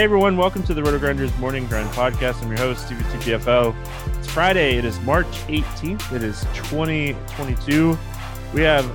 Hey 0.00 0.04
everyone, 0.04 0.38
welcome 0.38 0.62
to 0.62 0.72
the 0.72 0.82
Roto 0.82 0.98
Grinders 0.98 1.36
Morning 1.36 1.66
Grind 1.66 1.90
Podcast. 1.90 2.42
I'm 2.42 2.48
your 2.48 2.56
host, 2.56 2.86
Stevie 2.86 3.02
TPFL. 3.02 3.76
It's 4.16 4.30
Friday. 4.30 4.78
It 4.78 4.86
is 4.86 4.98
March 5.00 5.26
18th. 5.26 6.10
It 6.14 6.22
is 6.22 6.40
2022. 6.54 7.98
We 8.54 8.62
have 8.62 8.86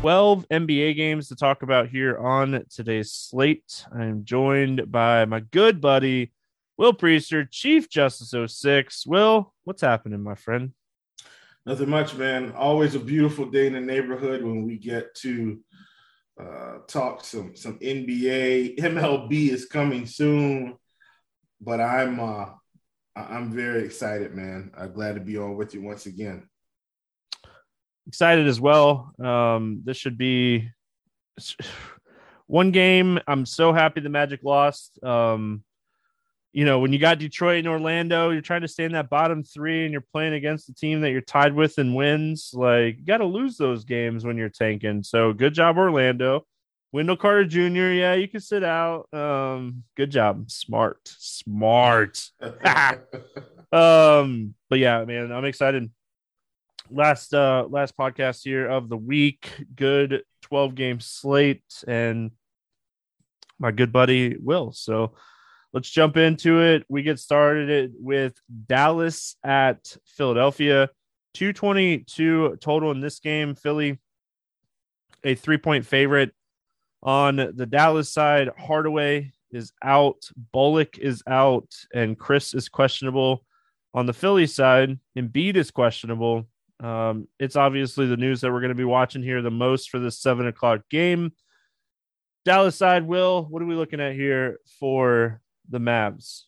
12 0.00 0.48
NBA 0.48 0.96
games 0.96 1.28
to 1.28 1.36
talk 1.36 1.62
about 1.62 1.90
here 1.90 2.16
on 2.16 2.64
today's 2.70 3.12
slate. 3.12 3.84
I 3.94 4.04
am 4.04 4.24
joined 4.24 4.90
by 4.90 5.26
my 5.26 5.40
good 5.40 5.82
buddy, 5.82 6.32
Will 6.78 6.94
Priester, 6.94 7.46
Chief 7.50 7.90
Justice 7.90 8.32
06. 8.54 9.06
Will, 9.06 9.52
what's 9.64 9.82
happening, 9.82 10.22
my 10.22 10.34
friend? 10.34 10.72
Nothing 11.66 11.90
much, 11.90 12.14
man. 12.14 12.52
Always 12.52 12.94
a 12.94 13.00
beautiful 13.00 13.44
day 13.44 13.66
in 13.66 13.74
the 13.74 13.80
neighborhood 13.82 14.42
when 14.42 14.64
we 14.64 14.78
get 14.78 15.14
to 15.16 15.60
uh, 16.40 16.78
talk 16.86 17.24
some 17.24 17.54
some 17.56 17.78
NBA. 17.78 18.78
MLB 18.78 19.50
is 19.50 19.66
coming 19.66 20.06
soon, 20.06 20.76
but 21.60 21.80
I'm 21.80 22.20
uh, 22.20 22.46
I'm 23.16 23.52
very 23.52 23.84
excited, 23.84 24.34
man. 24.34 24.72
I'm 24.76 24.92
glad 24.92 25.14
to 25.14 25.20
be 25.20 25.36
on 25.36 25.56
with 25.56 25.74
you 25.74 25.82
once 25.82 26.06
again. 26.06 26.48
Excited 28.06 28.46
as 28.46 28.60
well. 28.60 29.12
Um, 29.22 29.82
this 29.84 29.96
should 29.96 30.18
be 30.18 30.68
one 32.46 32.70
game. 32.70 33.20
I'm 33.26 33.46
so 33.46 33.72
happy 33.72 34.00
the 34.00 34.08
Magic 34.08 34.40
lost. 34.42 35.02
Um, 35.02 35.62
you 36.54 36.64
know, 36.64 36.78
when 36.78 36.92
you 36.92 37.00
got 37.00 37.18
Detroit 37.18 37.58
and 37.58 37.68
Orlando, 37.68 38.30
you're 38.30 38.40
trying 38.40 38.60
to 38.60 38.68
stay 38.68 38.84
in 38.84 38.92
that 38.92 39.10
bottom 39.10 39.42
three 39.42 39.82
and 39.84 39.90
you're 39.90 40.00
playing 40.00 40.34
against 40.34 40.68
the 40.68 40.72
team 40.72 41.00
that 41.00 41.10
you're 41.10 41.20
tied 41.20 41.52
with 41.52 41.78
and 41.78 41.96
wins. 41.96 42.52
Like, 42.54 42.98
you 42.98 43.04
got 43.04 43.18
to 43.18 43.24
lose 43.24 43.56
those 43.56 43.84
games 43.84 44.24
when 44.24 44.36
you're 44.36 44.48
tanking. 44.48 45.02
So, 45.02 45.32
good 45.32 45.52
job, 45.52 45.76
Orlando. 45.76 46.46
Wendell 46.92 47.16
Carter 47.16 47.44
Jr., 47.44 47.90
yeah, 47.90 48.14
you 48.14 48.28
can 48.28 48.38
sit 48.38 48.62
out. 48.62 49.12
Um, 49.12 49.82
good 49.96 50.12
job. 50.12 50.48
Smart. 50.48 51.00
Smart. 51.04 52.22
um, 53.72 54.54
but 54.70 54.78
yeah, 54.78 55.04
man, 55.04 55.32
I'm 55.32 55.44
excited. 55.44 55.90
Last 56.88 57.34
uh 57.34 57.66
last 57.68 57.96
podcast 57.96 58.44
here 58.44 58.68
of 58.68 58.88
the 58.88 58.96
week. 58.96 59.50
Good 59.74 60.22
12 60.42 60.74
game 60.76 61.00
slate 61.00 61.64
and 61.88 62.30
my 63.58 63.72
good 63.72 63.90
buddy 63.90 64.36
Will. 64.36 64.70
So 64.70 65.14
let's 65.74 65.90
jump 65.90 66.16
into 66.16 66.62
it. 66.62 66.86
We 66.88 67.02
get 67.02 67.18
started 67.18 67.92
with 67.98 68.40
Dallas 68.66 69.36
at 69.42 69.96
Philadelphia. 70.06 70.88
222 71.34 72.58
total 72.60 72.92
in 72.92 73.00
this 73.00 73.18
game. 73.18 73.56
Philly, 73.56 73.98
a 75.24 75.34
three 75.34 75.58
point 75.58 75.84
favorite. 75.84 76.32
On 77.02 77.36
the 77.36 77.66
Dallas 77.66 78.10
side, 78.10 78.48
Hardaway 78.56 79.32
is 79.50 79.72
out, 79.82 80.30
Bullock 80.52 80.96
is 80.96 81.22
out, 81.26 81.68
and 81.92 82.18
Chris 82.18 82.54
is 82.54 82.70
questionable. 82.70 83.44
On 83.92 84.06
the 84.06 84.14
Philly 84.14 84.46
side, 84.46 84.98
Embiid 85.18 85.56
is 85.56 85.70
questionable. 85.70 86.46
Um, 86.80 87.28
it's 87.38 87.56
obviously 87.56 88.06
the 88.06 88.16
news 88.16 88.40
that 88.40 88.50
we're 88.50 88.60
going 88.60 88.70
to 88.70 88.74
be 88.74 88.84
watching 88.84 89.22
here 89.22 89.42
the 89.42 89.50
most 89.50 89.90
for 89.90 89.98
this 89.98 90.18
seven 90.18 90.46
o'clock 90.46 90.80
game. 90.88 91.32
Dallas 92.46 92.76
side, 92.76 93.06
Will, 93.06 93.44
what 93.44 93.60
are 93.60 93.66
we 93.66 93.74
looking 93.74 94.00
at 94.00 94.14
here 94.14 94.58
for 94.80 95.42
the 95.68 95.78
Mavs? 95.78 96.42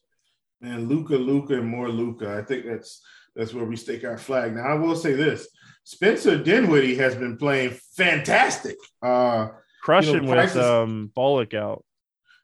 And 0.63 0.89
Luka, 0.89 1.15
Luka, 1.15 1.55
and 1.55 1.69
more 1.69 1.89
Luka. 1.89 2.37
I 2.37 2.43
think 2.43 2.65
that's 2.67 3.03
that's 3.35 3.53
where 3.53 3.65
we 3.65 3.77
stake 3.77 4.05
our 4.05 4.19
flag. 4.19 4.55
Now, 4.55 4.63
I 4.63 4.75
will 4.75 4.97
say 4.97 5.13
this: 5.13 5.49
Spencer 5.85 6.43
Dinwiddie 6.43 6.97
has 6.97 7.15
been 7.15 7.37
playing 7.37 7.79
fantastic. 7.97 8.77
Uh, 9.03 9.49
Crushing 9.83 10.15
you 10.15 10.21
know, 10.23 10.33
prices, 10.33 10.57
with 10.57 10.65
um, 10.65 11.13
Bullock 11.15 11.55
out. 11.55 11.85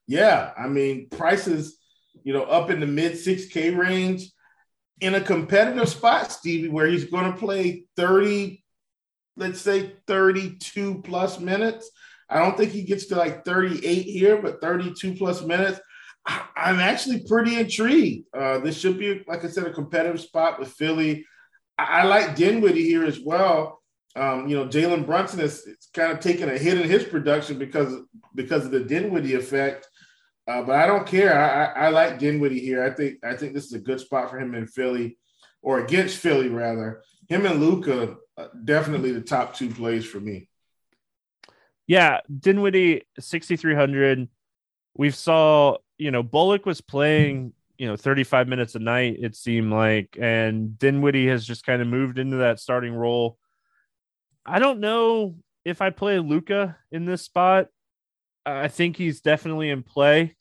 Yeah, 0.07 0.53
I 0.57 0.69
mean 0.69 1.09
prices, 1.09 1.79
you 2.23 2.33
know, 2.33 2.45
up 2.45 2.71
in 2.71 2.81
the 2.81 2.87
mid 2.87 3.19
six 3.19 3.47
K 3.47 3.71
range 3.71 4.31
in 5.01 5.15
a 5.15 5.21
competitive 5.21 5.89
spot, 5.89 6.31
Stevie, 6.31 6.69
where 6.69 6.87
he's 6.87 7.07
going 7.07 7.33
to 7.33 7.39
play 7.39 7.85
thirty, 7.97 8.63
let's 9.37 9.61
say 9.61 9.95
thirty-two 10.07 11.03
plus 11.03 11.41
minutes. 11.41 11.91
I 12.33 12.39
don't 12.39 12.57
think 12.57 12.73
he 12.73 12.83
gets 12.83 13.07
to 13.07 13.17
like 13.17 13.45
38 13.45 14.03
here, 14.05 14.41
but 14.41 14.61
32 14.63 15.17
plus 15.17 15.43
minutes. 15.43 15.79
I'm 16.27 16.79
actually 16.79 17.25
pretty 17.27 17.59
intrigued. 17.59 18.27
Uh, 18.33 18.59
this 18.59 18.79
should 18.79 18.99
be, 18.99 19.25
like 19.27 19.45
I 19.45 19.49
said, 19.49 19.67
a 19.67 19.73
competitive 19.73 20.21
spot 20.21 20.61
with 20.61 20.69
Philly. 20.69 21.27
I, 21.79 22.01
I 22.01 22.03
like 22.05 22.37
Dinwiddie 22.37 22.85
here 22.85 23.05
as 23.05 23.19
well. 23.21 23.83
Um, 24.15 24.47
you 24.47 24.57
know, 24.57 24.67
Jalen 24.67 25.07
Brunson 25.07 25.41
is 25.41 25.67
kind 25.95 26.13
of 26.13 26.21
taking 26.21 26.49
a 26.49 26.59
hit 26.59 26.81
in 26.81 26.89
his 26.89 27.05
production 27.05 27.59
because 27.59 27.95
because 28.35 28.65
of 28.67 28.71
the 28.71 28.81
Dinwiddie 28.81 29.35
effect. 29.35 29.89
Uh, 30.47 30.63
but 30.63 30.75
I 30.75 30.87
don't 30.87 31.07
care. 31.07 31.39
I, 31.39 31.65
I, 31.65 31.87
I, 31.87 31.89
like 31.91 32.19
Dinwiddie 32.19 32.61
here. 32.61 32.85
I 32.85 32.91
think 32.91 33.19
I 33.25 33.37
think 33.37 33.55
this 33.55 33.67
is 33.67 33.73
a 33.73 33.79
good 33.79 34.01
spot 34.01 34.29
for 34.29 34.39
him 34.39 34.55
in 34.55 34.67
Philly, 34.67 35.19
or 35.63 35.81
against 35.81 36.19
Philly 36.19 36.49
rather. 36.49 37.03
Him 37.29 37.47
and 37.47 37.61
Luka 37.61 38.17
uh, 38.37 38.49
definitely 38.65 39.13
the 39.13 39.21
top 39.21 39.55
two 39.55 39.71
plays 39.71 40.05
for 40.05 40.21
me. 40.21 40.49
Yeah, 41.87 42.21
Dinwiddie 42.39 43.07
sixty 43.19 43.57
three 43.57 43.75
hundred. 43.75 44.29
We've 44.95 45.15
saw 45.15 45.79
you 46.03 46.11
know, 46.11 46.23
Bullock 46.25 46.67
was 46.67 46.81
playing, 46.81 47.53
you 47.79 47.87
know, 47.87 47.97
35 47.97 48.49
minutes 48.49 48.75
a 48.75 48.81
night, 48.81 49.19
it 49.21 49.37
seemed 49.37 49.73
like, 49.73 50.19
and 50.21 50.77
Dinwiddie 50.77 51.29
has 51.29 51.47
just 51.47 51.65
kind 51.65 51.81
of 51.81 51.87
moved 51.87 52.19
into 52.19 52.39
that 52.39 52.59
starting 52.59 52.93
role. 52.93 53.39
I 54.45 54.59
don't 54.59 54.81
know 54.81 55.37
if 55.65 55.81
I 55.81 55.91
play 55.91 56.19
Luka 56.19 56.77
in 56.91 57.05
this 57.05 57.23
spot. 57.23 57.69
I 58.45 58.67
think 58.67 58.97
he's 58.97 59.21
definitely 59.21 59.71
in 59.71 59.85
play. 59.85 60.35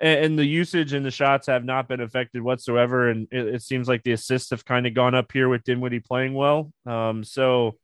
And 0.00 0.38
the 0.38 0.46
usage 0.46 0.94
and 0.94 1.04
the 1.04 1.10
shots 1.10 1.48
have 1.48 1.62
not 1.62 1.86
been 1.86 2.00
affected 2.00 2.40
whatsoever. 2.40 3.10
And 3.10 3.28
it, 3.30 3.56
it 3.56 3.62
seems 3.62 3.86
like 3.86 4.02
the 4.02 4.12
assists 4.12 4.48
have 4.48 4.64
kind 4.64 4.86
of 4.86 4.94
gone 4.94 5.14
up 5.14 5.30
here 5.30 5.50
with 5.50 5.64
Dinwiddie 5.64 6.00
playing 6.00 6.32
well. 6.32 6.72
Um, 6.86 7.22
so 7.22 7.76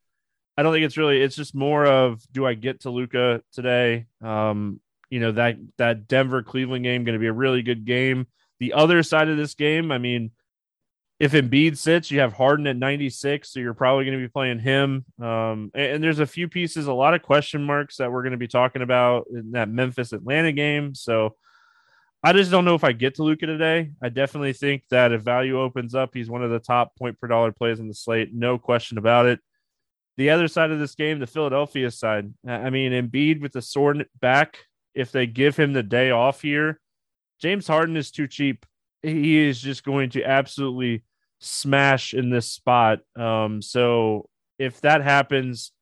I 0.57 0.63
don't 0.63 0.73
think 0.73 0.87
it's 0.87 0.97
really, 0.97 1.21
it's 1.21 1.37
just 1.37 1.55
more 1.55 1.85
of 1.85 2.23
do 2.33 2.47
I 2.47 2.55
get 2.55 2.81
to 2.81 2.91
Luka 2.91 3.43
today? 3.53 4.07
Um, 4.25 4.81
you 5.11 5.21
know 5.21 5.33
that 5.33 5.57
that 5.79 6.09
Denver 6.09 6.43
Cleveland 6.43 6.85
game 6.85 7.05
going 7.05 7.15
to 7.15 7.21
be 7.21 7.27
a 7.27 7.33
really 7.33 7.63
good 7.63 7.85
game. 7.85 8.27
The 8.59 8.73
other 8.73 9.03
side 9.03 9.29
of 9.29 9.37
this 9.37 9.55
game, 9.55 9.93
I 9.93 9.99
mean, 9.99 10.31
if 11.19 11.33
Embiid 11.33 11.79
sits, 11.79 12.11
you 12.11 12.21
have 12.21 12.33
Harden 12.33 12.67
at 12.67 12.77
96, 12.77 13.51
so 13.51 13.61
you're 13.61 13.75
probably 13.75 14.05
going 14.05 14.19
to 14.19 14.25
be 14.25 14.31
playing 14.31 14.59
him. 14.59 15.05
Um, 15.21 15.71
and, 15.75 15.93
and, 15.93 16.05
there's 16.05 16.19
a 16.19 16.27
few 16.27 16.49
pieces, 16.49 16.87
a 16.87 16.93
lot 16.93 17.15
of 17.15 17.23
question 17.23 17.65
marks 17.65 17.97
that 17.97 18.13
we're 18.13 18.23
going 18.23 18.33
to 18.33 18.39
be 18.39 18.49
talking 18.49 18.83
about 18.83 19.27
in 19.31 19.53
that 19.53 19.69
Memphis 19.69 20.13
Atlanta 20.13 20.53
game. 20.53 20.95
So 20.95 21.37
I 22.23 22.33
just 22.33 22.51
don't 22.51 22.65
know 22.65 22.75
if 22.75 22.85
I 22.85 22.93
get 22.93 23.15
to 23.15 23.23
Luka 23.23 23.47
today. 23.47 23.93
I 24.03 24.09
definitely 24.11 24.53
think 24.53 24.85
that 24.91 25.13
if 25.13 25.23
value 25.23 25.61
opens 25.61 25.95
up, 25.95 26.11
he's 26.13 26.29
one 26.29 26.43
of 26.43 26.51
the 26.51 26.59
top 26.59 26.97
point 26.97 27.19
per 27.19 27.29
dollar 27.29 27.53
plays 27.53 27.81
in 27.81 27.89
the 27.89 27.95
slate, 27.95 28.35
no 28.35 28.59
question 28.59 28.99
about 28.99 29.27
it. 29.27 29.41
The 30.19 30.31
other 30.31 30.49
side 30.49 30.71
of 30.71 30.79
this 30.79 30.95
game, 30.95 31.19
the 31.19 31.27
Philadelphia 31.27 31.91
side, 31.91 32.33
I 32.47 32.71
mean, 32.71 32.93
Embiid 32.93 33.41
with 33.41 33.53
the 33.53 33.63
sword 33.63 34.07
back, 34.21 34.59
if 34.97 35.13
they 35.13 35.27
give 35.27 35.57
him 35.57 35.75
the 35.75 35.83
day 35.83 36.11
off 36.11 36.43
here, 36.43 36.81
James 37.39 37.69
Harden 37.69 37.97
is 37.97 38.11
too 38.11 38.27
cheap. 38.27 38.67
He 39.03 39.47
is 39.47 39.61
just 39.61 39.85
going 39.85 40.11
to 40.11 40.25
absolutely 40.25 41.05
smash 41.39 42.15
in 42.15 42.31
this 42.31 42.51
spot. 42.51 43.01
Um, 43.15 43.61
so 43.61 44.29
if 44.59 44.81
that 44.81 45.03
happens, 45.03 45.73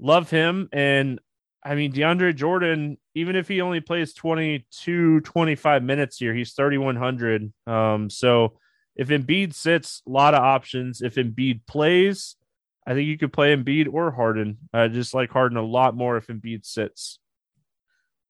love 0.00 0.28
him. 0.28 0.68
And 0.72 1.20
I 1.64 1.76
mean, 1.76 1.92
DeAndre 1.92 2.34
Jordan, 2.34 2.98
even 3.14 3.36
if 3.36 3.46
he 3.46 3.60
only 3.60 3.80
plays 3.80 4.12
22, 4.12 5.20
25 5.20 5.82
minutes 5.82 6.18
here, 6.18 6.34
he's 6.34 6.52
3,100. 6.52 7.52
Um, 7.66 8.10
so 8.10 8.58
if 8.96 9.08
Embiid 9.08 9.54
sits, 9.54 10.02
a 10.06 10.10
lot 10.10 10.34
of 10.34 10.42
options. 10.42 11.00
If 11.00 11.14
Embiid 11.14 11.60
plays, 11.66 12.36
I 12.84 12.94
think 12.94 13.06
you 13.06 13.18
could 13.18 13.32
play 13.32 13.54
Embiid 13.54 13.92
or 13.92 14.10
Harden. 14.10 14.58
I 14.72 14.88
just 14.88 15.14
like 15.14 15.30
Harden 15.30 15.58
a 15.58 15.62
lot 15.62 15.96
more 15.96 16.16
if 16.16 16.26
Embiid 16.26 16.66
sits. 16.66 17.20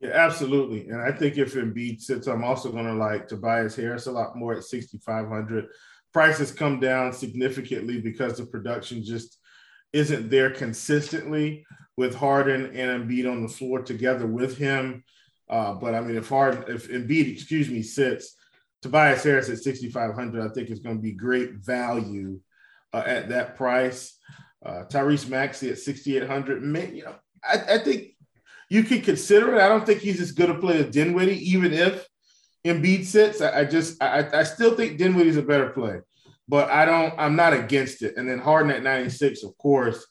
Yeah, 0.00 0.10
absolutely. 0.10 0.88
And 0.88 1.00
I 1.00 1.10
think 1.10 1.38
if 1.38 1.54
Embiid 1.54 2.00
sits, 2.00 2.28
I'm 2.28 2.44
also 2.44 2.70
going 2.70 2.86
to 2.86 2.94
like 2.94 3.26
Tobias 3.26 3.74
Harris 3.74 4.06
a 4.06 4.12
lot 4.12 4.36
more 4.36 4.54
at 4.54 4.64
6,500. 4.64 5.66
Prices 6.12 6.52
come 6.52 6.78
down 6.78 7.12
significantly 7.12 8.00
because 8.00 8.38
the 8.38 8.46
production 8.46 9.04
just 9.04 9.38
isn't 9.92 10.30
there 10.30 10.50
consistently 10.50 11.64
with 11.96 12.14
Harden 12.14 12.66
and 12.76 13.10
Embiid 13.10 13.30
on 13.30 13.42
the 13.42 13.48
floor 13.48 13.82
together 13.82 14.26
with 14.26 14.56
him. 14.56 15.02
Uh, 15.50 15.74
but 15.74 15.94
I 15.94 16.00
mean, 16.00 16.16
if 16.16 16.28
Harden, 16.28 16.64
if 16.68 16.88
Embiid, 16.88 17.32
excuse 17.32 17.68
me, 17.68 17.82
sits, 17.82 18.36
Tobias 18.82 19.24
Harris 19.24 19.50
at 19.50 19.58
6,500, 19.58 20.44
I 20.44 20.52
think 20.52 20.70
is 20.70 20.78
going 20.78 20.96
to 20.96 21.02
be 21.02 21.12
great 21.12 21.54
value 21.54 22.38
uh, 22.92 23.02
at 23.04 23.30
that 23.30 23.56
price. 23.56 24.16
Uh, 24.64 24.84
Tyrese 24.88 25.28
Maxey 25.28 25.70
at 25.70 25.78
6,800. 25.78 26.62
Man, 26.62 26.94
you 26.94 27.04
know, 27.04 27.14
I, 27.42 27.74
I 27.74 27.78
think 27.78 28.08
you 28.68 28.82
can 28.82 29.00
consider 29.00 29.54
it. 29.54 29.60
I 29.60 29.68
don't 29.68 29.86
think 29.86 30.00
he's 30.00 30.20
as 30.20 30.32
good 30.32 30.50
a 30.50 30.54
player 30.54 30.84
as 30.84 30.90
Dinwiddie, 30.90 31.50
even 31.50 31.72
if 31.72 32.06
Embiid 32.64 33.04
sits. 33.04 33.40
I, 33.40 33.60
I 33.60 33.64
just 33.64 34.02
I, 34.02 34.28
I 34.32 34.42
still 34.42 34.74
think 34.74 34.98
Dinwiddie's 34.98 35.36
a 35.36 35.42
better 35.42 35.70
player, 35.70 36.04
but 36.48 36.70
I 36.70 36.84
don't. 36.84 37.14
I'm 37.18 37.36
not 37.36 37.52
against 37.52 38.02
it. 38.02 38.16
And 38.16 38.28
then 38.28 38.38
Harden 38.38 38.70
at 38.70 38.82
96, 38.82 39.42
of 39.44 39.56
course. 39.58 40.06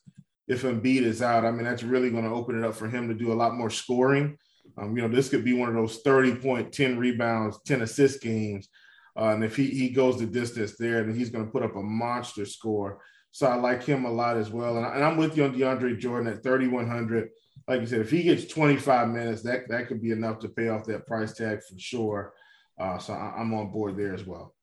If 0.48 0.62
Embiid 0.62 1.01
is 1.01 1.21
out, 1.21 1.44
I 1.44 1.51
mean 1.51 1.65
that's 1.65 1.83
really 1.83 2.09
going 2.09 2.24
to 2.24 2.30
open 2.30 2.57
it 2.57 2.65
up 2.65 2.74
for 2.74 2.88
him 2.88 3.09
to 3.09 3.13
do 3.13 3.33
a 3.33 3.36
lot 3.36 3.56
more 3.56 3.69
scoring. 3.69 4.38
Um, 4.77 4.95
you 4.95 5.01
know, 5.01 5.13
this 5.13 5.30
could 5.30 5.44
be 5.44 5.54
one 5.54 5.69
of 5.69 5.75
those 5.75 6.00
30 6.01 6.36
point, 6.36 6.71
10 6.71 6.98
rebounds, 6.98 7.59
10 7.65 7.81
assist 7.81 8.21
games. 8.21 8.69
Uh, 9.18 9.30
and 9.30 9.44
if 9.44 9.56
he, 9.56 9.68
he 9.68 9.89
goes 9.89 10.19
the 10.19 10.25
distance 10.25 10.77
there, 10.77 11.04
then 11.04 11.15
he's 11.15 11.30
going 11.30 11.45
to 11.45 11.51
put 11.51 11.63
up 11.63 11.75
a 11.75 11.81
monster 11.81 12.45
score. 12.45 13.00
So 13.31 13.48
I 13.48 13.56
like 13.56 13.83
him 13.83 14.06
a 14.06 14.12
lot 14.12 14.38
as 14.38 14.51
well. 14.51 14.77
And, 14.77 14.86
I, 14.86 15.09
am 15.09 15.18
with 15.18 15.36
you 15.36 15.45
on 15.45 15.56
DeAndre 15.56 16.00
Jordan 16.00 16.31
at 16.31 16.44
3,100. 16.44 17.30
Like 17.68 17.81
you 17.81 17.88
said, 17.88 18.02
if 18.02 18.12
he 18.12 18.24
gets 18.24 18.46
25 18.46 19.10
minutes, 19.10 19.42
that, 19.44 19.68
that 19.69 19.88
could 19.88 20.02
be 20.02 20.12
enough 20.12 20.40
to 20.40 20.50
pay 20.50 20.69
off 20.69 20.86
that 20.86 21.06
price 21.06 21.34
tag 21.34 21.60
for 21.62 21.78
sure. 21.78 22.34
Uh, 22.80 22.98
so 22.98 23.14
I, 23.14 23.36
I'm 23.38 23.54
on 23.54 23.72
board 23.72 23.98
there 23.98 24.14
as 24.14 24.25
well. 24.25 24.54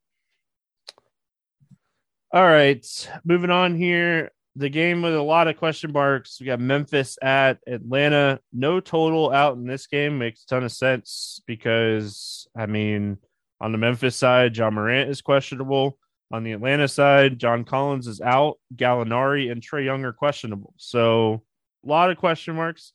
All 2.32 2.44
right, 2.44 2.84
moving 3.24 3.50
on 3.50 3.76
here. 3.76 4.30
The 4.56 4.68
game 4.68 5.02
with 5.02 5.14
a 5.14 5.22
lot 5.22 5.48
of 5.48 5.56
question 5.56 5.92
marks. 5.92 6.40
We 6.40 6.46
got 6.46 6.60
Memphis 6.60 7.18
at 7.20 7.58
Atlanta. 7.66 8.40
No 8.52 8.80
total 8.80 9.32
out 9.32 9.56
in 9.56 9.66
this 9.66 9.86
game 9.86 10.18
makes 10.18 10.44
a 10.44 10.46
ton 10.46 10.64
of 10.64 10.72
sense 10.72 11.40
because 11.46 12.48
I 12.56 12.66
mean, 12.66 13.18
on 13.60 13.72
the 13.72 13.78
Memphis 13.78 14.16
side, 14.16 14.56
Ja 14.56 14.70
Morant 14.70 15.10
is 15.10 15.22
questionable. 15.22 15.98
On 16.32 16.42
the 16.42 16.52
Atlanta 16.52 16.88
side, 16.88 17.38
John 17.38 17.64
Collins 17.64 18.06
is 18.06 18.20
out. 18.20 18.58
Gallinari 18.74 19.52
and 19.52 19.62
Trae 19.62 19.84
Young 19.84 20.04
are 20.04 20.12
questionable. 20.12 20.74
So 20.76 21.42
a 21.84 21.88
lot 21.88 22.10
of 22.10 22.16
question 22.16 22.56
marks. 22.56 22.92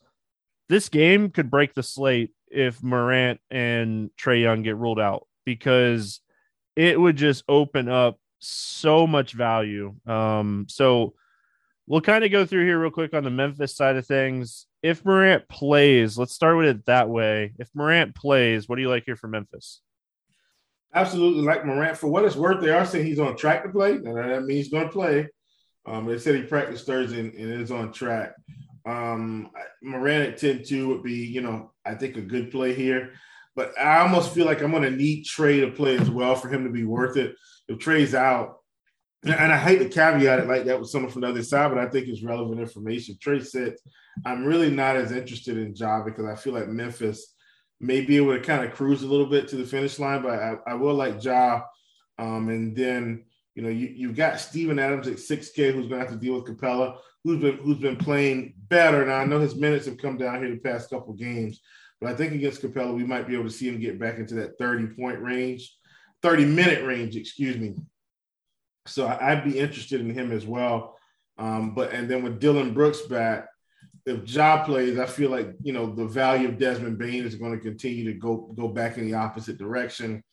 This 0.68 0.90
game 0.90 1.30
could 1.30 1.50
break 1.50 1.74
the 1.74 1.84
slate 1.84 2.32
if 2.50 2.82
Morant 2.84 3.40
and 3.50 4.10
Trae 4.20 4.42
Young 4.42 4.62
get 4.62 4.78
ruled 4.78 5.00
out 5.00 5.28
because 5.46 6.22
it 6.76 7.00
would 7.00 7.16
just 7.16 7.44
open 7.48 7.90
up 7.90 8.20
so 8.40 9.06
much 9.08 9.34
value. 9.34 9.96
Um, 10.06 10.68
so 10.70 11.14
we'll 11.88 12.02
kind 12.02 12.24
of 12.24 12.32
go 12.32 12.46
through 12.46 12.66
here 12.66 12.80
real 12.80 12.92
quick 12.92 13.14
on 13.14 13.24
the 13.24 13.30
Memphis 13.30 13.76
side 13.76 13.98
of 13.98 14.06
things. 14.06 14.68
If 14.82 15.04
Morant 15.04 15.48
plays, 15.50 16.18
let's 16.18 16.34
start 16.34 16.58
with 16.58 16.68
it 16.68 16.86
that 16.86 17.10
way. 17.10 17.54
If 17.60 17.70
Morant 17.74 18.16
plays, 18.16 18.70
what 18.70 18.78
do 18.78 18.82
you 18.82 18.90
like 18.90 19.04
here 19.06 19.16
for 19.16 19.28
Memphis? 19.28 19.82
Absolutely 20.94 21.44
like 21.44 21.66
Morant. 21.66 21.98
For 21.98 22.08
what 22.08 22.26
it's 22.26 22.36
worth, 22.36 22.62
they 22.62 22.72
are 22.72 22.86
saying 22.86 23.06
he's 23.06 23.20
on 23.20 23.36
track 23.36 23.64
to 23.64 23.70
play, 23.70 23.92
and 23.92 24.18
that 24.18 24.44
means 24.44 24.66
he's 24.66 24.72
going 24.72 24.86
to 24.86 24.92
play. 24.94 25.28
Um, 25.86 26.06
they 26.06 26.18
said 26.18 26.36
he 26.36 26.44
practiced 26.44 26.86
Thursday 26.86 27.20
and, 27.20 27.34
and 27.34 27.62
is 27.62 27.72
on 27.72 27.92
track. 27.92 28.34
Um, 28.90 29.52
Morant 29.84 30.34
at 30.34 30.38
10 30.40 30.64
2 30.64 30.88
would 30.90 31.04
be, 31.04 31.26
you 31.26 31.42
know, 31.42 31.72
I 31.86 31.96
think 31.96 32.18
a 32.18 32.22
good 32.22 32.52
play 32.52 32.74
here. 32.74 33.14
But 33.56 33.78
I 33.80 34.00
almost 34.00 34.34
feel 34.34 34.46
like 34.46 34.62
I'm 34.62 34.72
going 34.72 34.84
to 34.84 34.92
need 34.92 35.26
Trae 35.26 35.62
to 35.62 35.72
play 35.72 35.98
as 35.98 36.10
well 36.10 36.36
for 36.36 36.50
him 36.50 36.64
to 36.64 36.70
be 36.70 36.86
worth 36.86 37.18
it 37.18 37.36
if 37.68 37.78
Trae's 37.78 38.16
out, 38.16 38.60
and 39.24 39.34
I 39.34 39.58
hate 39.58 39.80
to 39.80 39.90
caveat 39.90 40.40
it 40.40 40.48
like 40.48 40.66
that 40.66 40.80
with 40.80 40.90
someone 40.90 41.12
from 41.12 41.22
the 41.22 41.28
other 41.28 41.44
side, 41.44 41.70
but 41.70 41.78
I 41.78 41.90
think 41.90 42.08
it's 42.08 42.24
relevant 42.24 42.62
information. 42.62 43.18
Trey 43.22 43.42
said, 43.42 43.76
I'm 44.26 44.46
really 44.46 44.72
not 44.72 44.96
as 44.96 45.12
interested 45.12 45.58
in 45.58 45.76
Ja 45.76 46.04
because 46.04 46.26
I 46.26 46.36
feel 46.36 46.54
like 46.54 46.70
Memphis 46.70 47.36
may 47.82 48.02
be 48.02 48.18
able 48.18 48.34
to 48.34 48.42
kind 48.42 48.64
of 48.64 48.74
cruise 48.74 49.04
a 49.04 49.08
little 49.08 49.26
bit 49.26 49.50
to 49.50 49.58
the 49.58 49.66
finish 49.66 50.00
line, 50.00 50.22
but 50.22 50.40
I, 50.40 50.56
I 50.68 50.74
will 50.76 50.96
like 50.96 51.24
Ja. 51.24 51.62
Um, 52.18 52.50
and 52.50 52.76
then, 52.76 53.26
you 53.56 53.64
know, 53.64 53.70
you, 53.70 53.88
you've 53.88 54.16
got 54.16 54.40
Steven 54.40 54.80
Adams 54.80 55.08
at 55.08 55.18
6K 55.18 55.74
who's 55.74 55.88
going 55.88 56.00
to 56.02 56.08
have 56.08 56.10
to 56.10 56.16
deal 56.16 56.36
with 56.36 56.46
Capela, 56.46 56.98
who's 57.24 57.40
been 57.40 57.58
who's 57.58 57.78
been 57.78 57.98
playing 57.98 58.54
better. 58.68 59.06
Now 59.06 59.20
I 59.20 59.26
know 59.26 59.40
his 59.40 59.56
minutes 59.56 59.86
have 59.86 59.98
come 59.98 60.18
down 60.18 60.40
here 60.40 60.50
the 60.50 60.58
past 60.58 60.90
couple 60.90 61.14
games, 61.14 61.62
but 62.00 62.10
I 62.10 62.16
think 62.16 62.34
against 62.34 62.62
Capela 62.62 62.96
we 62.96 63.04
might 63.04 63.28
be 63.28 63.34
able 63.34 63.46
to 63.46 63.50
see 63.50 63.68
him 63.68 63.80
get 63.80 64.00
back 64.00 64.18
into 64.18 64.36
that 64.36 64.58
30 64.58 64.96
point 64.96 65.20
range. 65.20 65.76
30 66.22 66.46
minute 66.46 66.86
range, 66.86 67.16
excuse 67.16 67.58
me. 67.58 67.76
So 68.86 69.08
I'd 69.08 69.44
be 69.44 69.58
interested 69.58 70.02
in 70.02 70.14
him 70.14 70.32
as 70.32 70.46
well. 70.46 70.98
Um, 71.38 71.74
but 71.74 71.94
and 71.94 72.10
then 72.10 72.24
with 72.24 72.40
Dillon 72.40 72.74
Brooks 72.74 73.02
back, 73.04 73.48
if 74.06 74.30
Ja 74.30 74.64
plays, 74.64 75.00
I 75.00 75.06
feel 75.06 75.30
like 75.30 75.54
you 75.62 75.74
know 75.74 75.94
the 75.94 76.06
value 76.06 76.50
of 76.50 76.58
Desmond 76.58 76.98
Bane 76.98 77.24
is 77.26 77.36
going 77.36 77.54
to 77.54 77.64
continue 77.64 78.06
to 78.06 78.14
go 78.14 78.54
go 78.58 78.68
back 78.68 78.98
in 78.98 79.06
the 79.06 79.14
opposite 79.14 79.58
direction. 79.58 80.24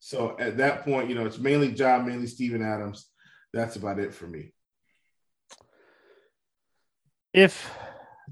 So 0.00 0.36
at 0.38 0.56
that 0.56 0.84
point, 0.84 1.08
you 1.08 1.14
know, 1.14 1.26
it's 1.26 1.38
mainly 1.38 1.68
Ja, 1.68 1.98
mainly 2.02 2.26
Steven 2.26 2.62
Adams. 2.62 3.08
That's 3.52 3.76
about 3.76 3.98
it 3.98 4.14
for 4.14 4.26
me. 4.26 4.52
If 7.32 7.70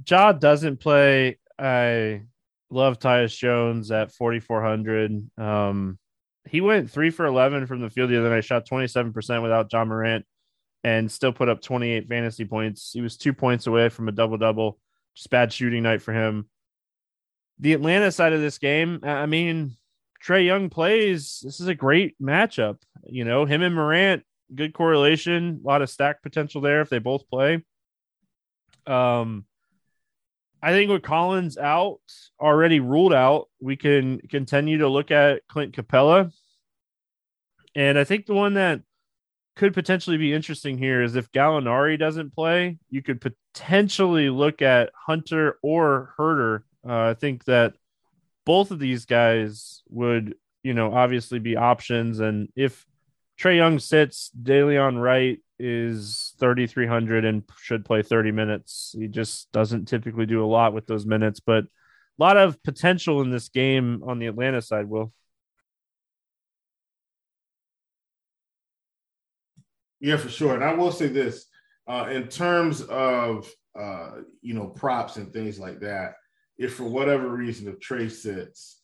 Ja 0.09 0.33
doesn't 0.33 0.79
play, 0.79 1.39
I 1.59 2.23
love 2.71 2.99
Tyus 2.99 3.37
Jones 3.37 3.91
at 3.91 4.13
4,400. 4.13 5.31
Um, 5.39 5.99
he 6.49 6.61
went 6.61 6.91
three 6.91 7.11
for 7.11 7.27
11 7.27 7.67
from 7.67 7.81
the 7.81 7.91
field 7.91 8.11
the 8.11 8.19
other 8.19 8.31
night, 8.31 8.45
shot 8.45 8.67
27% 8.69 9.43
without 9.43 9.73
Ja 9.73 9.85
Morant, 9.85 10.25
and 10.85 11.11
still 11.11 11.33
put 11.33 11.49
up 11.49 11.61
28 11.61 12.09
fantasy 12.09 12.45
points. 12.45 12.93
He 12.93 13.01
was 13.01 13.17
two 13.17 13.33
points 13.33 13.67
away 13.67 13.89
from 13.89 14.09
a 14.09 14.13
double 14.13 14.39
double. 14.39 14.79
Just 15.15 15.31
bad 15.31 15.53
shooting 15.53 15.83
night 15.83 16.03
for 16.03 16.13
him. 16.13 16.49
The 17.59 17.73
Atlanta 17.73 18.13
side 18.13 18.33
of 18.33 18.41
this 18.41 18.59
game, 18.59 19.01
I 19.03 19.27
mean, 19.27 19.77
Trae 20.25 20.47
Young 20.47 20.71
plays. 20.71 21.41
This 21.43 21.61
is 21.61 21.67
a 21.67 21.75
great 21.75 22.21
matchup. 22.21 22.79
You 23.05 23.25
know, 23.25 23.45
him 23.45 23.63
and 23.63 23.75
Morant, 23.75 24.23
good 24.55 24.73
correlation, 24.75 25.61
a 25.63 25.67
lot 25.67 25.83
of 25.83 25.91
stack 25.91 26.23
potential 26.23 26.61
there 26.61 26.81
if 26.81 26.89
they 26.89 26.99
both 26.99 27.29
play. 27.29 27.65
Um, 28.89 29.45
I 30.63 30.73
think 30.73 30.91
with 30.91 31.03
Collins 31.03 31.57
out, 31.57 32.01
already 32.41 32.81
ruled 32.81 33.13
out, 33.13 33.49
we 33.61 33.77
can 33.77 34.19
continue 34.29 34.79
to 34.79 34.89
look 34.89 35.11
at 35.11 35.47
Clint 35.47 35.75
Capela. 35.75 36.33
And 37.75 37.99
I 37.99 38.05
think 38.05 38.27
the 38.27 38.35
one 38.35 38.55
that 38.55 38.81
could 39.55 39.75
potentially 39.75 40.17
be 40.17 40.33
interesting 40.33 40.79
here 40.79 41.03
is 41.03 41.15
if 41.15 41.31
Gallinari 41.33 41.99
doesn't 41.99 42.35
play, 42.35 42.79
you 42.91 43.03
could 43.03 43.21
potentially 43.21 44.31
look 44.31 44.63
at 44.63 44.91
Hunter 44.95 45.59
or 45.63 46.15
Huerter. 46.19 46.63
Uh, 46.89 47.11
I 47.11 47.15
think 47.15 47.45
that 47.45 47.75
both 48.45 48.71
of 48.71 48.79
these 48.79 49.05
guys 49.05 49.83
would, 49.91 50.35
you 50.63 50.75
know, 50.75 50.93
obviously 50.93 51.39
be 51.39 51.57
options. 51.57 52.21
And 52.21 52.49
if 52.57 52.87
Trae 53.39 53.57
Young 53.57 53.79
sits, 53.79 54.31
Delon 54.41 55.01
Wright 55.01 55.41
is 55.59 56.35
3,300 56.39 57.25
and 57.25 57.43
should 57.61 57.85
play 57.85 58.03
30 58.03 58.33
minutes. 58.33 58.95
He 58.99 59.09
just 59.09 59.51
doesn't 59.53 59.87
typically 59.87 60.27
do 60.27 60.45
a 60.45 60.47
lot 60.47 60.73
with 60.73 60.87
those 60.87 61.07
minutes, 61.07 61.41
but 61.41 61.65
a 61.65 61.69
lot 62.19 62.37
of 62.37 62.63
potential 62.63 63.21
in 63.21 63.31
this 63.31 63.49
game 63.49 64.03
on 64.07 64.19
the 64.19 64.27
Atlanta 64.27 64.63
side, 64.63 64.89
Will. 64.89 65.13
Yeah, 70.01 70.17
for 70.17 70.29
sure. 70.29 70.55
And 70.55 70.65
I 70.65 70.75
will 70.75 70.93
say 70.93 71.09
this 71.09 71.47
uh, 71.89 72.09
in 72.11 72.29
terms 72.29 72.83
of, 72.83 73.51
uh, 73.79 74.11
you 74.43 74.55
know, 74.55 74.67
props 74.67 75.17
and 75.17 75.33
things 75.33 75.59
like 75.59 75.81
that, 75.81 76.15
if 76.57 76.75
for 76.75 76.85
whatever 76.85 77.29
reason, 77.29 77.69
if 77.69 77.79
Trae 77.81 78.11
sits, 78.11 78.83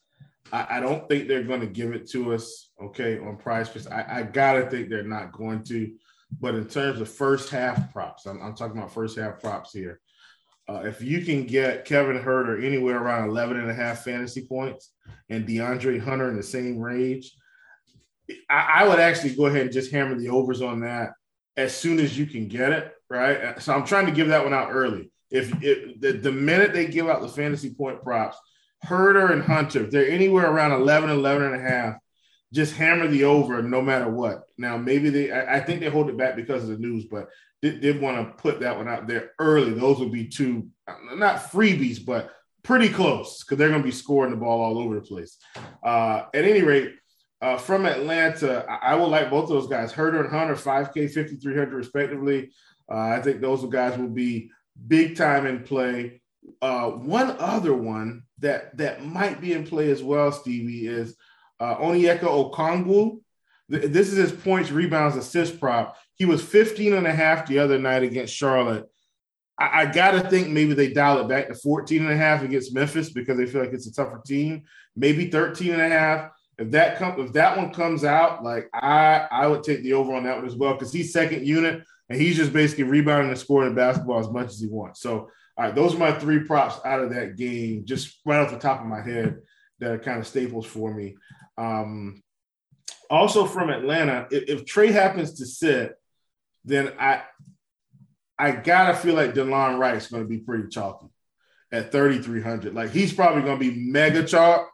I, 0.52 0.66
I 0.71 0.81
don't 0.81 1.09
think 1.09 1.28
they're 1.28 1.45
going 1.45 1.61
to 1.61 1.66
give 1.66 1.93
it 1.93 2.09
to 2.11 2.35
us, 2.35 2.71
okay, 2.83 3.19
on 3.19 3.37
price. 3.37 3.87
I, 3.87 4.21
I 4.21 4.23
got 4.23 4.54
to 4.54 4.71
think 4.71 4.88
they're 4.88 5.02
not 5.02 5.33
going 5.33 5.62
to. 5.64 5.93
But 6.41 6.55
in 6.55 6.67
terms 6.67 7.00
of 7.00 7.09
first 7.09 7.50
half 7.50 7.93
props, 7.93 8.26
I'm, 8.26 8.41
I'm 8.43 8.55
talking 8.55 8.76
about 8.76 8.93
first 8.93 9.19
half 9.19 9.41
props 9.41 9.73
here. 9.73 10.00
Uh, 10.69 10.83
if 10.85 11.03
you 11.03 11.25
can 11.25 11.45
get 11.45 11.85
Kevin 11.85 12.19
Huerter 12.19 12.64
anywhere 12.64 12.99
around 12.99 13.29
11 13.29 13.59
and 13.59 13.71
a 13.71 13.75
half 13.75 14.03
fantasy 14.03 14.47
points 14.47 14.93
and 15.29 15.47
DeAndre 15.47 16.00
Hunter 16.00 16.31
in 16.31 16.37
the 16.37 16.43
same 16.43 16.79
range, 16.79 17.33
I, 18.49 18.71
I, 18.76 18.88
would 18.88 18.99
actually 18.99 19.35
go 19.35 19.47
ahead 19.47 19.62
and 19.62 19.73
just 19.73 19.93
hammer 19.93 20.19
the 20.19 20.31
overs 20.31 20.62
on 20.62 20.81
that 20.81 21.12
as 21.59 21.76
soon 21.76 22.00
as 22.00 22.19
you 22.19 22.25
can 22.25 22.49
get 22.49 22.73
it, 22.73 22.93
right? 23.11 23.61
So 23.61 23.75
I'm 23.75 23.85
trying 23.85 24.07
to 24.07 24.12
give 24.12 24.29
that 24.29 24.43
one 24.43 24.55
out 24.55 24.71
early. 24.73 25.11
If, 25.31 25.50
the, 25.61 26.12
the 26.12 26.33
minute 26.33 26.73
they 26.73 26.87
give 26.87 27.09
out 27.09 27.21
the 27.21 27.29
fantasy 27.29 27.75
point 27.75 28.03
props, 28.03 28.38
Huerter 28.87 29.33
and 29.33 29.43
Hunter, 29.43 29.85
if 29.85 29.91
they're 29.91 30.09
anywhere 30.09 30.50
around 30.50 30.73
11, 30.73 31.11
11 31.11 31.43
and 31.43 31.55
a 31.57 31.69
half, 31.69 31.97
just 32.54 32.76
hammer 32.76 33.08
the 33.08 33.25
over 33.25 33.62
no 33.62 33.82
matter 33.82 34.08
what. 34.08 34.44
Now, 34.56 34.76
maybe 34.76 35.11
they, 35.11 35.32
I, 35.32 35.56
I 35.56 35.61
think 35.61 35.80
they 35.80 35.90
hold 35.90 36.08
it 36.08 36.16
back 36.16 36.37
because 36.37 36.62
of 36.62 36.68
the 36.70 36.78
news, 36.78 37.04
but 37.04 37.28
did, 37.61 37.80
did 37.80 38.00
want 38.00 38.16
to 38.16 38.42
put 38.42 38.61
that 38.61 38.76
one 38.76 38.88
out 38.88 39.08
there 39.08 39.32
early. 39.40 39.75
Those 39.75 39.99
would 39.99 40.12
be 40.12 40.28
two, 40.28 40.68
not 41.14 41.50
freebies, 41.50 42.04
but 42.04 42.30
pretty 42.62 42.88
close 42.88 43.42
because 43.42 43.58
they're 43.58 43.70
going 43.70 43.82
to 43.82 43.87
be 43.87 43.92
scoring 43.92 44.30
the 44.30 44.37
ball 44.37 44.61
all 44.61 44.78
over 44.78 44.94
the 44.94 45.00
place. 45.00 45.37
Uh, 45.82 46.26
at 46.32 46.44
any 46.44 46.62
rate, 46.62 46.94
uh, 47.42 47.58
from 47.58 47.87
Atlanta, 47.87 48.64
I, 48.68 48.92
I 48.92 48.94
would 48.94 49.08
like 49.08 49.30
both 49.30 49.49
those 49.49 49.66
guys, 49.66 49.92
Huerter 49.92 50.20
and 50.20 50.30
Hunter, 50.30 50.54
5K, 50.54 51.12
5,300 51.12 51.73
respectively. 51.73 52.52
Uh, 52.90 52.99
I 52.99 53.20
think 53.20 53.40
those 53.40 53.64
guys 53.66 53.99
will 53.99 54.08
be 54.08 54.50
big 54.87 55.16
time 55.16 55.46
in 55.46 55.64
play. 55.64 56.23
Uh, 56.62 56.90
one 56.90 57.37
other 57.40 57.75
one 57.75 58.23
that 58.38 58.76
that 58.76 59.04
might 59.04 59.40
be 59.40 59.52
in 59.52 59.66
play 59.66 59.90
as 59.90 60.02
well, 60.02 60.30
Stevie, 60.30 60.87
is 60.87 61.16
uh, 61.64 61.78
Onyeka 61.78 62.21
Okongwu. 62.21 63.21
This 63.68 64.12
is 64.12 64.16
his 64.16 64.33
points, 64.33 64.71
rebounds, 64.71 65.16
assist 65.16 65.59
prop. 65.59 65.97
He 66.16 66.26
was 66.26 66.42
15 66.42 66.92
and 66.92 67.06
a 67.06 67.12
half 67.12 67.47
the 67.47 67.59
other 67.59 67.78
night 67.78 68.02
against 68.02 68.35
Charlotte. 68.35 68.87
I, 69.59 69.83
I 69.83 69.87
got 69.87 70.11
to 70.11 70.28
think 70.28 70.49
maybe 70.49 70.75
they 70.75 70.92
dial 70.92 71.21
it 71.21 71.28
back 71.28 71.49
to 71.49 71.54
14 71.54 72.02
and 72.02 72.12
a 72.12 72.16
half 72.16 72.42
against 72.42 72.75
Memphis 72.75 73.11
because 73.11 73.38
they 73.38 73.47
feel 73.47 73.62
like 73.62 73.73
it's 73.73 73.87
a 73.87 73.94
tougher 73.94 74.21
team. 74.26 74.64
Maybe 74.94 75.30
13 75.30 75.73
and 75.73 75.83
a 75.83 75.88
half. 75.88 76.30
If 76.59 76.71
that 76.71 76.99
come, 76.99 77.18
if 77.18 77.33
that 77.33 77.56
one 77.56 77.73
comes 77.73 78.04
out, 78.04 78.44
like 78.44 78.68
I, 78.75 79.26
I 79.30 79.47
would 79.47 79.64
take 79.64 79.83
the 79.83 79.94
over 79.94 80.14
on 80.14 80.25
that 80.25 80.37
one 80.37 80.47
as 80.47 80.54
well 80.54 80.75
because 80.75 80.92
he's 80.92 81.12
second 81.12 81.47
unit 81.47 81.83
and 82.09 82.21
he's 82.21 82.37
just 82.37 82.52
basically 82.52 82.85
rebounding 82.85 83.30
and 83.30 83.38
scoring 83.38 83.71
the 83.71 83.75
basketball 83.75 84.21
as 84.21 84.28
much 84.28 84.49
as 84.49 84.61
he 84.61 84.68
wants. 84.68 85.00
So 85.00 85.30
All 85.56 85.64
right, 85.64 85.75
those 85.75 85.94
are 85.94 85.99
my 85.99 86.12
three 86.12 86.40
props 86.40 86.78
out 86.85 87.00
of 87.00 87.11
that 87.14 87.37
game, 87.37 87.87
just 87.87 88.21
right 88.25 88.40
off 88.40 88.52
the 88.52 88.59
top 88.59 88.80
of 88.80 88.87
my 88.87 89.00
head, 89.00 89.38
that 89.80 89.90
are 89.90 89.99
kind 89.99 90.18
of 90.18 90.26
staples 90.26 90.66
for 90.66 90.94
me. 90.94 91.16
Um, 91.56 92.23
also 93.11 93.46
from 93.46 93.70
Atlanta, 93.70 94.26
if, 94.30 94.44
if 94.49 94.64
Trae 94.64 94.90
happens 94.90 95.34
to 95.34 95.46
sit, 95.46 95.94
then 96.64 96.92
I 96.99 97.23
I 98.38 98.52
gotta 98.52 98.96
feel 98.96 99.14
like 99.14 99.34
Delon 99.34 99.78
Wright's 99.78 100.08
going 100.08 100.23
to 100.23 100.28
be 100.28 100.38
pretty 100.38 100.68
chalky 100.68 101.06
at 101.70 101.92
3,300. 101.92 102.75
Like 102.75 102.90
he's 102.90 103.12
probably 103.12 103.42
going 103.42 103.58
to 103.58 103.70
be 103.70 103.90
mega 103.90 104.25
chalk, 104.25 104.70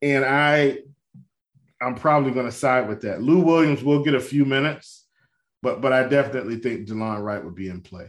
and 0.00 0.24
I 0.24 0.78
I'm 1.80 1.96
probably 1.96 2.30
going 2.30 2.46
to 2.46 2.52
side 2.52 2.88
with 2.88 3.02
that. 3.02 3.22
Lou 3.22 3.40
Williams 3.40 3.82
will 3.82 4.04
get 4.04 4.14
a 4.14 4.20
few 4.20 4.44
minutes, 4.44 5.06
but 5.62 5.80
but 5.80 5.92
I 5.92 6.04
definitely 6.04 6.56
think 6.56 6.86
Delon 6.86 7.22
Wright 7.22 7.44
would 7.44 7.54
be 7.56 7.68
in 7.68 7.80
play. 7.80 8.08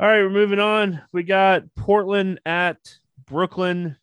All 0.00 0.08
right, 0.08 0.22
we're 0.22 0.30
moving 0.30 0.58
on. 0.58 1.02
We 1.12 1.22
got 1.22 1.72
Portland 1.76 2.40
at 2.44 2.78
Brooklyn. 3.26 3.96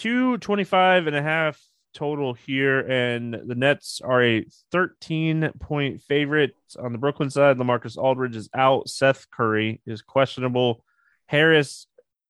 225 0.00 1.08
and 1.08 1.16
a 1.16 1.22
half 1.22 1.60
total 1.92 2.32
here, 2.32 2.80
and 2.80 3.34
the 3.34 3.54
Nets 3.54 4.00
are 4.02 4.24
a 4.24 4.46
13 4.72 5.50
point 5.60 6.00
favorite 6.00 6.54
on 6.82 6.92
the 6.92 6.98
Brooklyn 6.98 7.28
side. 7.28 7.58
Lamarcus 7.58 7.98
Aldridge 7.98 8.34
is 8.34 8.48
out. 8.54 8.88
Seth 8.88 9.30
Curry 9.30 9.82
is 9.84 10.00
questionable. 10.00 10.82
Harris, 11.26 11.86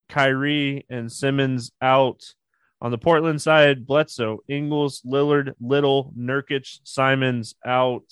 Kyrie, 0.09 0.85
and 0.91 1.13
Simmons 1.13 1.71
out. 1.81 2.35
On 2.81 2.91
the 2.91 2.99
Portland 2.99 3.41
side, 3.41 3.87
Bledsoe, 3.87 4.41
Ingles, 4.49 5.03
Lillard, 5.07 5.53
Little, 5.61 6.13
Nurkic, 6.19 6.81
Simons 6.83 7.55
out. 7.65 8.03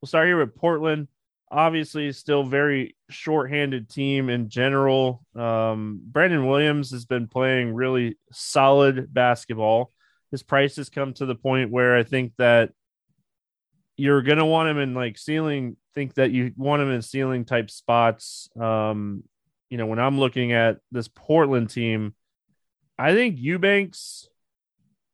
We'll 0.00 0.08
start 0.08 0.26
here 0.26 0.38
with 0.38 0.56
Portland 0.56 1.08
obviously 1.50 2.12
still 2.12 2.44
very 2.44 2.96
short-handed 3.08 3.88
team 3.88 4.28
in 4.28 4.48
general. 4.48 5.24
Um, 5.34 6.00
Brandon 6.04 6.46
Williams 6.46 6.90
has 6.92 7.04
been 7.04 7.26
playing 7.26 7.74
really 7.74 8.18
solid 8.32 9.12
basketball. 9.12 9.92
His 10.30 10.42
price 10.42 10.76
has 10.76 10.88
come 10.88 11.12
to 11.14 11.26
the 11.26 11.34
point 11.34 11.70
where 11.70 11.96
I 11.96 12.04
think 12.04 12.32
that 12.38 12.70
you're 13.96 14.22
gonna 14.22 14.46
want 14.46 14.68
him 14.68 14.78
in 14.78 14.94
like 14.94 15.18
ceiling. 15.18 15.76
Think 15.94 16.14
that 16.14 16.30
you 16.30 16.52
want 16.56 16.82
him 16.82 16.90
in 16.90 17.02
ceiling 17.02 17.44
type 17.44 17.70
spots. 17.70 18.48
Um, 18.58 19.24
you 19.70 19.76
know, 19.76 19.86
when 19.86 19.98
I'm 19.98 20.18
looking 20.18 20.52
at 20.52 20.78
this 20.92 21.08
Portland 21.08 21.68
team, 21.68 22.14
I 22.96 23.12
think 23.12 23.38
Eubanks 23.38 24.28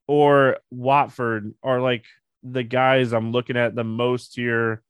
or 0.07 0.59
Watford 0.71 1.55
are 1.63 1.81
like 1.81 2.05
the 2.43 2.63
guys 2.63 3.13
I'm 3.13 3.33
looking 3.33 3.57
at 3.57 3.75
the 3.75 3.85
most 3.85 4.37
here 4.37 4.83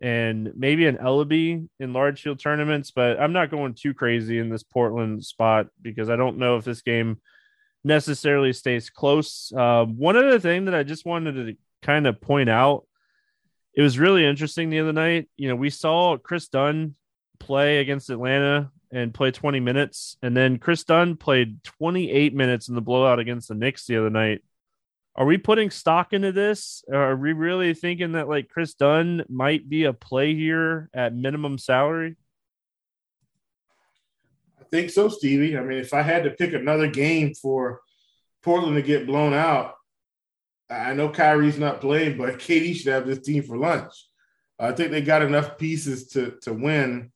and 0.00 0.52
maybe 0.54 0.86
an 0.86 0.98
Elleby 0.98 1.68
in 1.80 1.92
large 1.92 2.22
field 2.22 2.38
tournaments, 2.38 2.90
but 2.90 3.18
I'm 3.18 3.32
not 3.32 3.50
going 3.50 3.74
too 3.74 3.94
crazy 3.94 4.38
in 4.38 4.50
this 4.50 4.62
Portland 4.62 5.24
spot 5.24 5.68
because 5.80 6.10
I 6.10 6.16
don't 6.16 6.38
know 6.38 6.56
if 6.56 6.64
this 6.64 6.82
game 6.82 7.20
necessarily 7.82 8.52
stays 8.52 8.90
close. 8.90 9.52
Uh, 9.56 9.84
one 9.84 10.16
other 10.16 10.38
thing 10.38 10.66
that 10.66 10.74
I 10.74 10.82
just 10.82 11.06
wanted 11.06 11.32
to 11.32 11.56
kind 11.82 12.06
of 12.06 12.20
point 12.20 12.50
out, 12.50 12.86
it 13.74 13.82
was 13.82 13.98
really 13.98 14.24
interesting 14.24 14.68
the 14.68 14.80
other 14.80 14.92
night. 14.92 15.28
You 15.36 15.48
know, 15.48 15.56
we 15.56 15.70
saw 15.70 16.18
Kris 16.18 16.48
Dunn 16.48 16.94
play 17.38 17.78
against 17.78 18.10
Atlanta 18.10 18.70
and 18.90 19.14
play 19.14 19.30
20 19.30 19.60
minutes, 19.60 20.16
and 20.22 20.36
then 20.36 20.58
Kris 20.58 20.84
Dunn 20.84 21.16
played 21.16 21.62
28 21.64 22.34
minutes 22.34 22.68
in 22.68 22.74
the 22.74 22.80
blowout 22.80 23.18
against 23.18 23.48
the 23.48 23.54
Knicks 23.54 23.86
the 23.86 23.96
other 23.96 24.10
night 24.10 24.42
are 25.16 25.24
we 25.24 25.38
putting 25.38 25.70
stock 25.70 26.12
into 26.12 26.30
this? 26.30 26.84
Are 26.92 27.16
we 27.16 27.32
really 27.32 27.72
thinking 27.72 28.12
that 28.12 28.28
like 28.28 28.50
Kris 28.50 28.74
Dunn 28.74 29.24
might 29.28 29.68
be 29.68 29.84
a 29.84 29.94
play 29.94 30.34
here 30.34 30.90
at 30.92 31.14
minimum 31.14 31.56
salary? 31.56 32.16
I 34.60 34.64
think 34.70 34.90
so, 34.90 35.08
Stevie. 35.08 35.56
I 35.56 35.62
mean, 35.62 35.78
if 35.78 35.94
I 35.94 36.02
had 36.02 36.24
to 36.24 36.30
pick 36.30 36.52
another 36.52 36.88
game 36.88 37.32
for 37.34 37.80
Portland 38.42 38.76
to 38.76 38.82
get 38.82 39.06
blown 39.06 39.32
out, 39.32 39.74
I 40.68 40.92
know 40.92 41.08
Kyrie's 41.08 41.58
not 41.58 41.80
playing, 41.80 42.18
but 42.18 42.34
KD 42.38 42.74
should 42.74 42.92
have 42.92 43.06
this 43.06 43.20
team 43.20 43.42
for 43.42 43.56
lunch. 43.56 43.92
I 44.58 44.72
think 44.72 44.90
they 44.90 45.00
got 45.00 45.22
enough 45.22 45.56
pieces 45.56 46.08
to 46.08 46.36
to 46.42 46.52
win. 46.52 47.10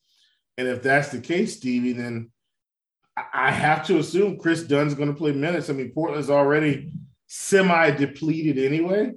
And 0.57 0.69
if 0.69 0.83
that's 0.83 1.09
the 1.09 1.21
case, 1.21 1.57
Stevie, 1.57 1.93
then 1.93 2.31
I 3.33 3.51
have 3.51 3.87
to 3.87 3.99
assume 3.99 4.39
Kris 4.39 4.63
Dunn's 4.63 4.95
going 4.95 5.09
to 5.09 5.17
play 5.17 5.33
minutes. 5.33 5.69
I 5.69 5.75
mean, 5.75 5.91
Portland's 5.93 6.31
already 6.31 6.93
semi 7.33 7.93
depleted 7.93 8.59
anyway, 8.59 9.13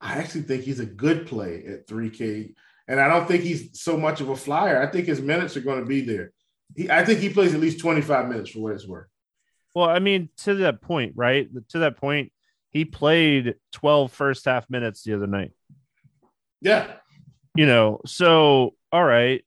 I 0.00 0.14
actually 0.14 0.42
think 0.42 0.64
he's 0.64 0.80
a 0.80 0.86
good 0.86 1.26
play 1.26 1.62
at 1.68 1.86
3K. 1.86 2.54
And 2.88 2.98
I 2.98 3.08
don't 3.08 3.28
think 3.28 3.44
he's 3.44 3.78
so 3.78 3.98
much 3.98 4.22
of 4.22 4.30
a 4.30 4.36
flyer. 4.36 4.82
I 4.82 4.90
think 4.90 5.06
his 5.06 5.20
minutes 5.20 5.54
are 5.56 5.60
going 5.60 5.80
to 5.80 5.86
be 5.86 6.00
there. 6.00 6.32
He, 6.74 6.90
I 6.90 7.04
think 7.04 7.20
he 7.20 7.28
plays 7.28 7.52
at 7.52 7.60
least 7.60 7.78
25 7.78 8.28
minutes 8.28 8.50
for 8.50 8.60
what 8.60 8.72
it's 8.72 8.88
worth. 8.88 9.06
Well, 9.74 9.88
I 9.88 9.98
mean, 9.98 10.30
to 10.38 10.54
that 10.56 10.80
point, 10.80 11.12
right? 11.14 11.48
To 11.68 11.80
that 11.80 11.98
point, 11.98 12.32
he 12.70 12.86
played 12.86 13.56
12 13.72 14.10
first 14.10 14.46
half 14.46 14.68
minutes 14.70 15.02
the 15.02 15.14
other 15.14 15.26
night. 15.26 15.52
Yeah. 16.62 16.90
You 17.54 17.66
know, 17.66 18.00
so, 18.06 18.74
all 18.90 19.04
right. 19.04 19.44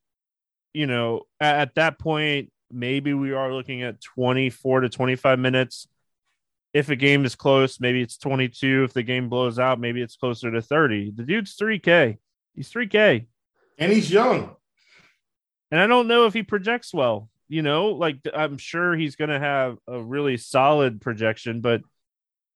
You 0.73 0.85
know, 0.85 1.23
at, 1.39 1.55
at 1.55 1.75
that 1.75 1.97
point, 1.97 2.51
maybe 2.71 3.15
we 3.15 3.33
are 3.33 3.51
looking 3.51 3.81
at 3.81 3.99
24 4.01 4.81
to 4.81 4.89
25 4.89 5.39
minutes 5.39 5.87
if 6.75 6.89
a 6.89 6.95
game 6.97 7.23
is 7.23 7.35
close, 7.35 7.79
maybe 7.79 8.01
it's 8.01 8.17
22. 8.17 8.83
If 8.83 8.91
the 8.91 9.01
game 9.01 9.29
blows 9.29 9.59
out, 9.59 9.79
maybe 9.79 10.01
it's 10.01 10.17
closer 10.17 10.51
to 10.51 10.61
30. 10.61 11.13
The 11.15 11.23
dude's 11.23 11.55
3K. 11.55 12.17
He's 12.53 12.69
3K. 12.69 13.27
And 13.77 13.93
he's 13.93 14.11
young. 14.11 14.53
And 15.71 15.79
I 15.79 15.87
don't 15.87 16.09
know 16.09 16.25
if 16.25 16.33
he 16.33 16.43
projects 16.43 16.93
well. 16.93 17.29
You 17.47 17.61
know, 17.61 17.91
like 17.91 18.17
I'm 18.33 18.57
sure 18.57 18.93
he's 18.93 19.15
going 19.15 19.29
to 19.29 19.39
have 19.39 19.77
a 19.87 20.03
really 20.03 20.35
solid 20.35 20.99
projection, 20.99 21.61
but, 21.61 21.79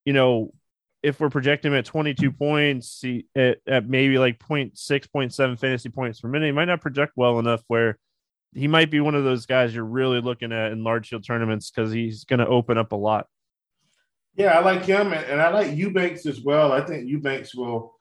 you 0.04 0.12
know, 0.12 0.54
if 1.02 1.22
we're 1.22 1.30
projecting 1.30 1.72
him 1.72 1.78
at 1.78 1.86
22 1.86 2.34
points, 2.34 3.00
he, 3.02 3.26
at, 3.38 3.60
at 3.66 3.88
maybe 3.88 4.18
like 4.18 4.44
0. 4.46 4.66
0.6, 4.76 5.08
0.7 5.16 5.58
fantasy 5.58 5.88
points 5.88 6.20
per 6.20 6.28
minute, 6.28 6.48
he 6.48 6.52
might 6.52 6.66
not 6.66 6.82
project 6.82 7.14
well 7.16 7.40
enough 7.40 7.64
where 7.68 7.98
he 8.54 8.68
might 8.68 8.92
be 8.92 9.00
one 9.00 9.16
of 9.16 9.24
those 9.24 9.46
guys 9.46 9.74
you're 9.74 9.86
really 9.86 10.20
looking 10.20 10.52
at 10.52 10.74
in 10.74 10.84
large 10.84 11.08
field 11.08 11.24
tournaments 11.24 11.72
because 11.72 11.94
he's 11.94 12.26
going 12.26 12.40
to 12.42 12.48
open 12.48 12.78
up 12.78 12.92
a 12.92 12.98
lot. 12.98 13.26
Yeah, 14.40 14.58
I 14.58 14.62
like 14.62 14.86
him, 14.86 15.12
and, 15.12 15.26
and 15.26 15.42
I 15.42 15.50
like 15.50 15.76
Eubanks 15.76 16.26
as 16.26 16.40
well. 16.40 16.72
I 16.72 16.80
think 16.80 17.10
Eubanks 17.10 17.54
will 17.54 17.94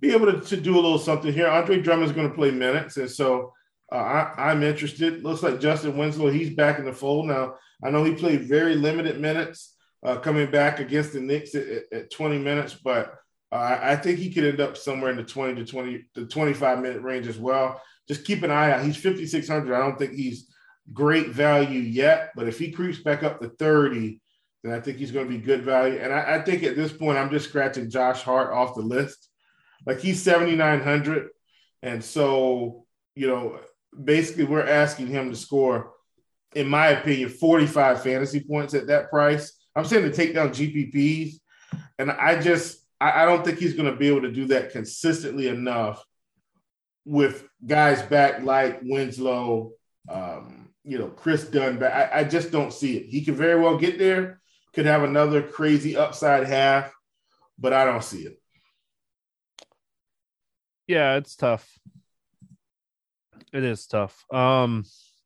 be 0.00 0.12
able 0.12 0.30
to, 0.30 0.38
to 0.38 0.56
do 0.58 0.74
a 0.74 0.82
little 0.82 0.98
something 0.98 1.32
here. 1.32 1.48
Andre 1.48 1.80
Drummond's 1.80 2.12
going 2.12 2.28
to 2.28 2.34
play 2.34 2.50
minutes, 2.50 2.98
and 2.98 3.10
so 3.10 3.54
uh, 3.90 3.96
I, 4.36 4.52
am 4.52 4.62
interested. 4.62 5.24
Looks 5.24 5.42
like 5.42 5.60
Justise 5.60 5.94
Winslow, 5.94 6.28
he's 6.28 6.54
back 6.54 6.78
in 6.78 6.84
the 6.84 6.92
fold 6.92 7.26
now. 7.26 7.54
I 7.82 7.88
know 7.88 8.04
he 8.04 8.12
played 8.12 8.42
very 8.42 8.74
limited 8.74 9.18
minutes 9.18 9.76
uh, 10.04 10.16
coming 10.16 10.50
back 10.50 10.78
against 10.78 11.14
the 11.14 11.20
Knicks 11.20 11.54
at, 11.54 11.90
at 11.90 12.10
20 12.10 12.36
minutes, 12.36 12.74
but 12.74 13.14
uh, 13.50 13.78
I 13.80 13.96
think 13.96 14.18
he 14.18 14.30
could 14.30 14.44
end 14.44 14.60
up 14.60 14.76
somewhere 14.76 15.10
in 15.10 15.16
the 15.16 15.24
20 15.24 15.54
to 15.54 15.64
20 15.64 16.04
to 16.16 16.26
25 16.26 16.80
minute 16.80 17.00
range 17.00 17.28
as 17.28 17.38
well. 17.38 17.80
Just 18.06 18.26
keep 18.26 18.42
an 18.42 18.50
eye 18.50 18.72
out. 18.72 18.84
He's 18.84 18.96
5,600. 18.96 19.74
I 19.74 19.78
don't 19.78 19.98
think 19.98 20.12
he's 20.12 20.48
great 20.92 21.28
value 21.28 21.80
yet, 21.80 22.32
but 22.36 22.46
if 22.46 22.58
he 22.58 22.72
creeps 22.72 22.98
back 22.98 23.22
up 23.22 23.40
to 23.40 23.48
30, 23.48 24.20
then 24.68 24.78
I 24.78 24.80
think 24.80 24.98
he's 24.98 25.12
going 25.12 25.26
to 25.26 25.34
be 25.34 25.40
good 25.40 25.62
value. 25.62 25.98
And 25.98 26.12
I, 26.12 26.36
I, 26.36 26.42
think 26.42 26.62
at 26.62 26.76
this 26.76 26.92
point, 26.92 27.18
I'm 27.18 27.30
just 27.30 27.48
scratching 27.48 27.90
Josh 27.90 28.22
Hart 28.22 28.52
off 28.52 28.74
the 28.74 28.82
list. 28.82 29.28
Like 29.86 30.00
he's 30.00 30.22
7,900. 30.22 31.28
And 31.82 32.02
so, 32.02 32.84
you 33.14 33.26
know, 33.26 33.60
basically 34.02 34.44
we're 34.44 34.66
asking 34.66 35.08
him 35.08 35.30
to 35.30 35.36
score, 35.36 35.92
in 36.54 36.68
my 36.68 36.88
opinion, 36.88 37.28
45 37.28 38.02
fantasy 38.02 38.40
points 38.40 38.74
at 38.74 38.88
that 38.88 39.10
price. 39.10 39.52
I'm 39.76 39.84
saying 39.84 40.04
to 40.04 40.12
take 40.12 40.34
down 40.34 40.50
GPPs. 40.50 41.34
And 41.98 42.10
I 42.10 42.40
just, 42.40 42.84
I, 43.00 43.22
I 43.22 43.24
don't 43.24 43.44
think 43.44 43.58
he's 43.58 43.74
going 43.74 43.90
to 43.90 43.96
be 43.96 44.08
able 44.08 44.22
to 44.22 44.32
do 44.32 44.46
that 44.46 44.72
consistently 44.72 45.48
enough 45.48 46.04
with 47.04 47.46
guys 47.66 48.02
back 48.02 48.42
like 48.42 48.80
Winslow, 48.82 49.72
um, 50.10 50.68
you 50.84 50.98
know, 50.98 51.08
Kris 51.08 51.44
Dunn. 51.44 51.78
But 51.78 51.92
I, 51.92 52.10
I 52.20 52.24
just 52.24 52.50
don't 52.50 52.72
see 52.72 52.96
it. 52.96 53.06
He 53.06 53.24
can 53.24 53.34
very 53.34 53.60
well 53.60 53.78
get 53.78 53.98
there 53.98 54.40
could 54.78 54.86
have 54.86 55.02
another 55.02 55.42
crazy 55.42 55.96
upside 55.96 56.46
half, 56.46 56.94
but 57.58 57.72
I 57.72 57.84
don't 57.84 58.04
see 58.04 58.20
it. 58.20 58.40
Yeah, 60.86 61.16
it's 61.16 61.34
tough. 61.34 61.68
It 63.52 63.64
is 63.64 63.88
tough. 63.88 64.24
Um, 64.32 64.84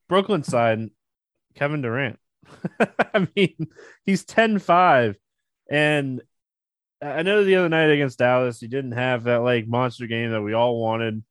Brooklyn 0.08 0.42
side, 0.42 0.88
Kevin 1.54 1.82
Durant. 1.82 2.18
I 2.80 3.28
mean, 3.36 3.68
he's 4.06 4.24
10 4.24 4.58
5. 4.58 5.18
And 5.70 6.22
I 7.02 7.22
know 7.22 7.44
the 7.44 7.56
other 7.56 7.68
night 7.68 7.90
against 7.90 8.20
Dallas, 8.20 8.58
he 8.58 8.68
didn't 8.68 8.92
have 8.92 9.24
that 9.24 9.42
like 9.42 9.68
monster 9.68 10.06
game 10.06 10.30
that 10.30 10.40
we 10.40 10.54
all 10.54 10.80
wanted. 10.80 11.22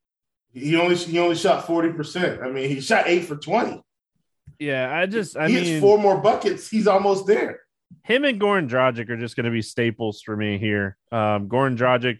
He 0.53 0.75
only 0.75 0.95
he 0.95 1.17
only 1.17 1.35
shot 1.35 1.65
40%. 1.65 2.43
I 2.43 2.51
mean, 2.51 2.69
he 2.69 2.81
shot 2.81 3.05
eight 3.07 3.25
for 3.25 3.37
20. 3.37 3.81
Yeah, 4.59 4.95
I 4.95 5.07
just 5.07 5.35
I 5.35 5.47
he 5.49 5.55
mean 5.55 5.81
four 5.81 5.97
more 5.97 6.21
buckets. 6.21 6.69
He's 6.69 6.85
almost 6.85 7.25
there 7.25 7.61
him 8.03 8.25
and 8.25 8.39
Goran 8.39 8.69
Dragic 8.69 9.09
are 9.09 9.17
just 9.17 9.35
going 9.35 9.45
to 9.45 9.51
be 9.51 9.61
staples 9.61 10.21
for 10.21 10.35
me 10.35 10.57
here. 10.57 10.97
Um, 11.11 11.47
Goran 11.47 11.77
Dragic, 11.77 12.19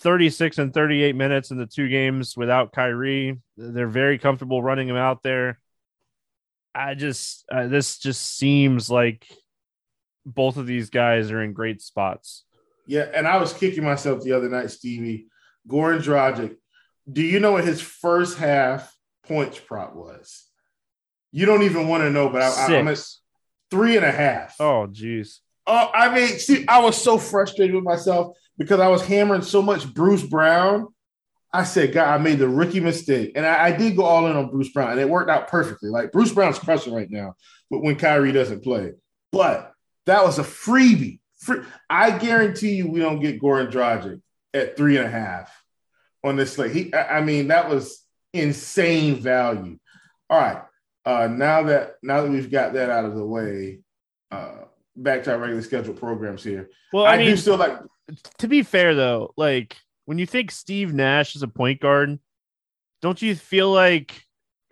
36 0.00 0.58
and 0.58 0.74
38 0.74 1.16
minutes 1.16 1.50
in 1.50 1.58
the 1.58 1.66
two 1.66 1.88
games 1.88 2.36
without 2.36 2.72
Kyrie. 2.72 3.40
They're 3.56 3.88
very 3.88 4.18
comfortable 4.18 4.62
running 4.62 4.88
him 4.88 4.96
out 4.96 5.22
there. 5.22 5.58
I 6.74 6.94
just 6.94 7.44
uh, 7.50 7.68
this 7.68 7.98
just 7.98 8.36
seems 8.36 8.90
like 8.90 9.26
both 10.26 10.58
of 10.58 10.66
these 10.66 10.90
guys 10.90 11.30
are 11.30 11.42
in 11.42 11.54
great 11.54 11.80
spots. 11.80 12.44
Yeah, 12.86 13.06
and 13.14 13.26
I 13.26 13.38
was 13.38 13.52
kicking 13.52 13.84
myself 13.84 14.22
the 14.22 14.32
other 14.32 14.48
night, 14.48 14.70
Stevie. 14.70 15.26
Goran 15.68 16.02
Dragic. 16.02 16.56
Do 17.10 17.22
you 17.22 17.40
know 17.40 17.52
what 17.52 17.64
his 17.64 17.80
first 17.80 18.36
half 18.38 18.94
points 19.26 19.58
prop 19.58 19.94
was? 19.94 20.44
You 21.32 21.46
don't 21.46 21.62
even 21.62 21.88
want 21.88 22.02
to 22.02 22.10
know, 22.10 22.28
but 22.28 22.42
I, 22.42 22.78
i'm 22.78 22.88
at 22.88 23.02
three 23.70 23.96
and 23.96 24.04
a 24.04 24.12
half. 24.12 24.56
Oh, 24.60 24.86
geez. 24.86 25.40
Oh, 25.66 25.90
I 25.94 26.14
mean, 26.14 26.38
see, 26.38 26.64
I 26.68 26.80
was 26.80 27.00
so 27.00 27.18
frustrated 27.18 27.74
with 27.74 27.84
myself 27.84 28.36
because 28.56 28.80
I 28.80 28.88
was 28.88 29.04
hammering 29.04 29.42
so 29.42 29.62
much 29.62 29.92
Bruce 29.92 30.22
Brown. 30.22 30.88
I 31.52 31.64
said, 31.64 31.92
God, 31.92 32.08
I 32.08 32.18
made 32.18 32.38
the 32.38 32.48
rookie 32.48 32.80
mistake. 32.80 33.32
And 33.34 33.46
I, 33.46 33.66
I, 33.66 33.72
did 33.72 33.96
go 33.96 34.04
all 34.04 34.26
in 34.26 34.36
on 34.36 34.50
Bruce 34.50 34.70
Brown, 34.70 34.92
and 34.92 35.00
it 35.00 35.08
worked 35.08 35.30
out 35.30 35.48
perfectly. 35.48 35.88
Like 35.88 36.12
Bruce 36.12 36.32
Brown's 36.32 36.58
crushing 36.58 36.92
right 36.92 37.10
now, 37.10 37.34
but 37.70 37.82
when 37.82 37.96
Kyrie 37.96 38.32
doesn't 38.32 38.62
play. 38.62 38.92
But 39.32 39.72
that 40.06 40.24
was 40.24 40.38
a 40.38 40.42
freebie. 40.42 41.20
Free, 41.38 41.60
I 41.88 42.16
guarantee 42.16 42.74
you 42.74 42.88
we 42.90 43.00
don't 43.00 43.20
get 43.20 43.40
Goran 43.40 43.70
Dragic 43.70 44.20
at 44.54 44.76
three 44.76 44.96
and 44.96 45.06
a 45.06 45.10
half 45.10 45.52
on 46.24 46.36
this 46.36 46.54
slate. 46.54 46.72
He, 46.72 46.94
I 46.94 47.22
mean, 47.22 47.48
that 47.48 47.68
was 47.68 48.04
insane 48.32 49.16
value. 49.16 49.78
All 50.28 50.38
right. 50.38 50.62
Uh, 51.06 51.28
now 51.28 51.62
that 51.62 51.94
now 52.02 52.20
that 52.20 52.30
we've 52.30 52.50
got 52.50 52.72
that 52.72 52.90
out 52.90 53.04
of 53.04 53.14
the 53.14 53.24
way, 53.24 53.78
uh, 54.32 54.64
back 54.96 55.22
to 55.22 55.32
our 55.32 55.38
regular 55.38 55.62
scheduled 55.62 55.96
programs 55.96 56.42
here. 56.42 56.68
Well, 56.92 57.04
I, 57.04 57.14
I 57.14 57.18
mean, 57.18 57.28
do 57.28 57.36
still 57.36 57.56
like. 57.56 57.78
To 58.38 58.48
be 58.48 58.64
fair, 58.64 58.94
though, 58.96 59.32
like 59.36 59.76
when 60.04 60.18
you 60.18 60.26
think 60.26 60.50
Steve 60.50 60.92
Nash 60.92 61.36
is 61.36 61.42
a 61.42 61.48
point 61.48 61.80
guard, 61.80 62.18
don't 63.02 63.22
you 63.22 63.36
feel 63.36 63.72
like 63.72 64.20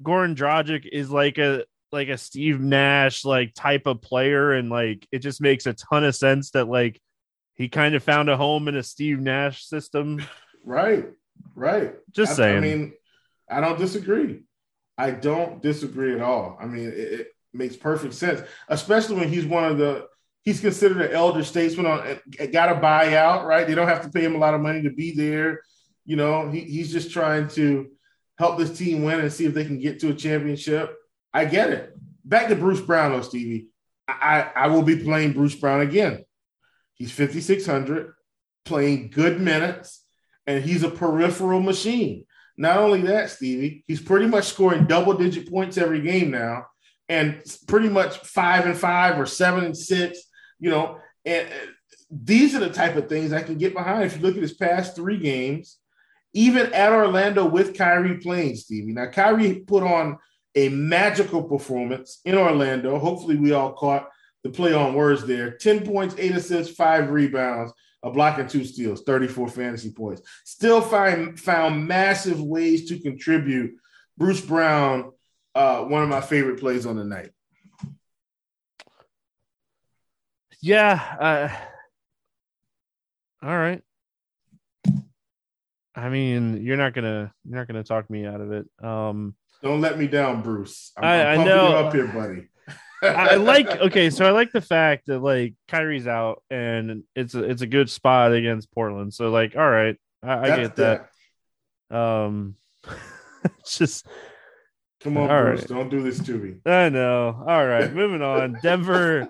Goran 0.03 0.35
Dragic 0.35 0.89
is 0.91 1.09
like 1.09 1.39
a 1.39 1.65
like 1.93 2.09
a 2.09 2.19
Steve 2.19 2.61
Nash 2.61 3.25
like 3.25 3.55
type 3.55 3.87
of 3.87 4.03
player, 4.03 4.53
and 4.53 4.69
like 4.71 5.07
it 5.13 5.21
just 5.21 5.41
makes 5.41 5.67
a 5.67 5.73
ton 5.75 6.03
of 6.03 6.17
sense 6.17 6.51
that 6.51 6.67
like 6.67 7.01
he 7.55 7.69
kind 7.69 7.95
of 7.95 8.03
found 8.03 8.29
a 8.29 8.37
home 8.37 8.67
in 8.67 8.75
a 8.75 8.83
Steve 8.83 9.21
Nash 9.21 9.65
system. 9.65 10.21
Right, 10.67 11.11
right. 11.55 11.95
Just 12.11 12.33
I, 12.33 12.37
saying. 12.37 12.57
I 12.57 12.61
mean, 12.61 12.93
I 13.51 13.61
don't 13.61 13.79
disagree. 13.79 14.45
I 14.97 15.11
don't 15.11 15.63
disagree 15.63 16.15
at 16.15 16.23
all. 16.23 16.57
I 16.61 16.67
mean, 16.67 16.89
it, 16.89 16.99
it 16.99 17.27
makes 17.53 17.77
perfect 17.77 18.15
sense, 18.15 18.43
especially 18.69 19.17
when 19.17 19.29
he's 19.29 19.47
one 19.47 19.65
of 19.65 19.79
the 19.79 20.07
he's 20.43 20.61
considered 20.61 21.01
an 21.01 21.13
elder 21.13 21.43
statesman 21.43 21.87
on 21.87 22.21
got 22.53 22.67
to 22.67 22.75
buy 22.77 23.17
out, 23.17 23.47
right? 23.47 23.67
They 23.67 23.75
don't 23.75 23.89
have 23.89 24.03
to 24.03 24.11
pay 24.11 24.25
him 24.25 24.35
a 24.35 24.39
lot 24.39 24.55
of 24.55 24.61
money 24.61 24.83
to 24.83 24.91
be 24.91 25.13
there. 25.13 25.61
You 26.05 26.17
know, 26.17 26.51
he, 26.51 26.61
he's 26.61 26.93
just 26.93 27.11
trying 27.11 27.49
to 27.49 27.91
help 28.39 28.59
this 28.59 28.77
team 28.77 29.05
win 29.05 29.21
and 29.21 29.33
see 29.33 29.47
if 29.47 29.55
they 29.55 29.65
can 29.65 29.79
get 29.79 30.01
to 30.01 30.11
a 30.11 30.15
championship. 30.15 30.95
I 31.33 31.47
get 31.47 31.71
it. 31.71 31.97
Back 32.25 32.49
to 32.49 32.57
Bruce 32.57 32.81
Brown, 32.81 33.13
though, 33.13 33.23
Stevie. 33.23 33.69
I, 34.07 34.51
I 34.55 34.67
will 34.69 34.83
be 34.83 35.03
playing 35.03 35.33
Bruce 35.33 35.55
Brown 35.55 35.81
again. 35.81 36.25
He's 36.95 37.11
5,600, 37.11 38.13
playing 38.65 39.11
good 39.11 39.41
minutes, 39.41 40.05
and 40.47 40.63
he's 40.63 40.83
a 40.83 40.91
peripheral 40.91 41.61
machine. 41.61 42.27
Not 42.57 42.79
only 42.79 43.03
that, 43.03 43.31
Stevie, 43.31 43.85
he's 43.87 44.01
pretty 44.01 44.27
much 44.27 44.45
scoring 44.45 44.87
double 44.87 45.15
digit 45.15 45.51
points 45.51 45.77
every 45.77 46.01
game 46.01 46.31
now, 46.31 46.67
and 47.09 47.43
pretty 47.67 47.89
much 47.89 48.19
five 48.19 48.67
and 48.67 48.77
five 48.77 49.19
or 49.19 49.27
seven 49.27 49.65
and 49.65 49.77
six 49.77 50.19
you 50.65 50.71
know, 50.71 50.99
and 51.25 51.47
uh, 51.47 51.67
these 52.11 52.55
are 52.55 52.61
the 52.61 52.71
type 52.71 52.97
of 52.97 53.09
things 53.09 53.33
I 53.33 53.43
can 53.43 53.59
get 53.59 53.75
behind. 53.75 54.05
If 54.05 54.17
you 54.17 54.23
look 54.23 54.37
at 54.37 54.43
his 54.43 54.55
past 54.55 54.97
three 54.97 55.19
games, 55.19 55.79
even 56.33 56.73
at 56.73 56.93
Orlando 56.93 57.45
with 57.45 57.77
Kyrie 57.77 58.19
playing, 58.19 58.57
Stevie. 58.57 58.93
Now, 58.93 59.07
Kyrie 59.07 59.61
put 59.61 59.83
on 59.83 60.19
a 60.55 60.71
magical 60.71 61.43
performance 61.43 62.21
in 62.25 62.37
Orlando. 62.37 62.99
Hopefully, 62.99 63.37
we 63.37 63.53
all 63.53 63.73
caught 63.73 64.09
the 64.43 64.51
play 64.51 64.73
on 64.73 64.95
words 64.95 65.27
there 65.27 65.53
10 65.53 65.85
points, 65.85 66.15
eight 66.19 66.35
assists, 66.35 66.75
five 66.75 67.11
rebounds, 67.11 67.73
a 68.05 68.11
block, 68.11 68.39
and 68.39 68.49
two 68.49 68.65
steals, 68.65 69.03
34 69.03 69.49
fantasy 69.49 69.91
points. 69.91 70.23
Still 70.45 70.81
find, 70.83 71.41
found 71.41 71.89
massive 71.89 72.41
ways 72.41 72.89
to 72.91 73.01
contribute. 73.01 73.73
Bruce 74.19 74.43
Brown, 74.43 75.11
uh, 75.55 75.85
one 75.85 76.03
of 76.03 76.09
my 76.09 76.21
favorite 76.21 76.61
plays 76.61 76.85
on 76.87 76.97
the 76.97 77.05
night. 77.05 77.31
Yeah. 80.61 81.01
Uh, 81.21 81.49
all 83.47 83.57
right. 83.57 83.83
I 85.97 86.09
mean, 86.09 86.65
you're 86.65 86.77
not 86.77 86.93
gonna 86.93 87.33
you're 87.45 87.59
not 87.59 87.69
gonna 87.69 87.85
talk 87.85 88.11
me 88.11 88.27
out 88.27 88.41
of 88.41 88.51
it. 88.51 88.67
Um, 88.83 89.37
Don't 89.63 89.81
let 89.81 89.99
me 89.99 90.09
down, 90.09 90.43
Bruce. 90.43 90.93
I'm, 90.97 91.05
I, 91.05 91.27
I'm 91.33 91.41
I 91.41 91.45
know. 91.45 91.77
up 91.77 91.95
here, 91.95 92.09
buddy. 92.09 92.49
I 93.03 93.37
like 93.37 93.69
okay, 93.69 94.11
so 94.11 94.27
I 94.27 94.31
like 94.31 94.53
the 94.53 94.61
fact 94.61 95.07
that 95.07 95.21
like 95.21 95.55
Kyrie's 95.69 96.07
out 96.07 96.43
and 96.51 97.05
it's 97.15 97.35
a 97.35 97.45
it's 97.45 97.63
a 97.63 97.67
good 97.67 97.91
spot 97.91 98.33
against 98.33 98.73
Portland. 98.73 99.13
So 99.13 99.31
like, 99.31 99.57
all 99.57 99.69
right, 99.69 99.97
I, 100.23 100.39
I 100.39 100.57
get 100.57 100.77
that. 100.77 101.11
that. 101.91 101.97
Um, 101.97 102.57
just 103.67 104.07
come 105.01 105.17
on, 105.17 105.29
Bruce, 105.29 105.61
right. 105.61 105.69
don't 105.69 105.91
do 105.91 106.03
this 106.03 106.19
to 106.21 106.33
me. 106.33 106.57
I 106.65 106.89
know. 106.89 107.45
All 107.47 107.67
right, 107.67 107.93
moving 107.95 108.23
on. 108.23 108.59
Denver 108.63 109.29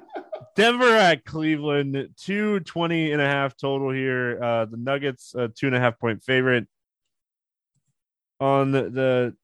Denver 0.57 0.95
at 0.95 1.25
Cleveland, 1.25 2.11
220 2.17 3.13
and 3.13 3.21
a 3.21 3.27
half 3.27 3.57
total 3.57 3.91
here. 3.91 4.43
Uh, 4.43 4.65
the 4.67 4.77
Nuggets, 4.77 5.35
a 5.35 5.49
two 5.49 5.67
and 5.67 5.75
a 5.75 5.81
half 5.81 5.99
point 5.99 6.23
favorite. 6.23 6.69
On 8.41 8.73
the, 8.73 8.91
the 8.91 9.37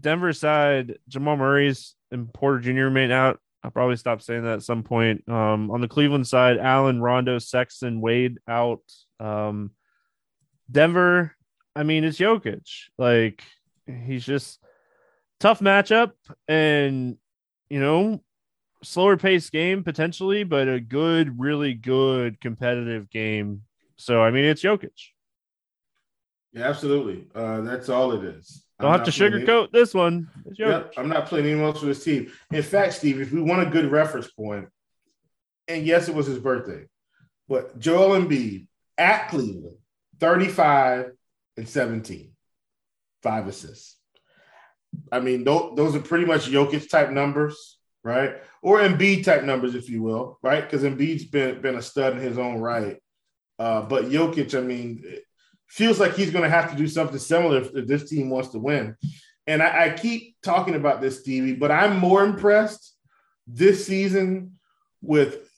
Denver 0.00 0.32
side, 0.32 0.98
Jamal 1.08 1.36
Murray's 1.36 1.94
and 2.14 2.32
Porter 2.32 2.60
Jr. 2.60 2.84
remain 2.84 3.10
out. 3.10 3.38
I'll 3.62 3.70
probably 3.70 3.96
stop 3.96 4.22
saying 4.22 4.44
that 4.44 4.54
at 4.54 4.62
some 4.62 4.82
point. 4.82 5.28
Um, 5.28 5.70
on 5.70 5.80
the 5.80 5.88
Cleveland 5.88 6.26
side, 6.26 6.58
Allen, 6.58 7.00
Rondo, 7.00 7.38
Sexton, 7.38 8.00
Wade 8.00 8.38
out. 8.48 8.82
Um, 9.20 9.72
Denver, 10.70 11.34
I 11.76 11.82
mean, 11.82 12.04
it's 12.04 12.18
Jokic. 12.18 12.68
Like, 12.98 13.42
he's 13.86 14.24
just 14.24 14.58
tough 15.40 15.60
matchup. 15.60 16.12
And, 16.46 17.16
you 17.68 17.80
know, 17.80 18.20
slower 18.84 19.16
paced 19.16 19.50
game 19.52 19.82
potentially, 19.82 20.44
but 20.44 20.68
a 20.68 20.80
good, 20.80 21.40
really 21.40 21.74
good 21.74 22.40
competitive 22.40 23.10
game. 23.10 23.62
So 23.96 24.22
I 24.22 24.30
mean, 24.30 24.44
it's 24.44 24.62
Jokic. 24.62 24.90
Yeah, 26.52 26.68
absolutely. 26.68 27.26
Uh, 27.34 27.62
that's 27.62 27.88
all 27.88 28.12
it 28.12 28.24
is. 28.24 28.63
Don't 28.80 28.90
I'm 28.90 28.98
have 28.98 29.06
to 29.06 29.10
sugarcoat 29.10 29.70
this 29.70 29.94
one. 29.94 30.28
Yep, 30.56 30.94
I'm 30.96 31.08
not 31.08 31.26
playing 31.26 31.46
anyone 31.46 31.66
else 31.66 31.80
for 31.80 31.86
this 31.86 32.02
team. 32.02 32.32
In 32.50 32.62
fact, 32.62 32.94
Steve, 32.94 33.20
if 33.20 33.32
we 33.32 33.40
want 33.40 33.66
a 33.66 33.70
good 33.70 33.90
reference 33.90 34.30
point, 34.30 34.68
and 35.68 35.86
yes, 35.86 36.08
it 36.08 36.14
was 36.14 36.26
his 36.26 36.38
birthday, 36.38 36.86
but 37.48 37.78
Joel 37.78 38.20
Embiid 38.20 38.66
at 38.98 39.28
Cleveland, 39.28 39.76
35 40.18 41.12
and 41.56 41.68
17, 41.68 42.32
five 43.22 43.46
assists. 43.46 43.96
I 45.10 45.20
mean, 45.20 45.44
those 45.44 45.94
are 45.94 46.00
pretty 46.00 46.24
much 46.24 46.48
Jokic 46.48 46.88
type 46.88 47.10
numbers 47.10 47.78
right? 48.04 48.34
Or 48.62 48.80
Embiid 48.80 49.24
type 49.24 49.42
numbers, 49.42 49.74
if 49.74 49.88
you 49.88 50.02
will, 50.02 50.38
right? 50.42 50.62
Because 50.62 50.82
Embiid's 50.82 51.24
been 51.24 51.60
been 51.60 51.76
a 51.76 51.82
stud 51.82 52.12
in 52.12 52.20
his 52.20 52.38
own 52.38 52.58
right. 52.58 52.98
Uh, 53.58 53.82
but 53.82 54.04
Jokic, 54.04 54.56
I 54.56 54.60
mean, 54.60 55.04
feels 55.74 55.98
like 55.98 56.14
he's 56.14 56.30
going 56.30 56.44
to 56.44 56.50
have 56.50 56.70
to 56.70 56.76
do 56.76 56.86
something 56.86 57.18
similar 57.18 57.60
if, 57.60 57.74
if, 57.74 57.86
this 57.88 58.08
team 58.08 58.30
wants 58.30 58.50
to 58.50 58.60
win. 58.60 58.96
And 59.48 59.60
I, 59.60 59.86
I 59.86 59.90
keep 59.90 60.36
talking 60.40 60.76
about 60.76 61.00
this, 61.00 61.18
Stevie, 61.18 61.56
but 61.56 61.72
I'm 61.72 61.98
more 61.98 62.22
impressed 62.22 62.94
this 63.48 63.84
season 63.84 64.52
with 65.02 65.50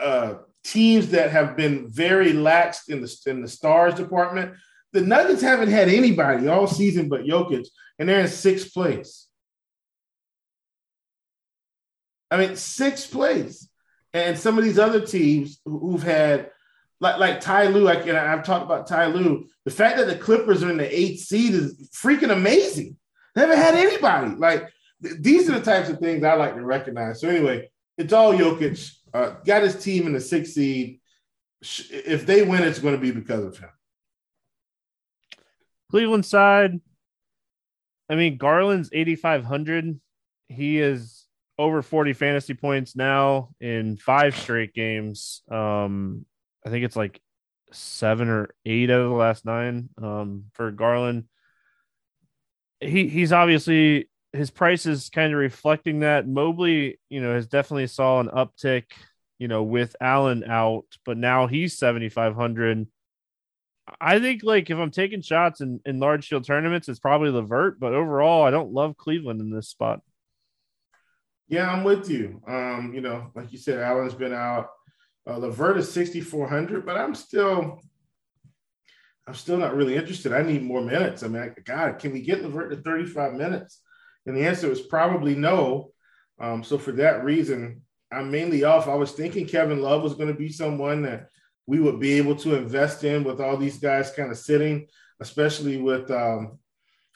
uh, 0.00 0.34
teams 0.62 1.08
that 1.08 1.30
have 1.30 1.56
been 1.56 1.90
very 1.90 2.32
laxed 2.32 2.88
in 2.88 3.00
the 3.00 3.16
in 3.26 3.42
the 3.42 3.48
stars 3.48 3.94
department. 3.94 4.54
The 4.92 5.00
Nuggets 5.00 5.42
haven't 5.42 5.70
had 5.70 5.88
anybody 5.88 6.46
all 6.46 6.68
season 6.68 7.08
but 7.08 7.24
Jokic, 7.24 7.66
and 7.98 8.08
they're 8.08 8.20
in 8.20 8.28
sixth 8.28 8.72
place. 8.72 9.26
I 12.30 12.36
mean, 12.36 12.54
sixth 12.54 13.10
place. 13.10 13.68
And 14.12 14.38
some 14.38 14.56
of 14.56 14.64
these 14.64 14.78
other 14.78 15.04
teams 15.04 15.60
who've 15.64 16.02
had, 16.02 16.50
like 17.04 17.18
like 17.18 17.40
Ty 17.40 17.66
Lue, 17.66 17.86
I, 17.86 17.94
and 17.96 18.16
I've 18.16 18.44
talked 18.44 18.64
about 18.64 18.86
Ty 18.86 19.06
Lue, 19.06 19.46
the 19.66 19.70
fact 19.70 19.98
that 19.98 20.06
the 20.06 20.16
Clippers 20.16 20.62
are 20.62 20.70
in 20.70 20.78
the 20.78 20.98
eighth 20.98 21.20
seed 21.20 21.52
is 21.52 21.90
freaking 21.94 22.32
amazing. 22.32 22.96
They 23.34 23.42
haven't 23.42 23.58
had 23.58 23.74
anybody. 23.74 24.34
Like, 24.36 24.70
th- 25.02 25.16
these 25.20 25.50
are 25.50 25.58
the 25.58 25.64
types 25.64 25.90
of 25.90 25.98
things 25.98 26.24
I 26.24 26.32
like 26.34 26.54
to 26.54 26.64
recognize. 26.64 27.20
So, 27.20 27.28
anyway, 27.28 27.68
it's 27.98 28.14
all 28.14 28.32
Jokic. 28.32 28.90
Uh, 29.12 29.34
got 29.44 29.62
his 29.62 29.82
team 29.82 30.06
in 30.06 30.14
the 30.14 30.20
sixth 30.20 30.54
seed. 30.54 31.00
If 31.60 32.24
they 32.24 32.42
win, 32.42 32.62
it's 32.62 32.78
going 32.78 32.94
to 32.94 33.00
be 33.00 33.10
because 33.10 33.44
of 33.44 33.58
him. 33.58 33.70
Cleveland 35.90 36.24
side, 36.24 36.80
I 38.08 38.14
mean, 38.14 38.38
Garland's 38.38 38.88
8,500. 38.92 40.00
He 40.48 40.80
is 40.80 41.26
over 41.58 41.82
40 41.82 42.14
fantasy 42.14 42.54
points 42.54 42.96
now 42.96 43.50
in 43.60 43.98
five 43.98 44.36
straight 44.36 44.72
games. 44.74 45.42
Um, 45.50 46.26
I 46.64 46.70
think 46.70 46.84
it's 46.84 46.96
like 46.96 47.20
seven 47.72 48.28
or 48.28 48.54
eight 48.64 48.90
out 48.90 49.00
of 49.00 49.10
the 49.10 49.16
last 49.16 49.44
nine 49.44 49.88
um, 50.00 50.44
for 50.52 50.70
Garland. 50.70 51.24
He 52.80 53.08
he's 53.08 53.32
obviously 53.32 54.08
his 54.32 54.50
price 54.50 54.86
is 54.86 55.10
kind 55.10 55.32
of 55.32 55.38
reflecting 55.38 56.00
that. 56.00 56.26
Mobley, 56.26 56.98
you 57.08 57.20
know, 57.20 57.34
has 57.34 57.46
definitely 57.46 57.86
saw 57.86 58.20
an 58.20 58.28
uptick, 58.28 58.84
you 59.38 59.48
know, 59.48 59.62
with 59.62 59.94
Allen 60.00 60.44
out, 60.44 60.86
but 61.04 61.16
now 61.16 61.46
he's 61.46 61.78
seventy 61.78 62.08
five 62.08 62.34
hundred. 62.34 62.86
I 64.00 64.18
think 64.18 64.42
like 64.42 64.70
if 64.70 64.78
I'm 64.78 64.90
taking 64.90 65.20
shots 65.20 65.60
in, 65.60 65.80
in 65.84 66.00
large 66.00 66.28
field 66.28 66.44
tournaments, 66.44 66.88
it's 66.88 66.98
probably 66.98 67.30
Levert, 67.30 67.78
but 67.78 67.92
overall, 67.92 68.42
I 68.42 68.50
don't 68.50 68.72
love 68.72 68.96
Cleveland 68.96 69.40
in 69.40 69.50
this 69.50 69.68
spot. 69.68 70.00
Yeah, 71.48 71.70
I'm 71.70 71.84
with 71.84 72.08
you. 72.08 72.40
Um, 72.46 72.92
you 72.94 73.02
know, 73.02 73.30
like 73.34 73.52
you 73.52 73.58
said, 73.58 73.78
Allen's 73.78 74.14
been 74.14 74.32
out. 74.32 74.70
Uh, 75.26 75.38
Levert 75.38 75.78
is 75.78 75.90
6,400, 75.92 76.84
but 76.84 76.96
I'm 76.96 77.14
still, 77.14 77.80
I'm 79.26 79.34
still 79.34 79.56
not 79.56 79.74
really 79.74 79.96
interested. 79.96 80.32
I 80.32 80.42
need 80.42 80.62
more 80.62 80.82
minutes. 80.82 81.22
I 81.22 81.28
mean, 81.28 81.54
God, 81.64 81.98
can 81.98 82.12
we 82.12 82.20
get 82.20 82.42
Levert 82.42 82.70
to 82.70 82.76
35 82.76 83.34
minutes? 83.34 83.80
And 84.26 84.36
the 84.36 84.46
answer 84.46 84.70
is 84.70 84.80
probably 84.80 85.34
no. 85.34 85.90
Um, 86.38 86.62
so 86.62 86.78
for 86.78 86.92
that 86.92 87.24
reason, 87.24 87.82
I'm 88.12 88.30
mainly 88.30 88.64
off. 88.64 88.88
I 88.88 88.94
was 88.94 89.12
thinking 89.12 89.46
Kevin 89.46 89.80
Love 89.80 90.02
was 90.02 90.14
going 90.14 90.28
to 90.28 90.38
be 90.38 90.50
someone 90.50 91.02
that 91.02 91.28
we 91.66 91.80
would 91.80 91.98
be 91.98 92.14
able 92.14 92.36
to 92.36 92.56
invest 92.56 93.04
in 93.04 93.24
with 93.24 93.40
all 93.40 93.56
these 93.56 93.78
guys 93.78 94.10
kind 94.10 94.30
of 94.30 94.38
sitting, 94.38 94.86
especially 95.20 95.78
with 95.78 96.10
um, 96.10 96.58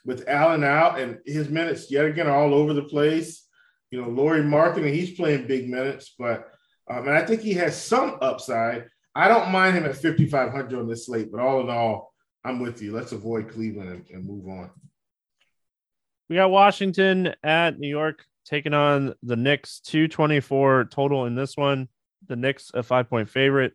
with 0.04 0.28
Allen 0.28 0.64
out 0.64 0.98
and 0.98 1.18
his 1.26 1.48
minutes 1.48 1.90
yet 1.90 2.06
again 2.06 2.28
all 2.28 2.54
over 2.54 2.72
the 2.72 2.84
place. 2.84 3.46
You 3.90 4.00
know, 4.00 4.08
Lauri 4.08 4.42
Markkanen, 4.42 4.92
he's 4.92 5.16
playing 5.16 5.46
big 5.46 5.68
minutes, 5.68 6.14
but 6.18 6.48
um, 6.90 7.06
and 7.08 7.16
I 7.16 7.24
think 7.24 7.42
he 7.42 7.54
has 7.54 7.80
some 7.80 8.18
upside. 8.20 8.86
I 9.14 9.28
don't 9.28 9.50
mind 9.50 9.76
him 9.76 9.84
at 9.84 9.96
5,500 9.96 10.78
on 10.78 10.88
this 10.88 11.06
slate, 11.06 11.30
but 11.30 11.40
all 11.40 11.60
in 11.60 11.70
all, 11.70 12.14
I'm 12.44 12.60
with 12.60 12.80
you. 12.80 12.92
Let's 12.92 13.12
avoid 13.12 13.50
Cleveland 13.50 13.90
and, 13.90 14.04
and 14.10 14.26
move 14.26 14.46
on. 14.48 14.70
We 16.28 16.36
got 16.36 16.50
Washington 16.50 17.34
at 17.42 17.78
New 17.78 17.88
York 17.88 18.24
taking 18.44 18.74
on 18.74 19.14
the 19.22 19.36
Knicks, 19.36 19.80
224 19.80 20.86
total 20.86 21.26
in 21.26 21.34
this 21.34 21.56
one. 21.56 21.88
The 22.26 22.36
Knicks, 22.36 22.70
a 22.74 22.82
five 22.82 23.08
point 23.08 23.28
favorite. 23.28 23.74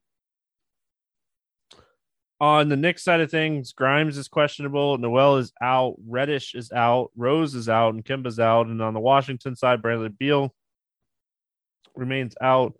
On 2.40 2.68
the 2.68 2.76
Knicks 2.76 3.04
side 3.04 3.22
of 3.22 3.32
things, 3.32 3.72
Grimes 3.72 4.18
is 4.18 4.28
questionable. 4.28 4.98
Noel 4.98 5.38
is 5.38 5.54
out. 5.62 5.96
Reddish 6.06 6.56
is 6.56 6.72
out. 6.72 7.12
Rose 7.16 7.56
is 7.56 7.70
out. 7.70 7.94
And 7.94 8.04
Kemba's 8.04 8.40
out. 8.40 8.68
And 8.68 8.82
on 8.82 8.94
the 8.94 9.00
Washington 9.00 9.56
side, 9.56 9.82
Bradley 9.82 10.10
Beal 10.10 10.54
remains 11.96 12.36
out. 12.42 12.74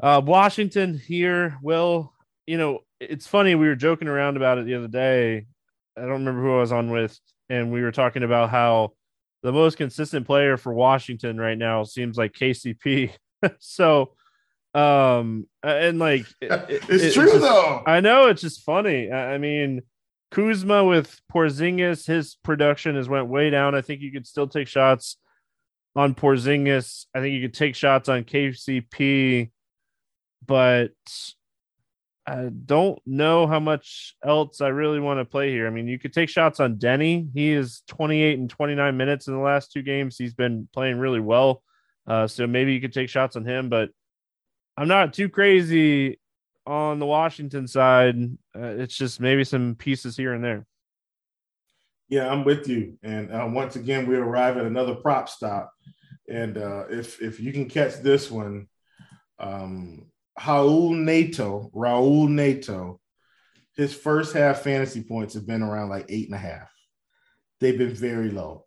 Uh, 0.00 0.20
Washington 0.24 0.98
here 0.98 1.56
will, 1.62 2.12
you 2.46 2.58
know, 2.58 2.80
it's 3.00 3.26
funny. 3.26 3.54
We 3.54 3.68
were 3.68 3.76
joking 3.76 4.08
around 4.08 4.36
about 4.36 4.58
it 4.58 4.66
the 4.66 4.74
other 4.74 4.88
day. 4.88 5.46
I 5.96 6.00
don't 6.00 6.10
remember 6.10 6.42
who 6.42 6.54
I 6.56 6.60
was 6.60 6.72
on 6.72 6.90
with. 6.90 7.18
And 7.48 7.72
we 7.72 7.82
were 7.82 7.92
talking 7.92 8.22
about 8.22 8.50
how 8.50 8.92
the 9.42 9.52
most 9.52 9.76
consistent 9.76 10.26
player 10.26 10.56
for 10.56 10.74
Washington 10.74 11.38
right 11.38 11.56
now 11.56 11.84
seems 11.84 12.16
like 12.16 12.32
KCP. 12.32 13.12
so, 13.58 14.14
um, 14.74 15.46
and 15.62 15.98
like 15.98 16.26
it, 16.40 16.66
it's 16.68 17.04
it, 17.04 17.14
true 17.14 17.24
it's 17.24 17.32
just, 17.32 17.40
though. 17.40 17.82
I 17.86 18.00
know 18.00 18.26
it's 18.26 18.42
just 18.42 18.62
funny. 18.62 19.10
I 19.10 19.38
mean, 19.38 19.82
Kuzma 20.30 20.84
with 20.84 21.18
Porzingis, 21.32 22.06
his 22.06 22.36
production 22.42 22.96
has 22.96 23.08
went 23.08 23.28
way 23.28 23.50
down. 23.50 23.74
I 23.74 23.80
think 23.80 24.02
you 24.02 24.12
could 24.12 24.26
still 24.26 24.48
take 24.48 24.68
shots 24.68 25.16
on 25.94 26.14
Porzingis. 26.14 27.06
I 27.14 27.20
think 27.20 27.34
you 27.34 27.42
could 27.42 27.54
take 27.54 27.74
shots 27.74 28.08
on 28.08 28.24
KCP, 28.24 29.50
but 30.46 30.92
I 32.26 32.48
don't 32.48 32.98
know 33.06 33.46
how 33.46 33.60
much 33.60 34.16
else 34.24 34.60
I 34.60 34.68
really 34.68 34.98
want 34.98 35.20
to 35.20 35.24
play 35.24 35.50
here. 35.50 35.66
I 35.66 35.70
mean, 35.70 35.86
you 35.86 35.98
could 35.98 36.12
take 36.12 36.28
shots 36.28 36.58
on 36.58 36.76
Deni. 36.76 37.28
He 37.32 37.52
is 37.52 37.82
28 37.86 38.38
and 38.38 38.50
29 38.50 38.96
minutes 38.96 39.28
in 39.28 39.34
the 39.34 39.40
last 39.40 39.70
two 39.70 39.82
games. 39.82 40.18
He's 40.18 40.34
been 40.34 40.68
playing 40.72 40.98
really 40.98 41.20
well. 41.20 41.62
Uh, 42.06 42.26
so 42.26 42.46
maybe 42.46 42.72
you 42.72 42.80
could 42.80 42.92
take 42.92 43.08
shots 43.08 43.36
on 43.36 43.44
him, 43.44 43.68
but 43.68 43.90
I'm 44.76 44.88
not 44.88 45.12
too 45.12 45.28
crazy 45.28 46.18
on 46.66 46.98
the 46.98 47.06
Washington 47.06 47.68
side. 47.68 48.16
Uh, 48.54 48.74
it's 48.78 48.96
just 48.96 49.20
maybe 49.20 49.44
some 49.44 49.76
pieces 49.76 50.16
here 50.16 50.34
and 50.34 50.42
there. 50.42 50.66
Yeah, 52.08 52.28
I'm 52.28 52.44
with 52.44 52.68
you. 52.68 52.98
And 53.02 53.32
uh, 53.32 53.48
once 53.50 53.76
again, 53.76 54.06
we 54.06 54.16
arrive 54.16 54.56
at 54.56 54.66
another 54.66 54.94
prop 54.94 55.28
stop. 55.28 55.72
And 56.28 56.58
uh, 56.58 56.84
if 56.90 57.20
if 57.22 57.38
you 57.38 57.52
can 57.52 57.68
catch 57.68 57.96
this 57.96 58.30
one, 58.30 58.68
um, 59.38 60.06
Raul 60.38 60.96
Neto, 60.96 61.70
Raul 61.74 62.28
Neto, 62.28 63.00
his 63.76 63.94
first 63.94 64.34
half 64.34 64.60
fantasy 64.60 65.02
points 65.02 65.34
have 65.34 65.46
been 65.46 65.62
around 65.62 65.88
like 65.88 66.06
eight 66.08 66.26
and 66.26 66.34
a 66.34 66.38
half. 66.38 66.70
They've 67.60 67.78
been 67.78 67.94
very 67.94 68.30
low. 68.30 68.64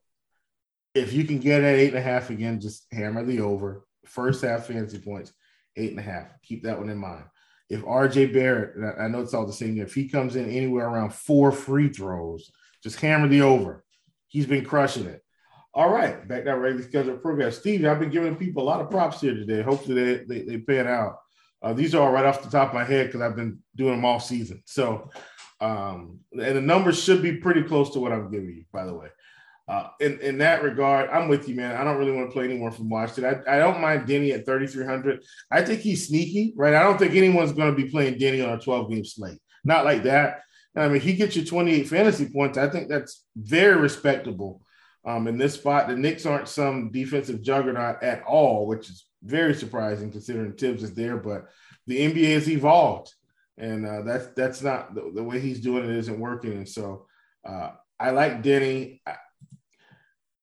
If 0.96 1.14
you 1.14 1.24
can 1.24 1.40
get 1.40 1.64
at 1.64 1.76
eight 1.76 1.90
and 1.90 1.98
a 1.98 2.02
half 2.02 2.30
again, 2.30 2.60
just 2.60 2.86
hammer 2.92 3.24
the 3.24 3.42
over. 3.42 3.86
First 4.06 4.44
half 4.44 4.68
fantasy 4.68 5.00
points 5.00 5.34
eight 5.76 5.92
and 5.92 6.00
a 6.00 6.04
half. 6.04 6.28
Keep 6.44 6.64
that 6.64 6.78
one 6.78 6.90
in 6.90 6.98
mind. 6.98 7.26
If 7.70 7.84
RJ 7.84 8.34
Barrett, 8.34 8.98
I 9.00 9.08
know 9.08 9.22
it's 9.22 9.34
all 9.34 9.46
the 9.46 9.54
same, 9.54 9.80
if 9.80 9.94
he 9.94 10.10
comes 10.10 10.36
in 10.36 10.50
anywhere 10.50 10.88
around 10.88 11.14
four 11.14 11.52
free 11.52 11.90
throws, 11.90 12.52
just 12.84 13.00
hammer 13.00 13.28
the 13.28 13.42
over. 13.42 13.84
He's 14.28 14.48
been 14.48 14.66
crushing 14.66 15.06
it. 15.06 15.24
All 15.74 15.90
right, 15.90 16.28
back 16.28 16.46
that 16.46 16.58
regularly 16.58 16.88
scheduled 16.90 17.22
program. 17.22 17.52
Steve, 17.52 17.86
I've 17.86 18.00
been 18.00 18.10
giving 18.10 18.36
people 18.36 18.64
a 18.64 18.66
lot 18.66 18.82
of 18.82 18.90
props 18.90 19.22
here 19.22 19.36
today. 19.36 19.62
Hopefully 19.62 19.96
they, 19.96 20.24
they, 20.24 20.42
they 20.44 20.58
pan 20.58 20.88
out. 20.88 21.18
Uh, 21.62 21.74
these 21.74 21.94
are 21.94 22.02
all 22.02 22.12
right 22.12 22.26
off 22.26 22.42
the 22.42 22.50
top 22.50 22.70
of 22.70 22.74
my 22.74 22.86
head 22.86 23.08
because 23.08 23.22
I've 23.22 23.36
been 23.36 23.60
doing 23.76 23.96
them 23.96 24.06
all 24.06 24.20
season. 24.20 24.64
So, 24.66 25.10
um, 25.60 26.20
and 26.32 26.56
the 26.56 26.62
numbers 26.62 27.04
should 27.04 27.22
be 27.22 27.38
pretty 27.38 27.64
close 27.64 27.92
to 27.92 28.00
what 28.00 28.12
I'm 28.12 28.32
giving 28.32 28.50
you, 28.50 28.64
by 28.72 28.86
the 28.86 28.94
way. 28.94 29.08
Uh, 29.68 29.88
in, 30.00 30.20
in 30.22 30.38
that 30.40 30.64
regard, 30.64 31.10
I'm 31.12 31.28
with 31.28 31.48
you, 31.48 31.56
man. 31.56 31.76
I 31.76 31.84
don't 31.84 31.98
really 31.98 32.12
want 32.12 32.30
to 32.30 32.34
play 32.34 32.46
anyone 32.46 32.72
from 32.72 32.90
Washington. 32.90 33.44
I, 33.48 33.58
I 33.58 33.60
don't 33.60 33.82
mind 33.82 34.08
Deni 34.08 34.34
at 34.34 34.46
3,300. 34.46 35.24
I 35.52 35.62
think 35.62 35.82
he's 35.82 36.08
sneaky, 36.08 36.54
right? 36.56 36.74
I 36.74 36.82
don't 36.82 36.98
think 36.98 37.14
anyone's 37.14 37.52
going 37.52 37.70
to 37.70 37.80
be 37.80 37.90
playing 37.90 38.16
Deni 38.16 38.44
on 38.44 38.58
a 38.58 38.60
12 38.60 38.90
game 38.90 39.06
slate. 39.06 39.38
Not 39.64 39.86
like 39.86 40.04
that. 40.04 40.42
I 40.76 40.88
mean, 40.88 41.02
he 41.02 41.14
gets 41.14 41.36
you 41.36 41.46
28 41.46 41.88
fantasy 41.88 42.30
points. 42.30 42.58
I 42.58 42.70
think 42.70 42.90
that's 42.90 43.26
very 43.36 43.76
respectable 43.76 44.62
um, 45.06 45.28
in 45.28 45.38
this 45.38 45.56
spot. 45.56 45.88
The 45.88 45.96
Knicks 45.96 46.26
aren't 46.26 46.48
some 46.48 46.92
defensive 46.92 47.42
juggernaut 47.42 48.02
at 48.02 48.24
all, 48.24 48.66
which 48.66 48.90
is 48.90 49.06
very 49.24 49.54
surprising 49.54 50.12
considering 50.12 50.54
Thibs 50.54 50.84
is 50.84 50.94
there. 50.94 51.18
But 51.18 51.48
the 51.88 52.00
NBA 52.00 52.34
has 52.34 52.50
evolved, 52.50 53.14
and 53.58 53.86
uh, 53.86 54.02
that's 54.04 54.28
that's 54.36 54.62
not 54.62 54.96
the, 54.96 55.12
the, 55.14 55.24
way 55.24 55.40
he's 55.40 55.60
doing 55.60 55.84
it 55.84 55.96
isn't 55.98 56.20
working. 56.20 56.54
And 56.54 56.70
so 56.70 57.08
uh, 57.46 57.72
I 58.00 58.12
like 58.12 58.44
Deni, 58.44 59.02
I, 59.06 59.16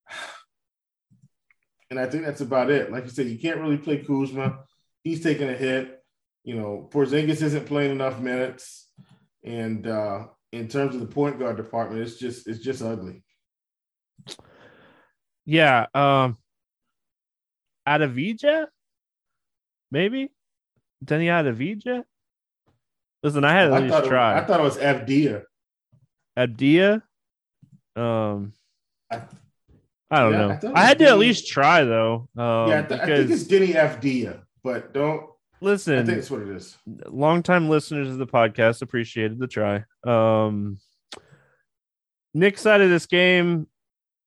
and 1.90 1.98
I 1.98 2.06
think 2.06 2.24
that's 2.24 2.40
about 2.40 2.70
it. 2.70 2.92
Like 2.92 3.04
you 3.04 3.10
said, 3.10 3.26
you 3.26 3.38
can't 3.38 3.60
really 3.60 3.78
play 3.78 3.98
Kuzma. 3.98 4.60
He's 5.02 5.22
taking 5.22 5.48
a 5.48 5.54
hit. 5.54 6.02
You 6.44 6.56
know, 6.56 6.88
Porzingis 6.92 7.42
isn't 7.42 7.66
playing 7.66 7.92
enough 7.92 8.20
minutes. 8.20 8.88
And 9.42 9.86
uh, 9.86 10.26
in 10.52 10.68
terms 10.68 10.94
of 10.94 11.00
the 11.00 11.06
point 11.06 11.38
guard 11.38 11.56
department, 11.56 12.02
it's 12.02 12.18
just 12.18 12.46
it's 12.48 12.60
just 12.60 12.82
ugly. 12.82 13.22
Yeah. 15.44 15.86
Um 15.94 16.38
Avdija? 17.86 18.66
Maybe? 19.90 20.30
Deni 21.04 21.26
Adavija? 21.26 22.04
Listen, 23.22 23.44
I 23.44 23.52
had 23.52 23.68
to 23.68 23.74
at 23.74 23.82
least 23.82 24.04
try. 24.04 24.38
I 24.38 24.44
thought 24.44 24.60
it 24.60 24.62
was 24.62 24.78
Avdija. 24.78 25.42
Avdija? 26.38 27.02
Um 27.94 28.52
I, 29.10 29.22
I 30.10 30.20
don't 30.20 30.32
yeah, 30.32 30.58
know. 30.62 30.72
I, 30.74 30.82
I 30.82 30.84
had 30.84 30.98
to 30.98 31.08
at 31.08 31.18
least 31.18 31.48
try 31.48 31.84
though. 31.84 32.28
Um, 32.36 32.68
yeah, 32.68 32.78
I, 32.78 32.82
th- 32.82 33.00
I, 33.00 33.06
think 33.06 33.30
it's 33.30 33.44
Deni 33.44 33.74
Avdija, 33.74 34.40
but 34.62 34.92
don't 34.92 35.24
listen. 35.60 35.94
I 35.94 36.04
think 36.04 36.18
that's 36.18 36.30
what 36.30 36.42
it 36.42 36.48
is. 36.48 36.76
Longtime 36.86 37.68
listeners 37.68 38.08
of 38.08 38.18
the 38.18 38.26
podcast 38.26 38.82
appreciated 38.82 39.38
the 39.38 39.48
try. 39.48 39.84
Um, 40.06 40.78
Nick's 42.34 42.60
side 42.60 42.82
of 42.82 42.90
this 42.90 43.06
game, 43.06 43.66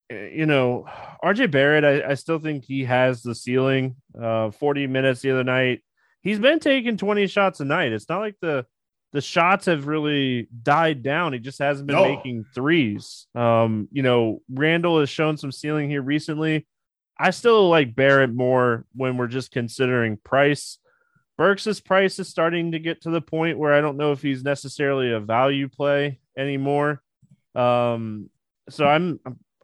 eh, 0.10 0.30
you 0.34 0.46
know, 0.46 0.88
RJ 1.24 1.52
Barrett, 1.52 1.84
I, 1.84 2.12
I 2.12 2.14
still 2.14 2.40
think 2.40 2.64
he 2.64 2.86
has 2.86 3.22
the 3.22 3.36
ceiling. 3.36 3.96
Uh, 4.20 4.52
40 4.52 4.88
minutes 4.88 5.22
the 5.22 5.32
other 5.32 5.44
night. 5.44 5.82
He's 6.22 6.40
been 6.40 6.60
taking 6.60 6.98
20 6.98 7.28
shots 7.28 7.60
a 7.60 7.66
night. 7.66 7.92
It's 7.92 8.10
not 8.10 8.20
like 8.20 8.36
the 8.42 8.66
the 9.12 9.22
shots 9.22 9.66
have 9.66 9.88
really 9.88 10.48
died 10.62 11.02
down. 11.02 11.34
He 11.34 11.40
just 11.40 11.60
hasn't 11.60 11.88
been 11.88 11.96
no. 11.96 12.16
making 12.16 12.46
threes. 12.54 13.26
Um, 13.34 13.88
you 13.92 14.04
know, 14.04 14.42
Randle 14.54 15.00
has 15.00 15.10
shown 15.10 15.36
some 15.38 15.52
ceiling 15.52 15.90
here 15.90 16.02
recently. 16.02 16.68
I 17.18 17.32
still 17.32 17.70
like 17.70 17.96
Barrett 17.96 18.34
more 18.34 18.86
when 18.94 19.18
we're 19.18 19.28
just 19.28 19.52
considering 19.52 20.18
price. 20.18 20.78
Burks' 21.38 21.80
price 21.80 22.20
is 22.20 22.28
starting 22.28 22.74
to 22.74 22.80
get 22.80 23.02
to 23.02 23.10
the 23.10 23.22
point 23.22 23.58
where 23.58 23.74
I 23.74 23.82
don't 23.82 23.98
know 23.98 24.12
if 24.12 24.22
he's 24.22 24.44
necessarily 24.44 25.12
a 25.12 25.20
value 25.20 25.70
play 25.70 26.20
anymore. 26.38 27.02
Um, 27.56 28.30
so 28.70 28.86
I'm, 28.86 29.20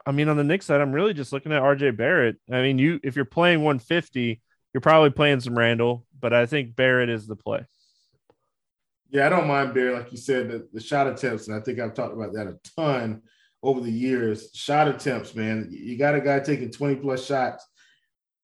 I 0.06 0.12
mean, 0.12 0.30
on 0.30 0.38
the 0.38 0.44
Knicks 0.44 0.68
side, 0.68 0.82
I'm 0.82 0.92
really 0.92 1.14
just 1.14 1.34
looking 1.34 1.52
at 1.52 1.62
RJ 1.62 1.98
Barrett. 1.98 2.38
I 2.52 2.62
mean, 2.62 2.78
you 2.78 3.00
if 3.04 3.16
you're 3.16 3.26
playing 3.26 3.64
150, 3.64 4.42
you're 4.74 4.82
probably 4.82 5.10
playing 5.10 5.40
some 5.40 5.58
Randle, 5.58 6.06
but 6.20 6.34
I 6.34 6.46
think 6.46 6.76
Barrett 6.76 7.10
is 7.10 7.28
the 7.28 7.36
play. 7.36 7.66
Yeah, 9.10 9.26
I 9.26 9.30
don't 9.30 9.48
mind 9.48 9.74
Barry, 9.74 9.94
like 9.94 10.12
you 10.12 10.18
said, 10.18 10.50
the, 10.50 10.68
the 10.74 10.82
shot 10.82 11.08
attempts, 11.08 11.48
and 11.48 11.56
I 11.56 11.62
think 11.62 11.80
I've 11.80 11.94
talked 11.94 12.14
about 12.14 12.34
that 12.34 12.48
a 12.48 12.58
ton 12.76 13.22
over 13.64 13.80
the 13.80 13.92
years. 13.92 14.50
Shot 14.54 14.88
attempts, 14.88 15.36
man. 15.36 15.70
You 15.72 15.98
got 15.98 16.16
a 16.16 16.22
guy 16.22 16.40
taking 16.40 16.72
20 16.72 16.98
plus 16.98 17.26
shots. 17.26 17.66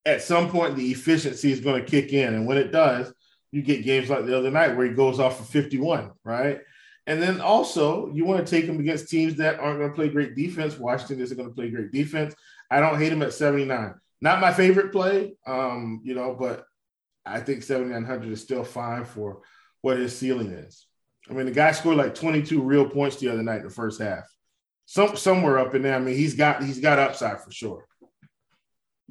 At 0.05 0.21
some 0.21 0.49
point, 0.49 0.75
the 0.75 0.91
efficiency 0.91 1.51
is 1.51 1.59
going 1.59 1.83
to 1.83 1.89
kick 1.89 2.13
in. 2.13 2.33
And 2.33 2.47
when 2.47 2.57
it 2.57 2.71
does, 2.71 3.13
you 3.51 3.61
get 3.61 3.83
games 3.83 4.09
like 4.09 4.25
the 4.25 4.37
other 4.37 4.49
night 4.49 4.75
where 4.75 4.87
he 4.87 4.93
goes 4.93 5.19
off 5.19 5.37
for 5.37 5.43
51, 5.43 6.11
right? 6.23 6.61
And 7.07 7.21
then 7.21 7.41
also, 7.41 8.11
you 8.13 8.25
want 8.25 8.45
to 8.45 8.49
take 8.49 8.65
him 8.65 8.79
against 8.79 9.09
teams 9.09 9.35
that 9.35 9.59
aren't 9.59 9.79
going 9.79 9.89
to 9.89 9.95
play 9.95 10.09
great 10.09 10.35
defense. 10.35 10.77
Washington 10.77 11.19
isn't 11.19 11.37
going 11.37 11.49
to 11.49 11.55
play 11.55 11.69
great 11.69 11.91
defense. 11.91 12.35
I 12.69 12.79
don't 12.79 12.99
hate 12.99 13.11
him 13.11 13.23
at 13.23 13.33
79. 13.33 13.95
Not 14.21 14.39
my 14.39 14.53
favorite 14.53 14.91
play, 14.91 15.33
um, 15.47 16.01
you 16.03 16.13
know, 16.13 16.35
but 16.39 16.65
I 17.25 17.39
think 17.39 17.63
7,900 17.63 18.31
is 18.31 18.41
still 18.41 18.63
fine 18.63 19.05
for 19.05 19.41
what 19.81 19.97
his 19.97 20.15
ceiling 20.15 20.51
is. 20.51 20.85
I 21.29 21.33
mean, 21.33 21.45
the 21.45 21.51
guy 21.51 21.71
scored 21.71 21.97
like 21.97 22.15
22 22.15 22.61
real 22.61 22.87
points 22.87 23.17
the 23.17 23.29
other 23.29 23.43
night 23.43 23.59
in 23.61 23.63
the 23.63 23.69
first 23.69 24.01
half. 24.01 24.23
Some 24.85 25.15
somewhere 25.15 25.57
up 25.57 25.73
in 25.73 25.83
there. 25.83 25.95
I 25.95 25.99
mean, 25.99 26.15
he's 26.15 26.35
got 26.35 26.63
he's 26.63 26.79
got 26.79 26.99
upside 26.99 27.41
for 27.41 27.51
sure. 27.51 27.85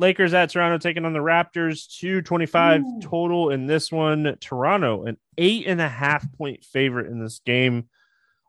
Lakers 0.01 0.33
at 0.33 0.49
Toronto 0.49 0.79
taking 0.79 1.05
on 1.05 1.13
the 1.13 1.19
Raptors, 1.19 1.87
225 1.99 2.81
Ooh. 2.81 3.01
total 3.03 3.51
in 3.51 3.67
this 3.67 3.93
one. 3.93 4.37
Toronto, 4.41 5.05
an 5.05 5.19
eight 5.37 5.67
and 5.67 5.81
a 5.81 5.89
half 5.89 6.27
point 6.33 6.65
favorite 6.65 7.09
in 7.09 7.23
this 7.23 7.41
game. 7.45 7.89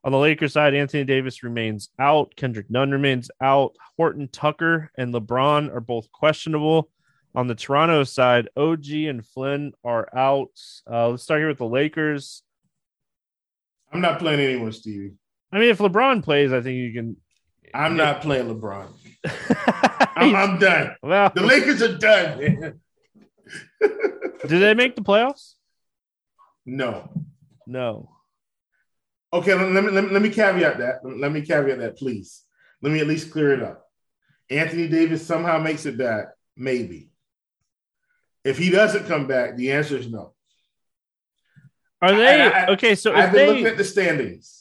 On 0.03 0.11
the 0.11 0.17
Lakers 0.17 0.53
side, 0.53 0.73
Anthony 0.73 1.03
Davis 1.03 1.43
remains 1.43 1.89
out. 1.99 2.35
Kendrick 2.35 2.71
Nunn 2.71 2.89
remains 2.89 3.29
out. 3.41 3.75
Horton 3.97 4.29
Tucker 4.29 4.89
and 4.97 5.13
LeBron 5.13 5.75
are 5.75 5.81
both 5.81 6.11
questionable. 6.11 6.89
On 7.35 7.47
the 7.47 7.55
Toronto 7.55 8.03
side, 8.05 8.49
OG 8.57 8.89
and 8.89 9.25
Flynn 9.25 9.73
are 9.83 10.07
out. 10.17 10.57
Uh, 10.89 11.09
let's 11.09 11.23
start 11.23 11.41
here 11.41 11.49
with 11.49 11.59
the 11.59 11.67
Lakers. 11.67 12.43
I'm 13.91 14.01
not 14.01 14.19
playing 14.19 14.39
anyone, 14.39 14.71
Stevie. 14.71 15.13
I 15.51 15.59
mean, 15.59 15.69
if 15.69 15.79
LeBron 15.79 16.23
plays, 16.23 16.53
I 16.53 16.61
think 16.61 16.77
you 16.77 16.93
can. 16.93 17.17
I'm 17.73 17.95
not 17.95 18.21
playing 18.21 18.47
LeBron. 18.47 18.87
I'm, 20.15 20.35
I'm, 20.35 20.59
done. 20.59 20.95
Well, 21.01 21.31
the 21.33 21.41
Lakers 21.41 21.81
are 21.81 21.97
done. 21.97 22.79
Did 23.79 24.61
they 24.61 24.73
make 24.73 24.95
the 24.95 25.01
playoffs? 25.01 25.53
No. 26.65 27.09
No. 27.67 28.09
Okay, 29.33 29.53
let 29.53 29.83
me, 29.83 29.91
let 29.91 30.03
me, 30.03 30.09
let 30.11 30.21
me 30.21 30.29
caveat 30.29 30.77
that. 30.79 30.99
Let 31.03 31.31
me 31.31 31.41
caveat 31.41 31.79
that, 31.79 31.97
please. 31.97 32.43
Let 32.81 32.91
me 32.91 32.99
at 32.99 33.07
least 33.07 33.31
clear 33.31 33.53
it 33.53 33.63
up. 33.63 33.85
Anthony 34.49 34.87
Davis 34.87 35.25
somehow 35.25 35.59
makes 35.59 35.85
it 35.85 35.97
back, 35.97 36.25
maybe. 36.57 37.09
If 38.43 38.57
he 38.57 38.69
doesn't 38.69 39.07
come 39.07 39.27
back, 39.27 39.55
the 39.55 39.71
answer 39.71 39.97
is 39.97 40.11
no. 40.11 40.33
Are 42.01 42.15
they 42.15 42.41
I, 42.41 42.63
I, 42.63 42.67
okay? 42.71 42.95
So 42.95 43.13
I've 43.13 43.31
been 43.31 43.45
they, 43.45 43.47
looking 43.47 43.65
at 43.67 43.77
the 43.77 43.83
standings. 43.83 44.60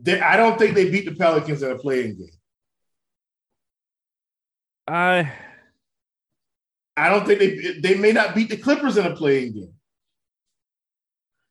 They, 0.00 0.20
I 0.20 0.36
don't 0.36 0.58
think 0.58 0.74
they 0.74 0.90
beat 0.90 1.06
the 1.06 1.14
Pelicans 1.14 1.62
in 1.62 1.70
a 1.70 1.78
play-in 1.78 2.18
game. 2.18 2.28
I 4.86 5.32
I 6.96 7.08
don't 7.08 7.26
think 7.26 7.38
they 7.40 7.80
they 7.80 7.94
may 7.96 8.12
not 8.12 8.34
beat 8.34 8.50
the 8.50 8.56
Clippers 8.56 8.96
in 8.96 9.06
a 9.06 9.16
play-in 9.16 9.54
game. 9.54 9.72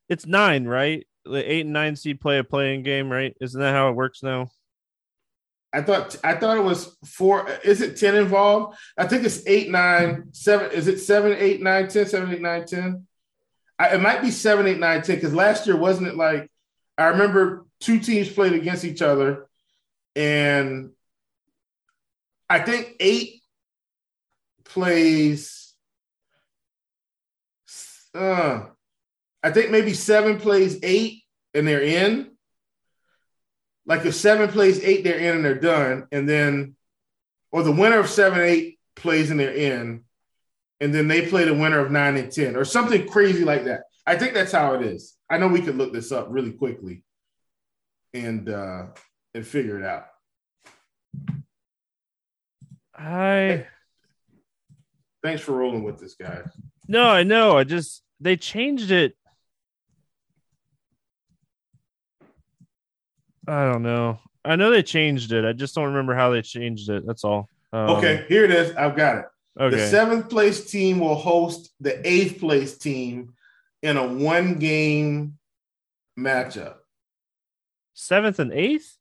It's 0.08 0.26
nine, 0.26 0.64
right? 0.64 1.06
The 1.24 1.52
eight 1.52 1.62
and 1.62 1.72
nine 1.72 1.96
seed 1.96 2.20
play 2.20 2.38
a 2.38 2.44
play-in 2.44 2.82
game, 2.82 3.10
right? 3.10 3.36
Isn't 3.40 3.60
that 3.60 3.74
how 3.74 3.90
it 3.90 3.96
works 3.96 4.22
now? 4.22 4.50
I 5.72 5.82
thought 5.82 6.16
I 6.24 6.36
thought 6.36 6.56
it 6.56 6.62
was 6.62 6.96
four. 7.04 7.48
Is 7.64 7.82
it 7.82 7.96
ten 7.96 8.14
involved? 8.14 8.78
I 8.96 9.06
think 9.06 9.24
it's 9.24 9.46
eight, 9.46 9.70
nine, 9.70 10.28
seven. 10.32 10.70
Is 10.70 10.88
it 10.88 11.00
seven, 11.00 11.34
eight, 11.38 11.60
nine, 11.60 11.88
ten, 11.88 12.06
seven, 12.06 12.32
eight, 12.32 12.40
nine, 12.40 12.64
ten? 12.64 13.06
I, 13.78 13.96
it 13.96 14.00
might 14.00 14.22
be 14.22 14.30
seven, 14.30 14.66
eight, 14.66 14.78
nine, 14.78 15.02
ten. 15.02 15.16
Because 15.16 15.34
last 15.34 15.66
year 15.66 15.76
wasn't 15.76 16.06
it 16.06 16.16
like 16.16 16.50
I 16.98 17.06
remember 17.06 17.66
two 17.80 17.98
teams 18.00 18.30
played 18.30 18.54
against 18.54 18.84
each 18.84 19.02
other, 19.02 19.46
and 20.14 20.90
I 22.48 22.60
think 22.60 22.96
eight 23.00 23.42
plays. 24.64 25.74
Uh, 28.14 28.64
I 29.42 29.50
think 29.50 29.70
maybe 29.70 29.92
seven 29.92 30.38
plays 30.38 30.78
eight, 30.82 31.22
and 31.52 31.68
they're 31.68 31.82
in 31.82 32.30
like 33.86 34.04
if 34.04 34.14
seven 34.14 34.48
plays 34.48 34.82
eight, 34.82 35.04
they're 35.04 35.18
in 35.18 35.36
and 35.36 35.44
they're 35.44 35.54
done, 35.54 36.08
and 36.10 36.28
then 36.28 36.76
or 37.52 37.62
the 37.62 37.72
winner 37.72 37.98
of 37.98 38.08
seven 38.08 38.40
eight 38.40 38.78
plays 38.96 39.30
and 39.30 39.38
they're 39.38 39.54
in, 39.54 40.02
and 40.80 40.94
then 40.94 41.08
they 41.08 41.26
play 41.26 41.44
the 41.44 41.54
winner 41.54 41.78
of 41.78 41.92
nine 41.92 42.16
and 42.16 42.32
ten 42.32 42.56
or 42.56 42.64
something 42.64 43.06
crazy 43.06 43.44
like 43.44 43.64
that. 43.64 43.82
I 44.06 44.16
think 44.16 44.34
that's 44.34 44.52
how 44.52 44.74
it 44.74 44.82
is. 44.82 45.14
I 45.28 45.38
know 45.38 45.48
we 45.48 45.62
could 45.62 45.76
look 45.76 45.92
this 45.92 46.12
up 46.12 46.28
really 46.30 46.52
quickly 46.52 47.02
and 48.14 48.48
uh 48.48 48.86
and 49.34 49.46
figure 49.46 49.78
it 49.78 49.84
out. 49.84 50.06
I 52.94 53.66
thanks 55.22 55.42
for 55.42 55.52
rolling 55.52 55.82
with 55.82 55.98
this, 55.98 56.14
guy. 56.14 56.42
No, 56.88 57.08
I 57.08 57.24
know. 57.24 57.58
I 57.58 57.64
just 57.64 58.02
they 58.20 58.36
changed 58.36 58.90
it 58.90 59.16
I 63.48 63.70
don't 63.70 63.82
know. 63.82 64.18
I 64.44 64.56
know 64.56 64.70
they 64.70 64.82
changed 64.82 65.32
it. 65.32 65.44
I 65.44 65.52
just 65.52 65.74
don't 65.74 65.86
remember 65.86 66.14
how 66.14 66.30
they 66.30 66.42
changed 66.42 66.90
it. 66.90 67.06
That's 67.06 67.24
all. 67.24 67.48
Um, 67.72 67.90
okay, 67.90 68.24
here 68.28 68.44
it 68.44 68.50
is. 68.50 68.74
I've 68.76 68.96
got 68.96 69.18
it. 69.18 69.24
Okay. 69.58 69.76
The 69.76 69.86
seventh 69.86 70.28
place 70.28 70.70
team 70.70 71.00
will 71.00 71.14
host 71.14 71.72
the 71.80 72.06
eighth 72.06 72.40
place 72.40 72.76
team 72.76 73.34
in 73.86 73.96
a 73.96 74.04
one 74.04 74.54
game 74.54 75.38
matchup. 76.18 76.74
Seventh 77.94 78.40
and 78.40 78.52
eighth? 78.52 78.98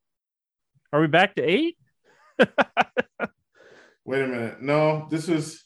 Are 0.93 1.01
we 1.01 1.07
back 1.07 1.35
to 1.35 1.41
eight? 1.41 1.77
Wait 4.05 4.21
a 4.21 4.27
minute. 4.27 4.61
No, 4.61 5.07
this 5.09 5.27
was 5.27 5.63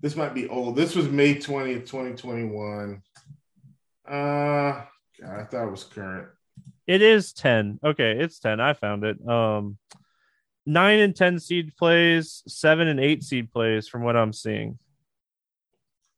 this 0.00 0.16
might 0.16 0.34
be 0.34 0.48
old. 0.48 0.74
This 0.74 0.96
was 0.96 1.08
May 1.08 1.36
20th, 1.36 1.86
2021. 1.86 3.00
Uh 4.06 4.12
God, 4.12 4.86
I 5.22 5.44
thought 5.44 5.68
it 5.68 5.70
was 5.70 5.84
current. 5.84 6.28
It 6.88 7.00
is 7.00 7.32
10. 7.32 7.78
Okay, 7.84 8.18
it's 8.18 8.40
10. 8.40 8.60
I 8.60 8.72
found 8.72 9.04
it. 9.04 9.26
Um 9.26 9.78
9 10.66 10.98
and 10.98 11.14
10 11.14 11.38
seed 11.38 11.76
plays, 11.76 12.42
7 12.48 12.88
and 12.88 12.98
8 12.98 13.22
seed 13.22 13.52
plays 13.52 13.86
from 13.86 14.02
what 14.02 14.16
I'm 14.16 14.32
seeing. 14.32 14.78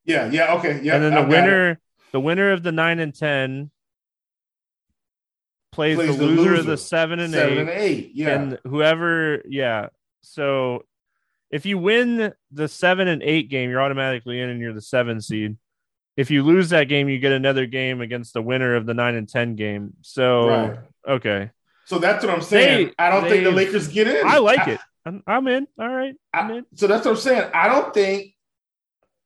Yeah, 0.07 0.31
yeah, 0.31 0.55
okay. 0.55 0.81
Yeah. 0.83 0.97
And 0.97 1.05
then 1.05 1.15
the 1.15 1.29
winner 1.29 1.81
the 2.13 2.21
winner 2.21 2.53
of 2.53 2.63
the 2.63 2.73
9 2.73 2.99
and 2.99 3.15
10 3.15 3.71
plays, 5.73 5.97
plays 5.97 6.17
the, 6.17 6.25
loser, 6.25 6.43
loser, 6.43 6.55
of 6.57 6.67
the 6.67 6.77
7 6.77 7.19
and 7.21 7.33
7 7.33 7.53
8. 7.53 7.59
and 7.59 7.69
8. 7.69 8.11
Yeah. 8.15 8.29
And 8.29 8.59
whoever, 8.65 9.43
yeah. 9.49 9.89
So 10.23 10.85
if 11.51 11.67
you 11.67 11.79
win 11.79 12.33
the 12.51 12.69
7 12.69 13.09
and 13.09 13.23
8 13.23 13.49
game, 13.49 13.71
you're 13.71 13.83
automatically 13.83 14.41
in 14.41 14.49
and 14.49 14.61
you're 14.61 14.75
the 14.75 14.83
7 14.83 15.21
seed 15.21 15.57
if 16.21 16.31
you 16.31 16.43
lose 16.43 16.69
that 16.69 16.85
game, 16.85 17.09
you 17.09 17.19
get 17.19 17.33
another 17.33 17.65
game 17.65 18.03
against 18.03 18.35
the 18.35 18.43
winner 18.43 18.77
of 18.77 18.85
the 18.85 18.93
nine 18.93 19.15
and 19.15 19.27
ten 19.27 19.55
game. 19.55 19.95
So 20.03 20.49
right. 20.49 20.79
okay. 21.09 21.51
So 21.87 21.99
that's 21.99 22.23
what 22.23 22.33
I'm 22.33 22.43
saying. 22.43 22.89
They, 22.89 22.95
I 22.99 23.11
don't 23.11 23.29
think 23.29 23.43
the 23.43 23.51
Lakers 23.51 23.89
get 23.89 24.07
in. 24.07 24.27
I 24.27 24.39
like 24.39 24.61
I, 24.61 24.73
it. 24.73 24.81
I'm, 25.07 25.23
I'm, 25.27 25.49
in. 25.49 25.67
All 25.79 25.89
right. 25.89 26.15
I'm 26.33 26.51
I, 26.51 26.55
in. 26.59 26.67
So 26.75 26.87
that's 26.87 27.07
what 27.07 27.13
I'm 27.13 27.17
saying. 27.17 27.51
I 27.55 27.69
don't 27.69 27.93
think. 27.95 28.35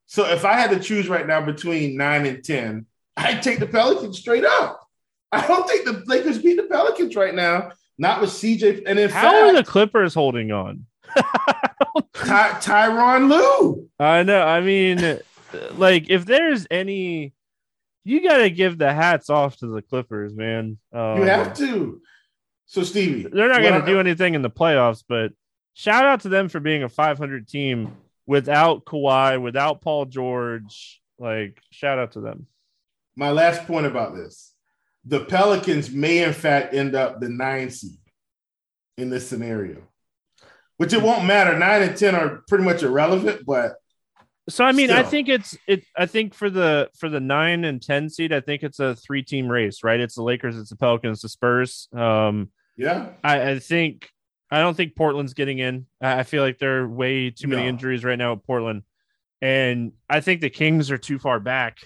So 0.07 0.27
if 0.27 0.45
I 0.45 0.55
had 0.55 0.71
to 0.71 0.81
choose 0.81 1.09
right 1.09 1.27
now 1.27 1.40
between 1.40 1.97
nine 1.97 2.27
and 2.27 2.45
ten, 2.45 2.87
I'd 3.17 3.43
take 3.43 3.59
the 3.59 3.67
Pelicans 3.67 4.19
straight 4.19 4.45
up. 4.45 4.81
I 5.33 5.47
don't 5.47 5.69
think 5.69 5.85
the 5.85 6.03
Lakers 6.07 6.38
beat 6.40 6.57
the 6.57 6.64
Pelicans 6.64 7.17
right 7.17 7.35
now. 7.35 7.73
Not 7.99 8.21
with 8.21 8.31
CJ. 8.31 8.83
And 8.87 8.99
in 8.99 9.11
how 9.11 9.23
fact, 9.23 9.37
are 9.37 9.53
the 9.55 9.64
Clippers 9.64 10.14
holding 10.14 10.53
on? 10.53 10.87
Ty- 12.12 12.59
Tyronn 12.61 13.29
Lue. 13.29 13.88
I 13.99 14.23
know. 14.23 14.43
I 14.43 14.61
mean 14.61 15.21
like 15.77 16.11
if 16.11 16.25
there's 16.25 16.67
any 16.71 17.33
you 18.05 18.23
got 18.23 18.38
to 18.38 18.51
give 18.51 18.77
the 18.79 18.93
hats 18.93 19.31
off 19.31 19.57
to 19.59 19.67
the 19.67 19.81
Clippers, 19.81 20.35
man. 20.35 20.79
Um, 20.93 21.19
you 21.19 21.25
have 21.25 21.55
to. 21.55 22.03
So, 22.67 22.83
Stevie, 22.83 23.29
they're 23.31 23.49
not 23.49 23.62
going 23.62 23.81
to 23.81 23.87
do 23.87 23.99
anything 23.99 24.35
in 24.35 24.43
the 24.43 24.51
playoffs, 24.51 25.03
but 25.09 25.33
shout 25.75 26.05
out 26.05 26.21
to 26.21 26.29
them 26.29 26.49
for 26.49 26.61
being 26.61 26.83
a 26.83 26.88
500 26.88 27.49
team 27.49 27.97
without 28.27 28.85
Kawhi, 28.85 29.41
without 29.41 29.81
Paul 29.81 30.07
George. 30.07 31.01
Like, 31.19 31.61
shout 31.71 31.99
out 31.99 32.13
to 32.13 32.21
them. 32.21 32.47
My 33.17 33.31
last 33.31 33.67
point 33.67 33.87
about 33.87 34.15
this 34.15 34.55
the 35.05 35.21
Pelicans 35.21 35.91
may, 35.91 36.23
in 36.25 36.33
fact, 36.33 36.75
end 36.75 36.95
up 36.95 37.21
the 37.21 37.29
nine 37.29 37.71
seed 37.71 37.99
in 38.97 39.11
this 39.11 39.29
scenario, 39.29 39.83
which 40.79 40.93
it 40.93 41.03
won't 41.03 41.25
matter. 41.27 41.59
Nine 41.59 41.83
and 41.83 41.97
10 41.97 42.15
are 42.15 42.43
pretty 42.49 42.65
much 42.65 42.83
irrelevant, 42.83 43.45
but 43.47 43.77
so 44.49 44.65
I 44.65 44.73
mean, 44.73 44.89
Still. 44.89 44.99
I 44.99 45.03
think 45.03 45.29
it's 45.29 45.57
it. 45.67 45.85
I 45.97 46.05
think 46.05 46.35
for 46.35 46.51
the 46.51 46.91
for 46.99 47.09
the 47.09 47.21
nine 47.21 47.65
and 47.65 47.81
ten 47.81 48.11
seed, 48.11 48.31
I 48.31 48.41
think 48.41 48.63
it's 48.63 48.79
a 48.79 48.95
three 48.95 49.23
team 49.23 49.49
race, 49.49 49.83
right? 49.83 49.99
It's 49.99 50.17
the 50.17 50.23
Lakers, 50.23 50.59
it's 50.59 50.69
the 50.69 50.77
Pelicans, 50.77 51.23
the 51.23 51.31
Spurs. 51.31 51.89
Um, 51.97 52.51
yeah, 52.77 53.09
I, 53.23 53.53
I 53.53 53.59
think 53.59 54.11
I 54.51 54.61
don't 54.61 54.77
think 54.77 54.95
Portland's 54.95 55.35
getting 55.35 55.59
in. 55.59 55.87
I 56.01 56.23
feel 56.23 56.43
like 56.43 56.59
there 56.59 56.83
are 56.83 56.89
way 56.89 57.31
too 57.31 57.49
many 57.49 57.63
no. 57.63 57.69
injuries 57.69 58.05
right 58.05 58.19
now 58.19 58.33
at 58.33 58.45
Portland, 58.47 58.83
and 59.41 59.93
I 60.09 60.21
think 60.21 60.41
the 60.41 60.51
Kings 60.51 60.91
are 60.91 60.99
too 60.99 61.19
far 61.19 61.41
back. 61.41 61.79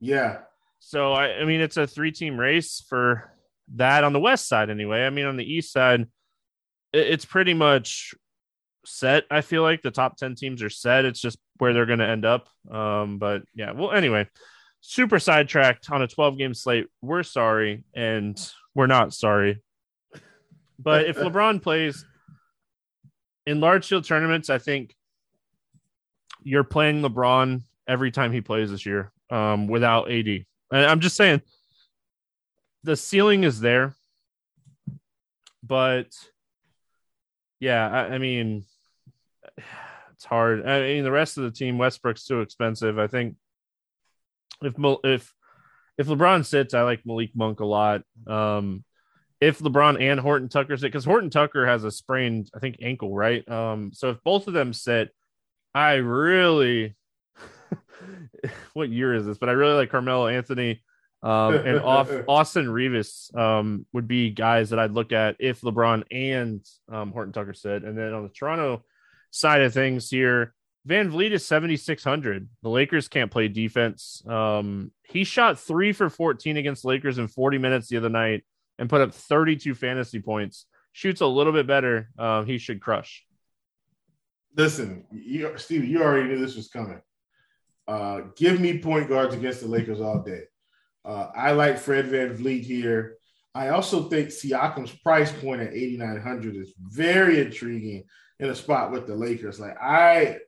Yeah, 0.00 0.38
So 0.78 1.12
I, 1.12 1.40
I 1.40 1.44
mean, 1.44 1.60
it's 1.60 1.76
a 1.76 1.86
three-team 1.86 2.38
race 2.38 2.84
for 2.88 3.32
that 3.74 4.04
on 4.04 4.12
the 4.12 4.20
west 4.20 4.48
side, 4.48 4.70
anyway. 4.70 5.04
I 5.04 5.10
mean, 5.10 5.26
on 5.26 5.36
the 5.36 5.52
east 5.52 5.72
side, 5.72 6.02
it, 6.92 7.06
it's 7.06 7.24
pretty 7.24 7.54
much 7.54 8.14
set. 8.84 9.24
I 9.30 9.40
feel 9.40 9.62
like 9.62 9.82
the 9.82 9.90
top 9.90 10.16
ten 10.16 10.34
teams 10.34 10.62
are 10.62 10.70
set. 10.70 11.04
It's 11.04 11.20
just 11.20 11.38
where 11.58 11.72
they're 11.72 11.86
going 11.86 11.98
to 11.98 12.08
end 12.08 12.24
up. 12.24 12.48
Um, 12.70 13.18
but 13.18 13.42
yeah, 13.54 13.72
well, 13.72 13.92
anyway, 13.92 14.28
super 14.80 15.18
sidetracked 15.18 15.90
on 15.90 16.02
a 16.02 16.08
12-game 16.08 16.54
slate. 16.54 16.86
We're 17.02 17.22
sorry, 17.22 17.84
and 17.94 18.38
we're 18.74 18.86
not 18.86 19.12
sorry. 19.12 19.62
But 20.78 21.06
if 21.06 21.16
LeBron 21.16 21.62
plays 21.62 22.04
in 23.46 23.60
large 23.60 23.86
field 23.86 24.04
tournaments, 24.04 24.48
I 24.50 24.58
think 24.58 24.94
you're 26.42 26.64
playing 26.64 27.02
LeBron 27.02 27.62
every 27.86 28.10
time 28.10 28.32
he 28.32 28.40
plays 28.40 28.70
this 28.70 28.86
year 28.86 29.12
um, 29.30 29.66
without 29.66 30.10
AD. 30.10 30.26
And 30.28 30.46
I'm 30.86 31.00
just 31.00 31.16
saying 31.16 31.42
the 32.84 32.96
ceiling 32.96 33.44
is 33.44 33.60
there, 33.60 33.96
but 35.62 36.08
yeah, 37.58 37.88
I, 37.88 38.14
I, 38.14 38.18
mean, 38.18 38.64
it's 40.12 40.24
hard. 40.24 40.66
I 40.66 40.80
mean, 40.82 41.04
the 41.04 41.10
rest 41.10 41.38
of 41.38 41.44
the 41.44 41.50
team, 41.50 41.78
Westbrook's 41.78 42.24
too 42.24 42.40
expensive. 42.40 42.98
I 42.98 43.06
think 43.08 43.36
if 44.62 44.74
if 45.04 45.34
if 45.96 46.06
LeBron 46.06 46.44
sits, 46.44 46.74
I 46.74 46.82
like 46.82 47.04
Malik 47.04 47.30
Monk 47.34 47.60
a 47.60 47.66
lot. 47.66 48.02
Um, 48.26 48.84
if 49.40 49.60
LeBron 49.60 50.00
and 50.00 50.18
Horton 50.18 50.48
Tucker 50.48 50.76
sit, 50.76 50.86
because 50.86 51.04
Horton 51.04 51.30
Tucker 51.30 51.66
has 51.66 51.84
a 51.84 51.90
sprained, 51.90 52.50
I 52.54 52.58
think, 52.58 52.78
ankle, 52.82 53.14
right? 53.14 53.48
Um, 53.48 53.92
so 53.94 54.10
if 54.10 54.22
both 54.24 54.48
of 54.48 54.54
them 54.54 54.72
sit, 54.72 55.10
I 55.74 55.94
really, 55.94 56.96
what 58.72 58.88
year 58.88 59.14
is 59.14 59.26
this? 59.26 59.38
But 59.38 59.48
I 59.48 59.52
really 59.52 59.74
like 59.74 59.90
Carmelo 59.90 60.26
Anthony 60.26 60.82
um, 61.22 61.54
and 61.54 61.78
off 61.84 62.10
Austin 62.26 62.68
Reaves 62.68 63.30
um, 63.34 63.86
would 63.92 64.08
be 64.08 64.30
guys 64.30 64.70
that 64.70 64.78
I'd 64.78 64.92
look 64.92 65.12
at 65.12 65.36
if 65.38 65.60
LeBron 65.60 66.04
and 66.10 66.64
um, 66.90 67.12
Horton 67.12 67.32
Tucker 67.32 67.54
sit. 67.54 67.84
And 67.84 67.96
then 67.96 68.12
on 68.12 68.24
the 68.24 68.30
Toronto 68.30 68.84
side 69.30 69.62
of 69.62 69.72
things 69.72 70.10
here, 70.10 70.52
VanVleet 70.88 71.32
is 71.32 71.46
7,600. 71.46 72.48
The 72.62 72.68
Lakers 72.68 73.08
can't 73.08 73.30
play 73.30 73.48
defense. 73.48 74.22
Um, 74.26 74.90
he 75.04 75.24
shot 75.24 75.60
three 75.60 75.92
for 75.92 76.08
14 76.08 76.56
against 76.56 76.84
Lakers 76.84 77.18
in 77.18 77.28
40 77.28 77.58
minutes 77.58 77.88
the 77.88 77.98
other 77.98 78.08
night 78.08 78.42
and 78.78 78.88
put 78.88 79.00
up 79.00 79.12
32 79.12 79.74
fantasy 79.74 80.20
points. 80.20 80.66
Shoots 80.92 81.20
a 81.20 81.26
little 81.26 81.52
bit 81.52 81.66
better. 81.66 82.10
Um, 82.18 82.46
he 82.46 82.58
should 82.58 82.80
crush. 82.80 83.24
Listen, 84.56 85.04
you, 85.12 85.52
Steve, 85.56 85.84
you 85.84 86.02
already 86.02 86.28
knew 86.28 86.38
this 86.38 86.56
was 86.56 86.68
coming. 86.68 87.00
Uh, 87.86 88.22
give 88.36 88.60
me 88.60 88.78
point 88.78 89.08
guards 89.08 89.34
against 89.34 89.60
the 89.60 89.68
Lakers 89.68 90.00
all 90.00 90.22
day. 90.22 90.42
Uh, 91.04 91.28
I 91.34 91.52
like 91.52 91.78
Fred 91.78 92.06
VanVleet 92.06 92.62
here. 92.62 93.16
I 93.54 93.68
also 93.68 94.08
think 94.08 94.28
Siakam's 94.28 94.92
price 94.92 95.32
point 95.32 95.62
at 95.62 95.72
8,900 95.72 96.56
is 96.56 96.74
very 96.78 97.40
intriguing 97.40 98.04
in 98.38 98.50
a 98.50 98.54
spot 98.54 98.92
with 98.92 99.06
the 99.06 99.14
Lakers. 99.14 99.58
Like, 99.58 99.76
I, 99.80 100.38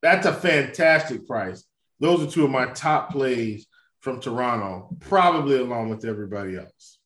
that's 0.00 0.26
a 0.26 0.32
fantastic 0.32 1.26
price. 1.26 1.64
Those 2.00 2.22
are 2.22 2.30
two 2.30 2.44
of 2.44 2.50
my 2.50 2.66
top 2.66 3.10
plays 3.10 3.66
from 4.00 4.20
Toronto, 4.20 4.96
probably 5.00 5.58
along 5.58 5.88
with 5.88 6.04
everybody 6.04 6.56
else. 6.56 6.98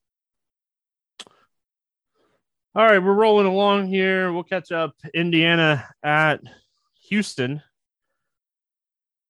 All 2.79 2.87
right, 2.87 3.03
we're 3.03 3.13
rolling 3.13 3.49
along 3.49 3.89
here. 3.89 4.33
We'll 4.33 4.45
catch 4.45 4.71
up 4.71 4.95
Indiana 5.13 5.85
at 6.01 6.41
Houston. 7.09 7.61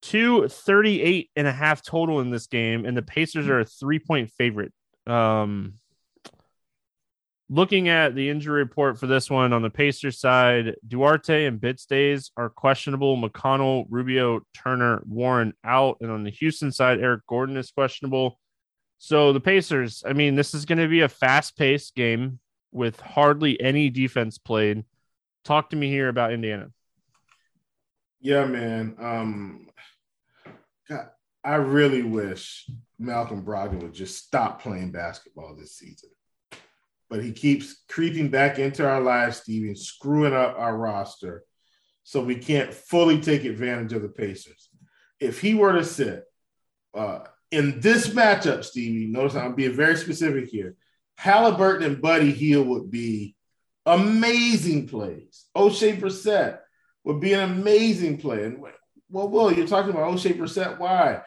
238 0.03 1.31
and 1.35 1.47
a 1.47 1.53
half 1.53 1.83
total 1.83 2.21
in 2.21 2.29
this 2.29 2.47
game, 2.47 2.85
and 2.85 2.95
the 2.95 3.01
Pacers 3.01 3.49
are 3.49 3.61
a 3.61 3.65
three 3.65 4.01
point 4.01 4.31
favorite. 4.33 4.75
Um, 5.07 5.79
looking 7.49 7.89
at 7.89 8.15
the 8.15 8.29
injury 8.29 8.63
report 8.63 9.01
for 9.01 9.07
this 9.07 9.31
one 9.31 9.55
on 9.55 9.63
the 9.63 9.71
Pacers 9.71 10.21
side, 10.21 10.77
Duarte 10.87 11.47
and 11.47 11.59
Bitadze 11.59 12.31
are 12.37 12.51
questionable. 12.51 13.17
McConnell, 13.17 13.87
Rubio, 13.89 14.43
Turner, 14.53 15.03
Warren 15.07 15.55
out. 15.65 15.97
And 16.03 16.11
on 16.11 16.23
the 16.23 16.31
Houston 16.33 16.71
side, 16.71 17.01
Eric 17.01 17.23
Gordon 17.27 17.57
is 17.57 17.71
questionable. 17.71 18.39
So 18.99 19.33
the 19.33 19.41
Pacers, 19.41 20.03
I 20.07 20.13
mean, 20.13 20.35
this 20.35 20.53
is 20.53 20.67
going 20.67 20.81
to 20.81 20.89
be 20.89 21.01
a 21.01 21.09
fast 21.09 21.57
paced 21.57 21.95
game 21.95 22.41
with 22.73 23.01
hardly 23.01 23.61
any 23.61 23.91
defense 23.91 24.39
played. 24.39 24.85
Talk 25.45 25.71
to 25.71 25.77
me 25.77 25.89
here 25.89 26.09
about 26.09 26.33
Indiana. 26.33 26.71
Yeah, 28.21 28.45
man. 28.45 28.97
Um, 28.99 29.69
God, 30.89 31.09
I 31.45 31.55
really 31.57 32.03
wish 32.03 32.69
Malcolm 32.99 33.45
Brogdon 33.45 33.83
would 33.83 33.95
just 33.95 34.25
stop 34.25 34.61
playing 34.61 34.91
basketball 34.91 35.55
this 35.55 35.77
season. 35.77 36.11
But 37.09 37.25
he 37.25 37.33
keeps 37.33 37.85
creeping 37.89 38.29
back 38.29 38.59
into 38.59 38.87
our 38.87 39.01
lives, 39.01 39.39
Stevie, 39.39 39.69
and 39.69 39.79
screwing 39.79 40.35
up 40.35 40.57
our 40.59 40.77
roster. 40.77 41.45
So 42.03 42.23
we 42.23 42.37
can't 42.37 42.75
fully 42.75 43.21
take 43.21 43.45
advantage 43.45 43.93
of 43.93 44.03
the 44.03 44.09
Pacers. 44.09 44.69
If 45.21 45.41
he 45.41 45.55
were 45.55 45.73
to 45.73 45.85
sit 45.85 46.25
uh, 46.95 47.21
in 47.51 47.81
this 47.81 48.09
matchup, 48.09 48.65
Stevie, 48.65 49.07
notice 49.07 49.37
I'm 49.37 49.55
being 49.55 49.73
very 49.73 49.97
specific 49.97 50.49
here. 50.49 50.77
Halliburton 51.19 51.83
and 51.83 52.01
Buddy 52.01 52.31
Hield 52.31 52.69
would 52.69 52.93
be 52.93 53.35
amazing 53.85 54.87
plays. 54.87 55.47
Oshae 55.57 55.99
Brissett 56.01 56.61
would 57.03 57.19
be 57.19 57.33
an 57.33 57.41
amazing 57.41 58.19
play. 58.19 58.45
And 58.45 58.63
well, 59.11 59.29
Will, 59.29 59.53
you're 59.53 59.67
talking 59.67 59.91
about 59.91 60.13
Oshae 60.13 60.39
Brissett. 60.39 60.79
Why? 60.79 61.23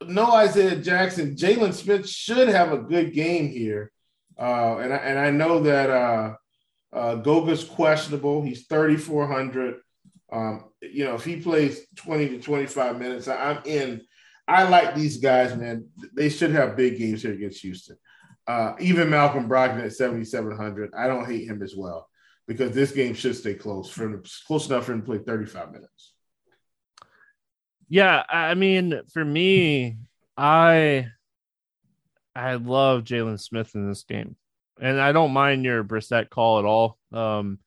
No 0.00 0.32
Isaiah 0.32 0.76
Jackson. 0.76 1.36
Jalen 1.36 1.74
Smith 1.74 2.08
should 2.08 2.48
have 2.48 2.72
a 2.72 2.78
good 2.78 3.12
game 3.12 3.50
here. 3.50 3.92
Uh, 4.38 4.78
and, 4.78 4.94
I, 4.94 4.96
and 4.96 5.18
I 5.18 5.30
know 5.30 5.60
that 5.60 5.90
uh, 5.90 6.34
uh, 6.94 7.16
Goga's 7.16 7.64
questionable. 7.64 8.40
He's 8.40 8.66
3,400. 8.66 9.80
Um, 10.32 10.70
you 10.80 11.04
know, 11.04 11.16
if 11.16 11.24
he 11.26 11.36
plays 11.36 11.80
20 11.96 12.30
to 12.30 12.40
25 12.40 12.98
minutes, 12.98 13.28
I'm 13.28 13.60
in. 13.66 14.00
I 14.46 14.66
like 14.66 14.94
these 14.94 15.18
guys, 15.18 15.54
man. 15.54 15.88
They 16.14 16.30
should 16.30 16.52
have 16.52 16.78
big 16.78 16.96
games 16.96 17.20
here 17.20 17.34
against 17.34 17.60
Houston. 17.60 17.98
Uh, 18.48 18.74
even 18.80 19.10
Malcolm 19.10 19.46
Brogdon 19.46 19.84
at 19.84 19.92
7,700, 19.92 20.94
I 20.96 21.06
don't 21.06 21.26
hate 21.26 21.46
him 21.46 21.62
as 21.62 21.76
well 21.76 22.08
because 22.46 22.72
this 22.72 22.92
game 22.92 23.12
should 23.12 23.36
stay 23.36 23.52
close 23.52 23.90
for 23.90 24.22
close 24.46 24.66
enough 24.68 24.86
for 24.86 24.92
him 24.92 25.02
to 25.02 25.06
play 25.06 25.18
35 25.18 25.70
minutes. 25.70 26.14
Yeah, 27.90 28.22
I 28.28 28.54
mean, 28.54 29.02
for 29.12 29.22
me, 29.22 29.98
I 30.36 31.08
I 32.34 32.54
love 32.54 33.04
Jalen 33.04 33.38
Smith 33.38 33.74
in 33.74 33.86
this 33.86 34.04
game, 34.04 34.36
and 34.80 34.98
I 34.98 35.12
don't 35.12 35.32
mind 35.32 35.64
your 35.64 35.84
Brissett 35.84 36.30
call 36.30 36.58
at 36.58 36.64
all. 36.64 36.98
Um, 37.12 37.58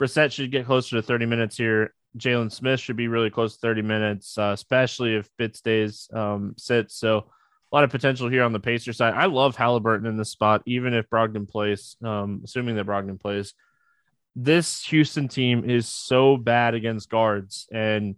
Brissett 0.00 0.30
should 0.30 0.52
get 0.52 0.66
closer 0.66 0.96
to 0.96 1.02
30 1.02 1.26
minutes 1.26 1.56
here. 1.56 1.92
Jalen 2.16 2.52
Smith 2.52 2.80
should 2.80 2.96
be 2.96 3.08
really 3.08 3.30
close 3.30 3.54
to 3.54 3.60
30 3.60 3.82
minutes, 3.82 4.38
uh, 4.38 4.52
especially 4.54 5.16
if 5.16 5.28
Bitadze 5.38 6.12
um, 6.14 6.54
sits. 6.56 6.96
So 6.96 7.26
a 7.70 7.76
lot 7.76 7.84
of 7.84 7.90
potential 7.90 8.28
here 8.28 8.42
on 8.42 8.52
the 8.52 8.60
Pacer 8.60 8.92
side. 8.92 9.14
I 9.14 9.26
love 9.26 9.56
Halliburton 9.56 10.06
in 10.06 10.16
this 10.16 10.30
spot, 10.30 10.62
even 10.66 10.92
if 10.92 11.08
Brogdon 11.08 11.48
plays, 11.48 11.96
um, 12.02 12.42
assuming 12.44 12.76
that 12.76 12.86
Brogdon 12.86 13.20
plays. 13.20 13.54
This 14.34 14.84
Houston 14.86 15.28
team 15.28 15.68
is 15.68 15.88
so 15.88 16.36
bad 16.36 16.74
against 16.74 17.10
guards. 17.10 17.68
And 17.72 18.16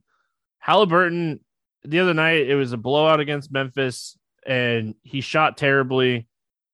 Halliburton, 0.58 1.40
the 1.84 2.00
other 2.00 2.14
night, 2.14 2.48
it 2.48 2.54
was 2.54 2.72
a 2.72 2.78
blowout 2.78 3.20
against 3.20 3.52
Memphis, 3.52 4.18
and 4.46 4.94
he 5.02 5.20
shot 5.20 5.58
terribly. 5.58 6.28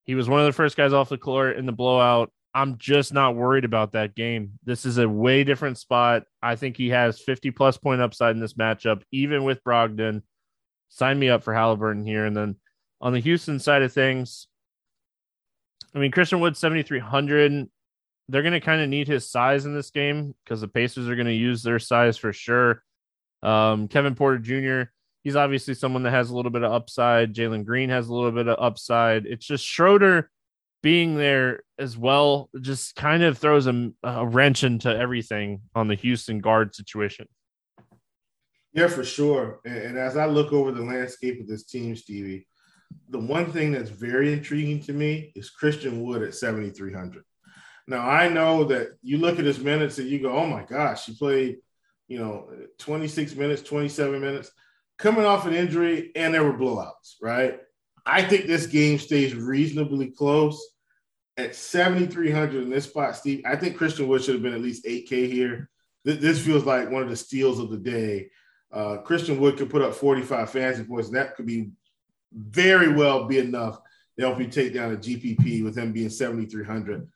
He 0.04 0.14
was 0.14 0.28
one 0.28 0.40
of 0.40 0.46
the 0.46 0.52
first 0.52 0.76
guys 0.76 0.92
off 0.92 1.08
the 1.08 1.18
court 1.18 1.56
in 1.56 1.66
the 1.66 1.72
blowout. 1.72 2.32
I'm 2.54 2.78
just 2.78 3.12
not 3.12 3.36
worried 3.36 3.64
about 3.64 3.92
that 3.92 4.14
game. 4.14 4.58
This 4.64 4.86
is 4.86 4.98
a 4.98 5.08
way 5.08 5.44
different 5.44 5.78
spot. 5.78 6.24
I 6.42 6.56
think 6.56 6.76
he 6.76 6.90
has 6.90 7.20
50 7.20 7.50
plus 7.50 7.76
point 7.76 8.00
upside 8.00 8.34
in 8.34 8.40
this 8.40 8.54
matchup, 8.54 9.02
even 9.12 9.44
with 9.44 9.62
Brogdon. 9.64 10.22
Sign 10.88 11.18
me 11.18 11.28
up 11.28 11.42
for 11.42 11.52
Halliburton 11.52 12.04
here. 12.04 12.24
And 12.24 12.36
then 12.36 12.56
on 13.00 13.12
the 13.12 13.20
Houston 13.20 13.58
side 13.58 13.82
of 13.82 13.92
things, 13.92 14.48
I 15.94 15.98
mean, 15.98 16.10
Christian 16.10 16.40
Wood, 16.40 16.56
7,300. 16.56 17.68
They're 18.28 18.42
going 18.42 18.52
to 18.52 18.60
kind 18.60 18.82
of 18.82 18.88
need 18.88 19.08
his 19.08 19.30
size 19.30 19.64
in 19.64 19.74
this 19.74 19.90
game 19.90 20.34
because 20.44 20.60
the 20.60 20.68
Pacers 20.68 21.08
are 21.08 21.16
going 21.16 21.26
to 21.26 21.32
use 21.32 21.62
their 21.62 21.78
size 21.78 22.18
for 22.18 22.32
sure. 22.32 22.82
Um, 23.42 23.88
Kevin 23.88 24.14
Porter 24.14 24.38
Jr., 24.38 24.90
he's 25.24 25.36
obviously 25.36 25.74
someone 25.74 26.02
that 26.02 26.10
has 26.10 26.30
a 26.30 26.36
little 26.36 26.50
bit 26.50 26.62
of 26.62 26.72
upside. 26.72 27.34
Jalen 27.34 27.64
Green 27.64 27.88
has 27.88 28.08
a 28.08 28.14
little 28.14 28.32
bit 28.32 28.48
of 28.48 28.58
upside. 28.60 29.24
It's 29.24 29.46
just 29.46 29.64
Schroeder 29.64 30.30
being 30.82 31.16
there 31.16 31.62
as 31.78 31.96
well 31.96 32.48
just 32.60 32.94
kind 32.94 33.22
of 33.22 33.38
throws 33.38 33.66
a, 33.66 33.90
a 34.04 34.26
wrench 34.26 34.62
into 34.62 34.94
everything 34.94 35.60
on 35.74 35.88
the 35.88 35.94
Houston 35.94 36.40
guard 36.40 36.74
situation. 36.74 37.26
Yeah, 38.72 38.88
for 38.88 39.04
sure. 39.04 39.60
And, 39.64 39.76
and, 39.76 39.98
as 39.98 40.16
I 40.16 40.26
look 40.26 40.52
over 40.52 40.70
the 40.70 40.84
landscape 40.84 41.40
of 41.40 41.48
this 41.48 41.64
team, 41.64 41.96
Stevie, 41.96 42.46
the 43.08 43.18
one 43.18 43.50
thing 43.52 43.72
that's 43.72 43.90
very 43.90 44.32
intriguing 44.32 44.82
to 44.82 44.92
me 44.92 45.32
is 45.34 45.50
Christian 45.50 46.02
Wood 46.02 46.22
at 46.22 46.34
7,300. 46.34 47.24
Now, 47.86 48.08
I 48.08 48.28
know 48.28 48.64
that 48.64 48.88
you 49.02 49.18
look 49.18 49.38
at 49.38 49.46
his 49.46 49.58
minutes 49.58 49.98
and 49.98 50.08
you 50.08 50.20
go, 50.20 50.32
oh 50.32 50.46
my 50.46 50.62
gosh, 50.62 51.06
he 51.06 51.14
played, 51.14 51.58
you 52.06 52.18
know, 52.18 52.50
26 52.78 53.34
minutes, 53.34 53.62
27 53.62 54.20
minutes, 54.20 54.50
coming 54.98 55.24
off 55.24 55.46
an 55.46 55.54
injury, 55.54 56.12
and 56.14 56.34
there 56.34 56.44
were 56.44 56.52
blowouts, 56.52 57.14
right? 57.22 57.60
I 58.04 58.22
think 58.22 58.46
this 58.46 58.66
game 58.66 58.98
stays 58.98 59.34
reasonably 59.34 60.10
close 60.10 60.62
at 61.38 61.54
7,300 61.54 62.62
in 62.62 62.70
this 62.70 62.84
spot, 62.84 63.16
Steve. 63.16 63.42
I 63.46 63.56
think 63.56 63.76
Christian 63.76 64.08
Wood 64.08 64.22
should 64.22 64.34
have 64.34 64.42
been 64.42 64.54
at 64.54 64.60
least 64.60 64.84
8K 64.84 65.30
here. 65.30 65.70
This 66.04 66.44
feels 66.44 66.64
like 66.64 66.90
one 66.90 67.02
of 67.02 67.08
the 67.08 67.16
steals 67.16 67.58
of 67.58 67.70
the 67.70 67.78
day. 67.78 68.30
Uh, 68.72 68.98
Christian 68.98 69.40
Wood 69.40 69.56
could 69.56 69.70
put 69.70 69.82
up 69.82 69.94
45 69.94 70.50
fantasy 70.50 70.84
points, 70.84 71.08
and 71.08 71.16
that 71.16 71.36
could 71.36 71.46
be 71.46 71.70
very 72.32 72.92
well 72.92 73.24
be 73.24 73.38
enough 73.38 73.80
to 74.18 74.26
help 74.26 74.40
you 74.40 74.48
take 74.48 74.74
down 74.74 74.92
a 74.92 74.96
GPP 74.96 75.62
with 75.62 75.76
him 75.76 75.92
being 75.92 76.10
7,300. 76.10 77.08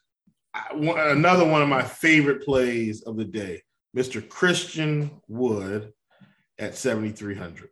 Another 0.73 1.47
one 1.47 1.63
of 1.63 1.69
my 1.69 1.83
favorite 1.83 2.45
plays 2.45 3.03
of 3.03 3.17
the 3.17 3.25
day, 3.25 3.63
Mr. 3.97 4.27
Christian 4.27 5.11
Wood 5.29 5.93
at 6.59 6.77
7,300. 6.77 7.69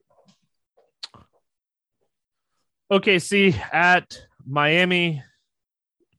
OKC 2.90 3.54
at 3.72 4.18
Miami, 4.46 5.22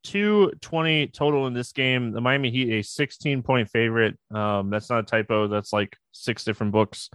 220 0.03 1.07
total 1.07 1.47
in 1.47 1.53
this 1.53 1.73
game. 1.73 2.11
The 2.11 2.21
Miami 2.21 2.49
Heat, 2.49 2.71
a 2.79 2.81
16 2.81 3.43
point 3.43 3.69
favorite. 3.69 4.17
Um, 4.33 4.69
that's 4.69 4.89
not 4.89 4.99
a 4.99 5.03
typo. 5.03 5.47
That's 5.47 5.73
like 5.73 5.97
six 6.11 6.43
different 6.45 6.71
books. 6.71 7.09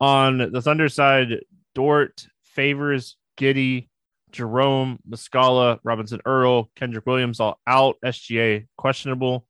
On 0.00 0.38
the 0.38 0.62
Thunder 0.62 0.88
side, 0.88 1.40
Dort 1.74 2.26
Favors 2.54 3.16
Giddey, 3.38 3.88
Jerome, 4.30 4.98
Muscala, 5.08 5.78
Robinson 5.84 6.20
Earl, 6.24 6.70
Kenrich 6.76 7.06
Williams 7.06 7.40
all 7.40 7.60
out. 7.66 7.96
SGA 8.04 8.66
questionable. 8.76 9.46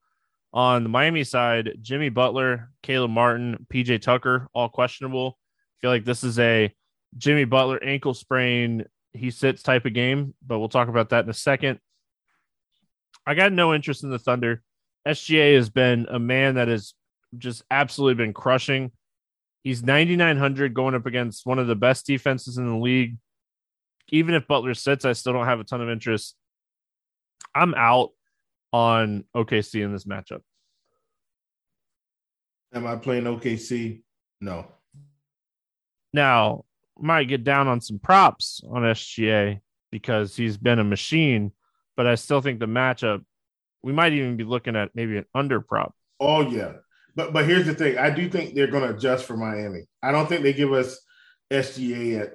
On 0.54 0.82
the 0.82 0.88
Miami 0.88 1.24
side, 1.24 1.78
Jimmy 1.80 2.10
Butler, 2.10 2.70
Caleb 2.82 3.10
Martin, 3.10 3.66
PJ 3.72 4.02
Tucker 4.02 4.48
all 4.52 4.68
questionable. 4.68 5.38
I 5.38 5.74
feel 5.80 5.90
like 5.90 6.04
this 6.04 6.24
is 6.24 6.38
a 6.38 6.74
Jimmy 7.16 7.44
Butler 7.44 7.82
ankle 7.82 8.14
sprain, 8.14 8.84
he 9.12 9.30
sits 9.30 9.62
type 9.62 9.86
of 9.86 9.94
game, 9.94 10.34
but 10.46 10.58
we'll 10.58 10.68
talk 10.68 10.88
about 10.88 11.10
that 11.10 11.24
in 11.24 11.30
a 11.30 11.34
second. 11.34 11.78
I 13.26 13.34
got 13.34 13.52
no 13.52 13.74
interest 13.74 14.04
in 14.04 14.10
the 14.10 14.18
Thunder. 14.18 14.62
SGA 15.06 15.54
has 15.54 15.70
been 15.70 16.06
a 16.10 16.18
man 16.18 16.54
that 16.54 16.68
has 16.68 16.94
just 17.36 17.62
absolutely 17.70 18.14
been 18.14 18.32
crushing. 18.32 18.92
He's 19.62 19.82
9,900 19.82 20.74
going 20.74 20.94
up 20.94 21.06
against 21.06 21.46
one 21.46 21.58
of 21.58 21.66
the 21.66 21.76
best 21.76 22.06
defenses 22.06 22.58
in 22.58 22.66
the 22.66 22.76
league. 22.76 23.16
Even 24.08 24.34
if 24.34 24.46
Butler 24.46 24.74
sits, 24.74 25.04
I 25.04 25.12
still 25.12 25.32
don't 25.32 25.46
have 25.46 25.60
a 25.60 25.64
ton 25.64 25.80
of 25.80 25.88
interest. 25.88 26.36
I'm 27.54 27.74
out 27.74 28.10
on 28.72 29.24
OKC 29.36 29.82
in 29.82 29.92
this 29.92 30.04
matchup. 30.04 30.40
Am 32.74 32.86
I 32.86 32.96
playing 32.96 33.24
OKC? 33.24 34.02
No. 34.40 34.66
Now, 36.12 36.64
might 36.98 37.28
get 37.28 37.44
down 37.44 37.68
on 37.68 37.80
some 37.80 37.98
props 37.98 38.62
on 38.68 38.82
SGA 38.82 39.60
because 39.90 40.36
he's 40.36 40.56
been 40.56 40.78
a 40.78 40.84
machine, 40.84 41.52
but 41.96 42.06
I 42.06 42.14
still 42.16 42.40
think 42.40 42.58
the 42.60 42.66
matchup 42.66 43.24
we 43.82 43.92
might 43.92 44.12
even 44.12 44.36
be 44.36 44.44
looking 44.44 44.76
at 44.76 44.90
maybe 44.94 45.16
an 45.18 45.26
under 45.34 45.60
prop. 45.60 45.94
Oh 46.20 46.48
yeah. 46.48 46.74
But 47.14 47.32
but 47.32 47.46
here's 47.46 47.66
the 47.66 47.74
thing. 47.74 47.98
I 47.98 48.10
do 48.10 48.28
think 48.28 48.54
they're 48.54 48.66
going 48.66 48.88
to 48.88 48.94
adjust 48.94 49.24
for 49.24 49.36
Miami. 49.36 49.82
I 50.02 50.12
don't 50.12 50.28
think 50.28 50.42
they 50.42 50.52
give 50.52 50.72
us 50.72 50.98
SGA 51.50 52.20
at 52.20 52.34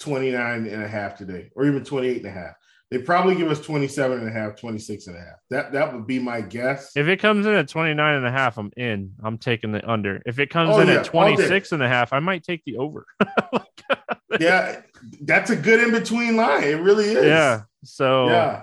29 0.00 0.66
and 0.66 0.82
a 0.82 0.88
half 0.88 1.16
today 1.16 1.50
or 1.54 1.66
even 1.66 1.84
28 1.84 2.18
and 2.18 2.26
a 2.26 2.30
half. 2.30 2.54
They 2.90 2.98
probably 2.98 3.34
give 3.34 3.50
us 3.50 3.60
27 3.60 4.18
and 4.18 4.28
a 4.28 4.32
half, 4.32 4.56
26 4.56 5.08
and 5.08 5.16
a 5.16 5.20
half. 5.20 5.36
That 5.50 5.72
that 5.72 5.92
would 5.92 6.06
be 6.06 6.18
my 6.18 6.40
guess. 6.40 6.96
If 6.96 7.06
it 7.06 7.18
comes 7.18 7.44
in 7.44 7.52
at 7.52 7.68
29 7.68 8.14
and 8.14 8.26
a 8.26 8.30
half, 8.30 8.56
I'm 8.56 8.70
in. 8.78 9.12
I'm 9.22 9.36
taking 9.36 9.72
the 9.72 9.88
under. 9.88 10.22
If 10.24 10.38
it 10.38 10.48
comes 10.48 10.70
oh, 10.74 10.80
in 10.80 10.88
yeah, 10.88 11.00
at 11.00 11.04
26 11.04 11.72
and 11.72 11.82
a 11.82 11.88
half, 11.88 12.14
I 12.14 12.20
might 12.20 12.44
take 12.44 12.64
the 12.64 12.78
over. 12.78 13.04
yeah, 14.40 14.80
that's 15.20 15.50
a 15.50 15.56
good 15.56 15.80
in 15.80 15.90
between 15.90 16.36
line. 16.36 16.64
It 16.64 16.80
really 16.80 17.10
is. 17.10 17.24
Yeah. 17.24 17.62
So, 17.84 18.30
yeah. 18.30 18.62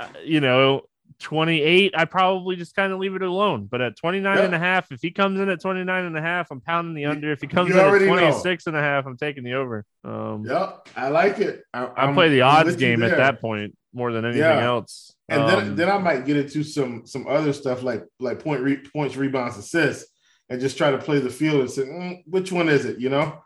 Uh, 0.00 0.08
you 0.24 0.40
know, 0.40 0.82
28, 1.22 1.94
I 1.96 2.04
probably 2.04 2.56
just 2.56 2.76
kind 2.76 2.92
of 2.92 2.98
leave 2.98 3.14
it 3.14 3.22
alone. 3.22 3.66
But 3.70 3.80
at 3.80 3.96
29 3.96 4.36
yep. 4.36 4.44
and 4.44 4.54
a 4.54 4.58
half, 4.58 4.92
if 4.92 5.00
he 5.00 5.10
comes 5.10 5.40
in 5.40 5.48
at 5.48 5.60
29 5.60 6.04
and 6.04 6.16
a 6.16 6.20
half, 6.20 6.50
I'm 6.50 6.60
pounding 6.60 6.94
the 6.94 7.06
under. 7.06 7.32
If 7.32 7.40
he 7.40 7.46
comes 7.46 7.70
you 7.70 7.80
in 7.80 8.02
at 8.02 8.06
26 8.06 8.66
know. 8.66 8.70
and 8.70 8.76
a 8.76 8.80
half, 8.80 9.06
I'm 9.06 9.16
taking 9.16 9.44
the 9.44 9.54
over. 9.54 9.84
Um, 10.04 10.44
yep, 10.44 10.88
I 10.96 11.08
like 11.08 11.38
it. 11.38 11.62
I, 11.72 11.88
I 11.96 12.12
play 12.12 12.28
the 12.28 12.42
odds 12.42 12.76
game 12.76 13.02
at 13.02 13.16
that 13.16 13.40
point 13.40 13.76
more 13.94 14.12
than 14.12 14.24
anything 14.24 14.42
yeah. 14.42 14.64
else. 14.64 15.14
And 15.28 15.42
um, 15.42 15.48
then, 15.48 15.76
then 15.76 15.90
I 15.90 15.98
might 15.98 16.26
get 16.26 16.36
into 16.36 16.62
some 16.62 17.06
some 17.06 17.26
other 17.26 17.52
stuff 17.52 17.82
like 17.82 18.04
like 18.20 18.42
point 18.42 18.62
re- 18.62 18.82
points, 18.92 19.16
rebounds, 19.16 19.56
assists, 19.56 20.10
and 20.48 20.60
just 20.60 20.76
try 20.76 20.90
to 20.90 20.98
play 20.98 21.20
the 21.20 21.30
field 21.30 21.60
and 21.60 21.70
say 21.70 21.82
mm, 21.82 22.22
which 22.26 22.52
one 22.52 22.68
is 22.68 22.84
it? 22.84 22.98
You 22.98 23.08
know? 23.08 23.42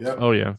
Yep. 0.00 0.16
Oh 0.20 0.32
yeah. 0.32 0.54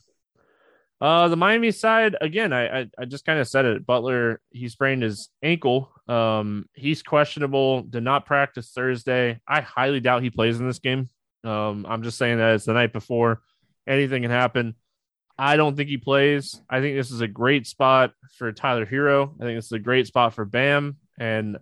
Uh, 1.04 1.28
the 1.28 1.36
Miami 1.36 1.70
side 1.70 2.16
again. 2.22 2.54
I 2.54 2.80
I, 2.80 2.88
I 2.98 3.04
just 3.04 3.26
kind 3.26 3.38
of 3.38 3.48
said 3.50 3.66
it. 3.66 3.86
Butler 3.86 4.40
he 4.52 4.70
sprained 4.70 5.04
his 5.04 5.28
ankle. 5.44 5.92
Um, 6.08 6.70
he's 6.76 7.04
questionable. 7.04 7.82
Did 7.82 8.04
not 8.04 8.26
practice 8.26 8.72
Thursday. 8.72 9.42
I 9.46 9.60
highly 9.60 10.00
doubt 10.00 10.24
he 10.24 10.30
plays 10.30 10.62
in 10.62 10.66
this 10.66 10.80
game. 10.80 11.10
Um, 11.44 11.86
I'm 11.90 12.04
just 12.04 12.18
saying 12.18 12.38
that 12.38 12.56
it's 12.56 12.64
the 12.64 12.72
night 12.72 12.94
before. 12.94 13.42
Anything 13.86 14.22
can 14.22 14.32
happen. 14.32 14.76
I 15.38 15.58
don't 15.58 15.76
think 15.76 15.90
he 15.90 15.98
plays. 15.98 16.62
I 16.70 16.80
think 16.80 16.96
this 16.96 17.12
is 17.12 17.20
a 17.20 17.28
great 17.28 17.68
spot 17.68 18.14
for 18.38 18.54
Tyler 18.54 18.86
Herro. 18.86 19.34
I 19.42 19.44
think 19.44 19.58
this 19.58 19.66
is 19.66 19.72
a 19.74 19.80
great 19.80 20.08
spot 20.08 20.34
for 20.34 20.46
Bam. 20.46 20.96
And 21.20 21.58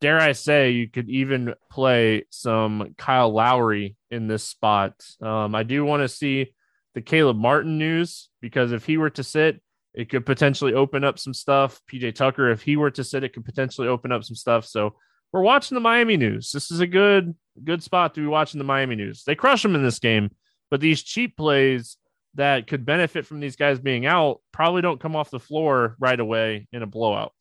dare 0.00 0.20
I 0.20 0.30
say, 0.30 0.70
you 0.70 0.88
could 0.88 1.10
even 1.10 1.54
play 1.72 2.26
some 2.30 2.94
Kyle 2.96 3.32
Lowry 3.32 3.96
in 4.12 4.28
this 4.28 4.44
spot. 4.44 4.94
Um, 5.20 5.56
I 5.56 5.64
do 5.64 5.84
want 5.84 6.02
to 6.02 6.08
see 6.08 6.52
the 6.94 7.02
Caleb 7.02 7.36
Martin 7.36 7.78
news 7.78 8.30
because 8.46 8.70
if 8.70 8.86
he 8.86 8.96
were 8.96 9.10
to 9.10 9.24
sit, 9.24 9.60
it 9.92 10.08
could 10.08 10.24
potentially 10.24 10.72
open 10.72 11.02
up 11.02 11.18
some 11.18 11.34
stuff. 11.34 11.80
PJ 11.90 12.14
Tucker, 12.14 12.48
if 12.52 12.62
he 12.62 12.76
were 12.76 12.92
to 12.92 13.02
sit, 13.02 13.24
it 13.24 13.32
could 13.32 13.44
potentially 13.44 13.88
open 13.88 14.12
up 14.12 14.22
some 14.22 14.36
stuff. 14.36 14.64
So 14.64 14.94
we're 15.32 15.42
watching 15.42 15.74
the 15.74 15.80
Miami 15.80 16.16
news. 16.16 16.52
This 16.52 16.70
is 16.70 16.78
a 16.78 16.86
good 16.86 17.34
good 17.64 17.82
spot 17.82 18.14
to 18.14 18.20
be 18.20 18.28
watching 18.28 18.58
the 18.58 18.64
Miami 18.64 18.94
news. 18.94 19.24
They 19.24 19.34
crush 19.34 19.62
them 19.62 19.74
in 19.74 19.82
this 19.82 19.98
game, 19.98 20.30
but 20.70 20.80
these 20.80 21.02
cheap 21.02 21.36
plays 21.36 21.96
that 22.34 22.68
could 22.68 22.86
benefit 22.86 23.26
from 23.26 23.40
these 23.40 23.56
guys 23.56 23.80
being 23.80 24.06
out 24.06 24.40
probably 24.52 24.80
don't 24.80 25.00
come 25.00 25.16
off 25.16 25.32
the 25.32 25.40
floor 25.40 25.96
right 25.98 26.20
away 26.20 26.68
in 26.70 26.84
a 26.84 26.86
blowout. 26.86 27.32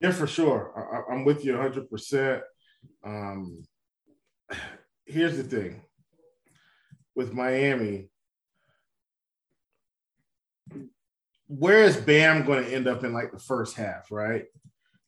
Yeah, 0.00 0.12
for 0.12 0.26
sure. 0.26 1.04
I, 1.10 1.12
am 1.12 1.26
with 1.26 1.44
you 1.44 1.52
100%. 1.52 2.40
Um, 3.04 3.64
here's 5.04 5.36
the 5.36 5.42
thing 5.42 5.82
with 7.14 7.32
Miami, 7.32 8.08
where 11.48 11.84
is 11.84 11.96
Bam 11.96 12.44
going 12.44 12.64
to 12.64 12.72
end 12.72 12.88
up 12.88 13.04
in 13.04 13.12
like 13.12 13.32
the 13.32 13.38
first 13.38 13.76
half, 13.76 14.10
right? 14.10 14.46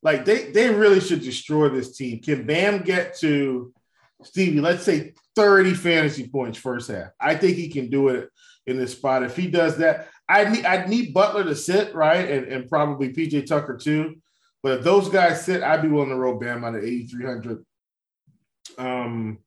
Like 0.03 0.25
they 0.25 0.51
they 0.51 0.69
really 0.71 1.01
should 1.01 1.23
destroy 1.23 1.71
this 1.71 1.97
team. 1.97 2.21
Can 2.21 2.47
Bam 2.47 2.83
get 2.83 3.17
to 3.21 3.73
Stevie? 4.23 4.61
Let's 4.61 4.85
say 4.85 5.15
30 5.37 5.75
fantasy 5.75 6.29
points 6.29 6.59
first 6.59 6.91
half. 6.91 7.09
I 7.19 7.35
think 7.35 7.57
he 7.57 7.69
can 7.69 7.89
do 7.89 8.09
it 8.09 8.29
in 8.67 8.77
this 8.77 8.93
spot. 8.93 9.23
If 9.23 9.37
he 9.37 9.49
does 9.49 9.79
that, 9.79 10.09
I 10.29 10.45
need 10.45 10.67
I 10.67 10.85
need 10.87 11.15
Butler 11.15 11.45
to 11.45 11.57
sit 11.57 11.95
right 11.95 12.31
and, 12.31 12.47
and 12.47 12.69
probably 12.69 13.15
PJ 13.15 13.47
Tucker 13.47 13.79
too. 13.79 14.17
But 14.63 14.79
if 14.79 14.85
those 14.85 15.09
guys 15.09 15.45
sit, 15.45 15.63
I'd 15.63 15.83
be 15.83 15.89
willing 15.89 16.11
to 16.11 16.17
roll 16.17 16.39
Bam 16.39 16.65
out 16.65 16.75
of 16.75 16.85
8,300. 16.85 17.65
Um, 18.79 19.39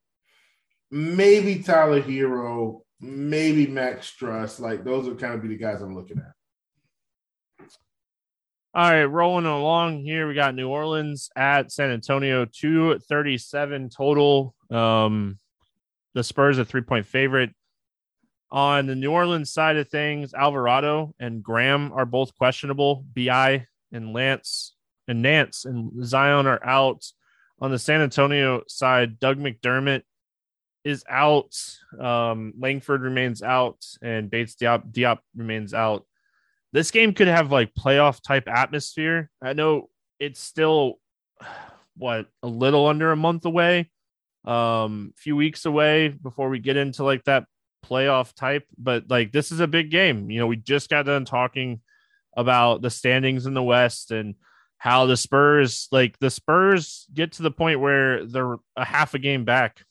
maybe 0.92 1.60
Tyler 1.64 2.02
Herro, 2.02 2.82
maybe 3.00 3.68
Max 3.68 4.14
Strus. 4.14 4.60
Like 4.60 4.84
those 4.84 5.08
would 5.08 5.20
kind 5.20 5.34
of 5.34 5.42
be 5.42 5.50
the 5.50 5.58
guys 5.58 5.82
I'm 5.82 5.96
looking 5.96 6.20
at. 6.20 7.68
All 8.74 8.92
right, 8.92 9.06
rolling 9.06 9.46
along 9.46 10.04
here, 10.04 10.28
we 10.28 10.36
got 10.36 10.54
New 10.54 10.70
Orleans 10.70 11.32
at 11.36 11.72
San 11.72 11.90
Antonio, 11.90 12.46
237 12.46 13.90
total. 13.90 14.54
Um, 14.70 15.38
the 16.14 16.24
Spurs 16.24 16.60
a 16.60 16.66
three 16.66 16.82
point 16.82 17.06
favorite. 17.06 17.52
On 18.50 18.86
the 18.86 18.96
New 18.96 19.12
Orleans 19.12 19.52
side 19.52 19.78
of 19.78 19.90
things, 19.90 20.34
Alvarado 20.34 21.14
and 21.20 21.44
Graham 21.44 21.92
are 21.92 22.06
both 22.06 22.36
questionable. 22.36 23.04
Bi 23.16 23.66
and 23.92 24.14
Lance 24.14 24.76
and 25.08 25.22
Nance 25.22 25.66
and 25.66 26.06
Zion 26.06 26.48
are 26.48 26.64
out. 26.64 27.04
On 27.60 27.72
the 27.72 27.80
San 27.80 28.02
Antonio 28.02 28.62
side, 28.68 29.20
Doug 29.20 29.40
McDermott 29.40 30.04
is 30.84 31.04
out. 31.10 31.56
Um, 32.00 32.54
Langford 32.58 33.02
remains 33.02 33.42
out, 33.42 33.86
and 34.02 34.30
Bates 34.30 34.56
Diop, 34.56 34.92
Diop 34.92 35.20
remains 35.36 35.74
out. 35.74 36.06
This 36.74 36.92
game 36.92 37.14
could 37.14 37.28
have 37.28 37.52
like 37.52 37.74
playoff 37.74 38.22
type 38.22 38.48
atmosphere. 38.48 39.30
I 39.42 39.54
know 39.54 39.90
it's 40.20 40.40
still 40.40 41.00
what 41.98 42.28
a 42.44 42.48
little 42.48 42.88
under 42.88 43.12
a 43.12 43.18
month 43.18 43.46
away, 43.46 43.90
um, 44.46 45.14
a 45.18 45.22
few 45.22 45.36
weeks 45.36 45.66
away 45.66 46.10
before 46.10 46.50
we 46.50 46.60
get 46.60 46.78
into 46.78 47.04
like 47.04 47.24
that 47.26 47.46
playoff 47.86 48.34
type. 48.34 48.66
But 48.78 49.10
like 49.10 49.32
this 49.32 49.52
is 49.52 49.60
a 49.60 49.68
big 49.68 49.92
game. 49.92 50.30
You 50.30 50.40
know, 50.40 50.48
we 50.48 50.58
just 50.58 50.90
got 50.90 51.06
done 51.06 51.26
talking 51.26 51.82
about 52.36 52.82
the 52.82 52.90
standings 52.90 53.46
in 53.46 53.54
the 53.54 53.64
West 53.64 54.12
and 54.12 54.36
how 54.78 55.08
the 55.08 55.18
Spurs 55.18 55.88
like 55.92 56.18
the 56.20 56.30
Spurs 56.30 57.08
get 57.14 57.34
to 57.34 57.44
the 57.44 57.52
point 57.52 57.80
where 57.80 58.26
they're 58.26 58.58
a 58.76 58.86
half 58.86 59.16
a 59.16 59.20
game 59.20 59.44
back 59.44 59.84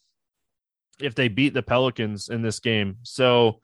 if 1.01 1.15
they 1.15 1.29
beat 1.29 1.55
the 1.55 1.63
Pelicans 1.63 2.29
in 2.29 2.43
this 2.43 2.61
game. 2.61 2.97
So 3.03 3.61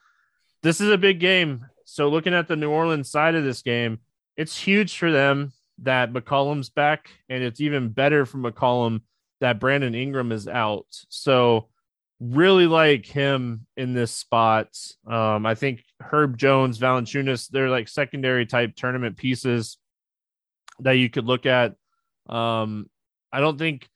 this 0.63 0.81
is 0.81 0.91
a 0.91 0.99
big 0.99 1.21
game. 1.21 1.67
So 1.85 2.09
looking 2.09 2.35
at 2.35 2.49
the 2.49 2.57
New 2.57 2.71
Orleans 2.71 3.11
side 3.11 3.35
of 3.35 3.45
this 3.45 3.63
game, 3.63 3.99
it's 4.37 4.57
huge 4.57 4.97
for 4.97 5.11
them 5.11 5.53
that 5.83 6.13
McCollum's 6.13 6.71
back, 6.71 7.11
and 7.29 7.43
it's 7.43 7.61
even 7.61 7.89
better 7.89 8.25
for 8.25 8.39
McCollum 8.39 9.03
that 9.41 9.59
Brandon 9.59 9.95
Ingram 9.95 10.33
is 10.33 10.47
out. 10.47 10.87
So 11.09 11.69
really 12.21 12.67
like 12.67 13.05
him 13.05 13.67
in 13.77 13.93
this 13.93 14.13
spot. 14.13 14.69
Um, 15.07 15.45
I 15.45 15.55
think 15.57 15.83
Herb 16.01 16.39
Jones, 16.39 16.79
Valanciunas, 16.79 17.49
they're 17.49 17.69
like 17.69 17.89
secondary 17.89 18.47
type 18.47 18.77
tournament 18.77 19.17
pieces 19.17 19.79
that 20.81 20.93
you 20.93 21.11
could 21.11 21.27
look 21.27 21.47
at. 21.47 21.75
Um, 22.29 22.89
I 23.33 23.41
don't 23.41 23.59
think 23.59 23.89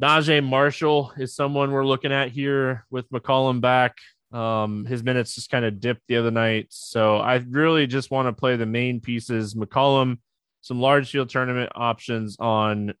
Naji 0.00 0.42
Marshall 0.42 1.12
is 1.18 1.34
someone 1.34 1.72
we're 1.72 1.84
looking 1.84 2.12
at 2.12 2.30
here 2.30 2.86
with 2.90 3.10
McCollum 3.10 3.60
back. 3.60 3.98
Um, 4.32 4.86
his 4.86 5.02
minutes 5.02 5.34
just 5.34 5.50
kind 5.50 5.64
of 5.64 5.78
dipped 5.78 6.02
the 6.08 6.16
other 6.16 6.30
night. 6.30 6.68
So 6.70 7.18
I 7.18 7.36
really 7.36 7.86
just 7.86 8.10
want 8.10 8.26
to 8.26 8.32
play 8.32 8.56
the 8.56 8.64
main 8.64 9.00
pieces. 9.00 9.54
McCollum, 9.54 10.18
some 10.62 10.80
large 10.80 11.10
field 11.10 11.28
tournament 11.28 11.72
options 11.74 12.38
on 12.40 12.94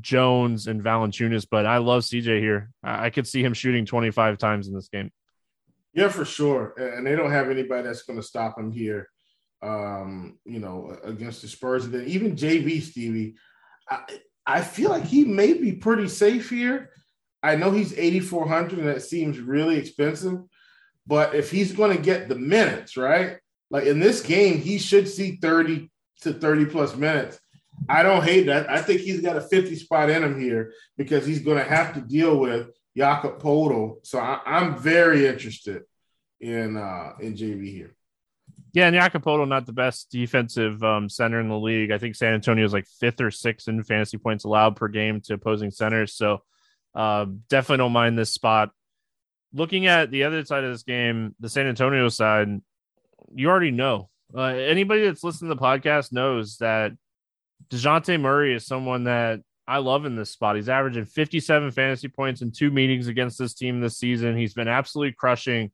Jones 0.00 0.68
and 0.68 0.82
Valanciunas, 0.82 1.46
but 1.50 1.66
I 1.66 1.78
love 1.78 2.02
CJ 2.02 2.38
here. 2.38 2.70
I, 2.84 3.06
I 3.06 3.10
could 3.10 3.26
see 3.26 3.42
him 3.42 3.54
shooting 3.54 3.84
25 3.84 4.38
times 4.38 4.68
in 4.68 4.74
this 4.74 4.88
game. 4.88 5.10
Yeah, 5.92 6.08
for 6.08 6.24
sure. 6.24 6.74
And 6.76 7.04
they 7.04 7.16
don't 7.16 7.32
have 7.32 7.50
anybody 7.50 7.82
that's 7.82 8.02
going 8.02 8.20
to 8.20 8.26
stop 8.26 8.58
him 8.58 8.70
here, 8.70 9.08
um, 9.60 10.38
you 10.44 10.60
know, 10.60 10.96
against 11.02 11.42
the 11.42 11.48
Spurs. 11.48 11.84
And 11.84 11.94
then 11.94 12.06
even 12.06 12.36
JV, 12.36 12.80
Stevie, 12.80 13.34
I, 13.90 14.02
I 14.46 14.60
feel 14.60 14.90
like 14.90 15.04
he 15.04 15.24
may 15.24 15.54
be 15.54 15.72
pretty 15.72 16.08
safe 16.08 16.50
here. 16.50 16.90
I 17.42 17.56
know 17.56 17.70
he's 17.70 17.96
8,400 17.96 18.78
and 18.78 18.88
that 18.88 19.02
seems 19.02 19.38
really 19.38 19.76
expensive, 19.76 20.40
but 21.06 21.34
if 21.34 21.50
he's 21.50 21.72
going 21.72 21.96
to 21.96 22.02
get 22.02 22.28
the 22.28 22.34
minutes, 22.34 22.96
right? 22.96 23.38
Like 23.70 23.84
in 23.84 24.00
this 24.00 24.22
game, 24.22 24.58
he 24.58 24.78
should 24.78 25.08
see 25.08 25.36
30 25.36 25.90
to 26.22 26.32
30 26.32 26.66
plus 26.66 26.96
minutes. 26.96 27.38
I 27.88 28.02
don't 28.02 28.24
hate 28.24 28.46
that. 28.46 28.70
I 28.70 28.80
think 28.80 29.00
he's 29.00 29.20
got 29.20 29.36
a 29.36 29.40
50 29.40 29.74
spot 29.76 30.10
in 30.10 30.22
him 30.22 30.40
here 30.40 30.72
because 30.96 31.26
he's 31.26 31.40
going 31.40 31.58
to 31.58 31.68
have 31.68 31.94
to 31.94 32.00
deal 32.00 32.38
with 32.38 32.68
Jakob 32.96 33.40
Poeltl. 33.40 33.96
So 34.06 34.18
I, 34.18 34.40
am 34.46 34.76
very 34.76 35.26
interested 35.26 35.82
in 36.40 36.76
uh, 36.76 37.12
in 37.20 37.34
JV 37.34 37.70
here. 37.70 37.96
Yeah, 38.74 38.88
and 38.88 38.96
Poeltl 38.96 39.46
not 39.46 39.66
the 39.66 39.72
best 39.72 40.10
defensive 40.10 40.82
um, 40.82 41.08
center 41.08 41.40
in 41.40 41.48
the 41.48 41.56
league. 41.56 41.92
I 41.92 41.98
think 41.98 42.16
San 42.16 42.34
Antonio 42.34 42.64
is 42.64 42.72
like 42.72 42.88
fifth 42.98 43.20
or 43.20 43.30
sixth 43.30 43.68
in 43.68 43.80
fantasy 43.84 44.18
points 44.18 44.42
allowed 44.42 44.74
per 44.74 44.88
game 44.88 45.20
to 45.22 45.34
opposing 45.34 45.70
centers. 45.70 46.16
So 46.16 46.42
uh, 46.92 47.26
definitely 47.48 47.84
don't 47.84 47.92
mind 47.92 48.18
this 48.18 48.32
spot. 48.32 48.70
Looking 49.52 49.86
at 49.86 50.10
the 50.10 50.24
other 50.24 50.44
side 50.44 50.64
of 50.64 50.72
this 50.72 50.82
game, 50.82 51.36
the 51.38 51.48
San 51.48 51.68
Antonio 51.68 52.08
side, 52.08 52.48
you 53.32 53.48
already 53.48 53.70
know. 53.70 54.10
Uh, 54.36 54.42
anybody 54.42 55.04
that's 55.04 55.22
listened 55.22 55.48
to 55.48 55.54
the 55.54 55.60
podcast 55.60 56.12
knows 56.12 56.56
that 56.56 56.90
DeJounte 57.68 58.20
Murray 58.20 58.56
is 58.56 58.66
someone 58.66 59.04
that 59.04 59.38
I 59.68 59.78
love 59.78 60.04
in 60.04 60.16
this 60.16 60.30
spot. 60.30 60.56
He's 60.56 60.68
averaging 60.68 61.04
57 61.04 61.70
fantasy 61.70 62.08
points 62.08 62.42
in 62.42 62.50
two 62.50 62.72
meetings 62.72 63.06
against 63.06 63.38
this 63.38 63.54
team 63.54 63.80
this 63.80 63.98
season. 63.98 64.36
He's 64.36 64.52
been 64.52 64.66
absolutely 64.66 65.12
crushing. 65.12 65.70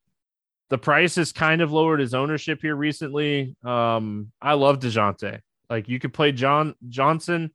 The 0.70 0.78
price 0.78 1.16
has 1.16 1.32
kind 1.32 1.60
of 1.60 1.72
lowered 1.72 2.00
his 2.00 2.14
ownership 2.14 2.60
here 2.62 2.76
recently. 2.76 3.54
Um, 3.64 4.32
I 4.40 4.54
love 4.54 4.78
DeJounte. 4.78 5.40
Like 5.68 5.88
you 5.88 5.98
could 5.98 6.14
play 6.14 6.32
John 6.32 6.74
Johnson. 6.88 7.50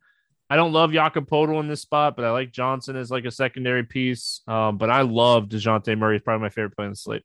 I 0.49 0.57
don't 0.57 0.73
love 0.73 0.91
Jakob 0.91 1.27
in 1.31 1.67
this 1.67 1.81
spot, 1.81 2.15
but 2.15 2.23
I 2.23 2.31
like 2.31 2.51
Johnson 2.51 2.95
as 2.95 3.09
like 3.09 3.25
a 3.25 3.31
secondary 3.31 3.83
piece. 3.83 4.41
Um, 4.47 4.77
but 4.77 4.89
I 4.89 5.01
love 5.01 5.45
DeJounte 5.45 5.97
Murray. 5.97 6.15
He's 6.15 6.23
probably 6.23 6.43
my 6.43 6.49
favorite 6.49 6.75
player 6.75 6.87
in 6.87 6.91
the 6.91 6.97
slate. 6.97 7.23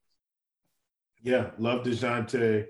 Yeah, 1.23 1.51
love 1.59 1.85
DeJounte. 1.85 2.67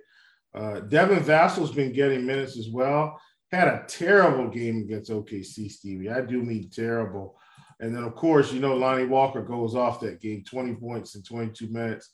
Uh, 0.53 0.81
Devin 0.81 1.23
Vassell's 1.23 1.71
been 1.71 1.93
getting 1.93 2.27
minutes 2.27 2.59
as 2.59 2.69
well 2.69 3.21
had 3.53 3.69
a 3.69 3.85
terrible 3.89 4.49
game 4.49 4.79
against 4.79 5.11
OKC, 5.11 5.71
Stevie. 5.71 6.11
I 6.11 6.21
do 6.21 6.43
mean 6.43 6.71
terrible. 6.71 7.39
And 7.81 7.95
then, 7.95 8.05
of 8.05 8.15
course, 8.15 8.53
you 8.53 8.61
know, 8.61 8.77
Lonnie 8.77 9.07
Walker 9.07 9.43
goes 9.43 9.75
off 9.75 10.01
that 10.01 10.21
game, 10.21 10.45
20 10.45 10.75
points 10.75 11.15
in 11.15 11.23
22 11.23 11.69
minutes. 11.69 12.11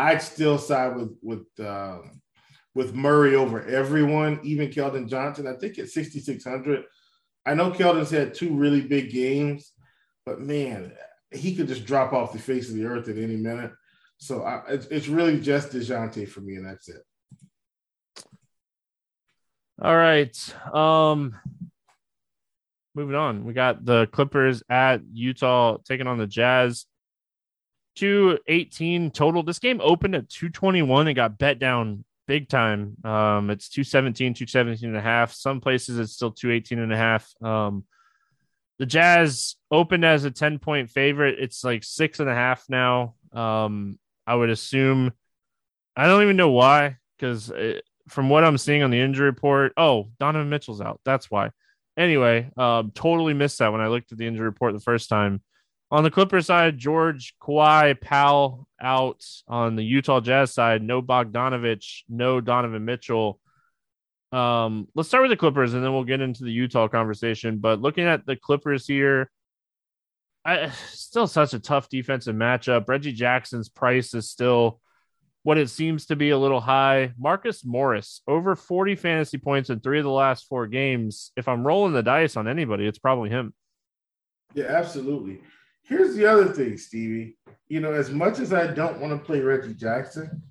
I'd 0.00 0.22
still 0.22 0.56
side 0.56 0.96
with 0.96 1.16
with 1.22 1.46
uh, 1.64 1.98
with 2.74 2.94
Murray 2.94 3.34
over 3.34 3.62
everyone, 3.66 4.40
even 4.42 4.70
Keldon 4.70 5.08
Johnson. 5.08 5.46
I 5.46 5.54
think 5.54 5.78
at 5.78 5.90
6,600. 5.90 6.84
I 7.44 7.54
know 7.54 7.70
Keldon's 7.70 8.10
had 8.10 8.32
two 8.32 8.54
really 8.54 8.80
big 8.80 9.10
games, 9.10 9.72
but 10.24 10.40
man, 10.40 10.92
he 11.30 11.54
could 11.54 11.68
just 11.68 11.84
drop 11.84 12.12
off 12.12 12.32
the 12.32 12.38
face 12.38 12.70
of 12.70 12.76
the 12.76 12.86
earth 12.86 13.08
at 13.08 13.18
any 13.18 13.36
minute. 13.36 13.72
So 14.18 14.42
I, 14.42 14.62
it's, 14.68 14.86
it's 14.86 15.08
really 15.08 15.38
just 15.38 15.72
DeJounte 15.72 16.28
for 16.28 16.40
me, 16.40 16.56
and 16.56 16.66
that's 16.66 16.88
it. 16.88 17.02
All 19.82 19.96
right. 19.96 20.36
Um 20.72 21.36
moving 22.94 23.16
on. 23.16 23.44
We 23.44 23.52
got 23.52 23.84
the 23.84 24.06
Clippers 24.06 24.62
at 24.68 25.02
Utah 25.12 25.78
taking 25.84 26.06
on 26.06 26.18
the 26.18 26.26
Jazz. 26.26 26.86
218 28.00 29.10
total. 29.10 29.42
This 29.42 29.58
game 29.58 29.80
opened 29.82 30.14
at 30.14 30.30
221 30.30 31.08
and 31.08 31.16
got 31.16 31.36
bet 31.36 31.58
down 31.58 32.02
big 32.26 32.48
time. 32.48 32.96
Um, 33.04 33.50
it's 33.50 33.68
217, 33.68 34.34
217 34.34 34.88
and 34.88 34.96
a 34.96 35.02
half. 35.02 35.32
Some 35.32 35.60
places 35.60 35.98
it's 35.98 36.12
still 36.12 36.30
218 36.30 36.78
and 36.78 36.92
a 36.92 36.96
half. 36.96 37.30
Um, 37.42 37.84
the 38.78 38.86
Jazz 38.86 39.56
opened 39.70 40.06
as 40.06 40.24
a 40.24 40.30
10 40.30 40.60
point 40.60 40.88
favorite. 40.88 41.38
It's 41.40 41.62
like 41.62 41.84
six 41.84 42.20
and 42.20 42.30
a 42.30 42.34
half 42.34 42.64
now. 42.70 43.16
Um, 43.32 43.98
I 44.26 44.34
would 44.34 44.48
assume, 44.48 45.12
I 45.94 46.06
don't 46.06 46.22
even 46.22 46.36
know 46.36 46.50
why, 46.50 46.96
because 47.18 47.52
from 48.08 48.30
what 48.30 48.44
I'm 48.44 48.56
seeing 48.56 48.82
on 48.82 48.90
the 48.90 49.00
injury 49.00 49.26
report, 49.26 49.74
oh, 49.76 50.08
Donovan 50.18 50.48
Mitchell's 50.48 50.80
out. 50.80 51.00
That's 51.04 51.30
why. 51.30 51.50
Anyway, 51.98 52.50
um, 52.56 52.92
totally 52.94 53.34
missed 53.34 53.58
that 53.58 53.72
when 53.72 53.82
I 53.82 53.88
looked 53.88 54.12
at 54.12 54.16
the 54.16 54.26
injury 54.26 54.46
report 54.46 54.72
the 54.72 54.80
first 54.80 55.10
time. 55.10 55.42
On 55.92 56.04
the 56.04 56.10
Clipper 56.10 56.40
side, 56.40 56.78
George, 56.78 57.34
Kawhi, 57.42 58.00
Powell 58.00 58.68
out. 58.80 59.24
On 59.48 59.74
the 59.74 59.82
Utah 59.82 60.20
Jazz 60.20 60.54
side, 60.54 60.82
no 60.82 61.02
Bogdanovich, 61.02 62.02
no 62.08 62.40
Donovan 62.40 62.84
Mitchell. 62.84 63.40
Um, 64.32 64.86
let's 64.94 65.08
start 65.08 65.22
with 65.22 65.32
the 65.32 65.36
Clippers 65.36 65.74
and 65.74 65.84
then 65.84 65.92
we'll 65.92 66.04
get 66.04 66.20
into 66.20 66.44
the 66.44 66.52
Utah 66.52 66.86
conversation. 66.86 67.58
But 67.58 67.80
looking 67.80 68.04
at 68.04 68.24
the 68.24 68.36
Clippers 68.36 68.86
here, 68.86 69.30
I 70.44 70.70
still 70.90 71.26
such 71.26 71.54
a 71.54 71.58
tough 71.58 71.88
defensive 71.88 72.36
matchup. 72.36 72.88
Reggie 72.88 73.12
Jackson's 73.12 73.68
price 73.68 74.14
is 74.14 74.30
still 74.30 74.80
what 75.42 75.58
it 75.58 75.68
seems 75.68 76.06
to 76.06 76.16
be 76.16 76.30
a 76.30 76.38
little 76.38 76.60
high. 76.60 77.12
Marcus 77.18 77.64
Morris, 77.64 78.22
over 78.28 78.54
40 78.54 78.94
fantasy 78.94 79.38
points 79.38 79.70
in 79.70 79.80
three 79.80 79.98
of 79.98 80.04
the 80.04 80.10
last 80.10 80.46
four 80.48 80.66
games. 80.66 81.32
If 81.36 81.48
I'm 81.48 81.66
rolling 81.66 81.92
the 81.92 82.02
dice 82.02 82.36
on 82.36 82.46
anybody, 82.46 82.86
it's 82.86 82.98
probably 82.98 83.30
him. 83.30 83.52
Yeah, 84.54 84.66
absolutely. 84.66 85.40
Here's 85.82 86.14
the 86.14 86.26
other 86.26 86.48
thing, 86.48 86.76
Stevie. 86.76 87.36
You 87.68 87.80
know, 87.80 87.92
as 87.92 88.10
much 88.10 88.38
as 88.38 88.52
I 88.52 88.68
don't 88.68 89.00
want 89.00 89.12
to 89.12 89.24
play 89.24 89.40
Reggie 89.40 89.74
Jackson, 89.74 90.42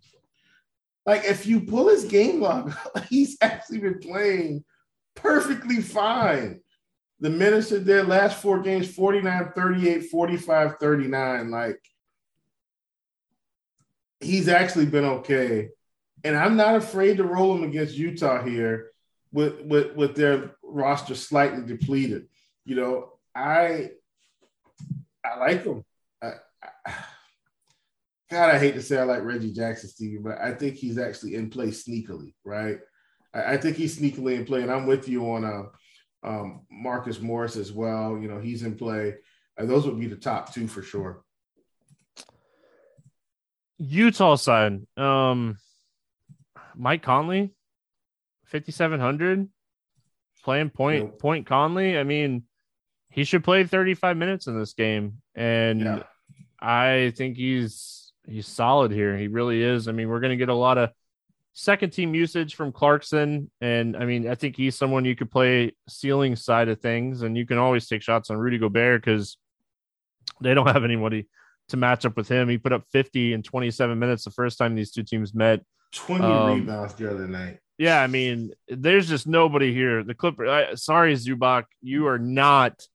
like 1.05 1.23
if 1.25 1.45
you 1.45 1.61
pull 1.61 1.89
his 1.89 2.05
game 2.05 2.41
log, 2.41 2.73
he's 3.09 3.37
actually 3.41 3.79
been 3.79 3.99
playing 3.99 4.63
perfectly 5.15 5.81
fine. 5.81 6.61
The 7.19 7.29
minutes 7.29 7.71
of 7.71 7.83
their 7.83 8.03
last 8.03 8.41
four 8.41 8.61
games 8.61 8.93
49, 8.93 9.51
38, 9.53 10.09
45, 10.09 10.75
39. 10.79 11.51
Like, 11.51 11.81
he's 14.21 14.47
actually 14.47 14.85
been 14.85 15.05
okay. 15.05 15.69
And 16.23 16.35
I'm 16.35 16.55
not 16.55 16.75
afraid 16.75 17.17
to 17.17 17.23
roll 17.23 17.55
him 17.55 17.63
against 17.63 17.97
Utah 17.97 18.43
here 18.43 18.91
with 19.31 19.61
with 19.61 19.95
with 19.95 20.15
their 20.15 20.55
roster 20.63 21.15
slightly 21.15 21.65
depleted. 21.65 22.27
You 22.65 22.75
know, 22.75 23.13
I 23.35 23.91
I 25.25 25.39
like 25.39 25.63
him. 25.63 25.83
I, 26.21 26.33
I, 26.85 26.93
God, 28.31 28.55
I 28.55 28.59
hate 28.59 28.75
to 28.75 28.81
say 28.81 28.97
I 28.97 29.03
like 29.03 29.23
Reggie 29.23 29.53
Jackson, 29.53 29.89
Stevie, 29.89 30.19
but 30.19 30.39
I 30.39 30.53
think 30.53 30.75
he's 30.75 30.97
actually 30.97 31.35
in 31.35 31.49
play 31.49 31.67
sneakily, 31.67 32.33
right? 32.43 32.79
I, 33.33 33.53
I 33.53 33.57
think 33.57 33.75
he's 33.75 33.99
sneakily 33.99 34.35
in 34.35 34.45
play, 34.45 34.61
and 34.61 34.71
I'm 34.71 34.85
with 34.85 35.07
you 35.09 35.31
on 35.31 35.45
uh, 35.45 35.63
um, 36.23 36.61
Marcus 36.69 37.19
Morris 37.19 37.55
as 37.55 37.71
well. 37.71 38.17
You 38.17 38.27
know, 38.27 38.39
he's 38.39 38.63
in 38.63 38.75
play. 38.75 39.15
And 39.59 39.69
those 39.69 39.85
would 39.85 39.99
be 39.99 40.07
the 40.07 40.15
top 40.15 40.53
two 40.53 40.67
for 40.67 40.81
sure. 40.81 41.21
Utah 43.77 44.35
side, 44.35 44.81
um, 44.97 45.57
Mike 46.75 47.01
Conley, 47.01 47.53
fifty 48.45 48.71
seven 48.71 48.99
hundred, 48.99 49.47
playing 50.43 50.69
point 50.69 51.19
point 51.19 51.45
Conley. 51.45 51.97
I 51.97 52.03
mean, 52.03 52.43
he 53.09 53.23
should 53.23 53.43
play 53.43 53.63
thirty 53.63 53.93
five 53.93 54.17
minutes 54.17 54.47
in 54.47 54.57
this 54.57 54.73
game, 54.73 55.21
and 55.35 55.81
yeah. 55.81 56.03
I 56.59 57.13
think 57.15 57.37
he's 57.37 58.11
he's 58.27 58.47
solid 58.47 58.91
here. 58.91 59.17
He 59.17 59.27
really 59.27 59.61
is. 59.61 59.87
I 59.87 59.91
mean, 59.91 60.09
we're 60.09 60.19
going 60.19 60.31
to 60.31 60.37
get 60.37 60.49
a 60.49 60.53
lot 60.53 60.77
of 60.77 60.91
second 61.53 61.91
team 61.91 62.13
usage 62.13 62.55
from 62.55 62.71
Clarkson, 62.71 63.49
and 63.61 63.97
I 63.97 64.05
mean, 64.05 64.29
I 64.29 64.35
think 64.35 64.55
he's 64.55 64.75
someone 64.75 65.05
you 65.05 65.15
could 65.15 65.31
play 65.31 65.75
ceiling 65.87 66.35
side 66.35 66.69
of 66.69 66.79
things, 66.79 67.21
and 67.23 67.37
you 67.37 67.45
can 67.45 67.57
always 67.57 67.87
take 67.87 68.01
shots 68.01 68.29
on 68.29 68.37
Rudy 68.37 68.57
Gobert 68.57 69.03
because 69.03 69.37
they 70.41 70.53
don't 70.53 70.67
have 70.67 70.83
anybody 70.83 71.27
to 71.69 71.77
match 71.77 72.05
up 72.05 72.15
with 72.17 72.27
him. 72.27 72.49
He 72.49 72.57
put 72.57 72.73
up 72.73 72.83
50 72.91 73.33
in 73.33 73.43
27 73.43 73.97
minutes 73.97 74.23
the 74.23 74.31
first 74.31 74.57
time 74.57 74.75
these 74.75 74.91
two 74.91 75.03
teams 75.03 75.33
met. 75.33 75.61
20 75.93 76.23
um, 76.23 76.59
rebounds 76.59 76.93
the 76.95 77.09
other 77.09 77.27
night. 77.27 77.59
Yeah, 77.77 78.01
I 78.01 78.07
mean, 78.07 78.51
there's 78.67 79.07
just 79.07 79.25
nobody 79.25 79.73
here. 79.73 80.03
The 80.03 80.13
Clipper. 80.13 80.47
I, 80.47 80.75
sorry, 80.75 81.13
Zubac, 81.15 81.63
you 81.81 82.07
are 82.07 82.19
not 82.19 82.85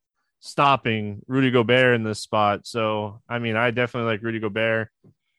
stopping 0.44 1.22
Rudy 1.26 1.50
Gobert 1.50 1.94
in 1.94 2.04
this 2.04 2.20
spot. 2.20 2.66
So, 2.66 3.22
I 3.26 3.38
mean, 3.38 3.56
I 3.56 3.70
definitely 3.70 4.12
like 4.12 4.22
Rudy 4.22 4.40
Gobert 4.40 4.90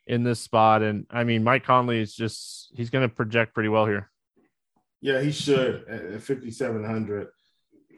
in 0.07 0.23
this 0.23 0.39
spot, 0.39 0.81
and 0.81 1.05
I 1.09 1.23
mean, 1.23 1.43
Mike 1.43 1.63
Conley 1.63 1.99
is 1.99 2.13
just 2.13 2.71
he's 2.75 2.89
going 2.89 3.07
to 3.07 3.13
project 3.13 3.53
pretty 3.53 3.69
well 3.69 3.85
here. 3.85 4.09
Yeah, 5.01 5.21
he 5.21 5.31
should 5.31 5.87
at 5.87 6.21
5700. 6.21 7.27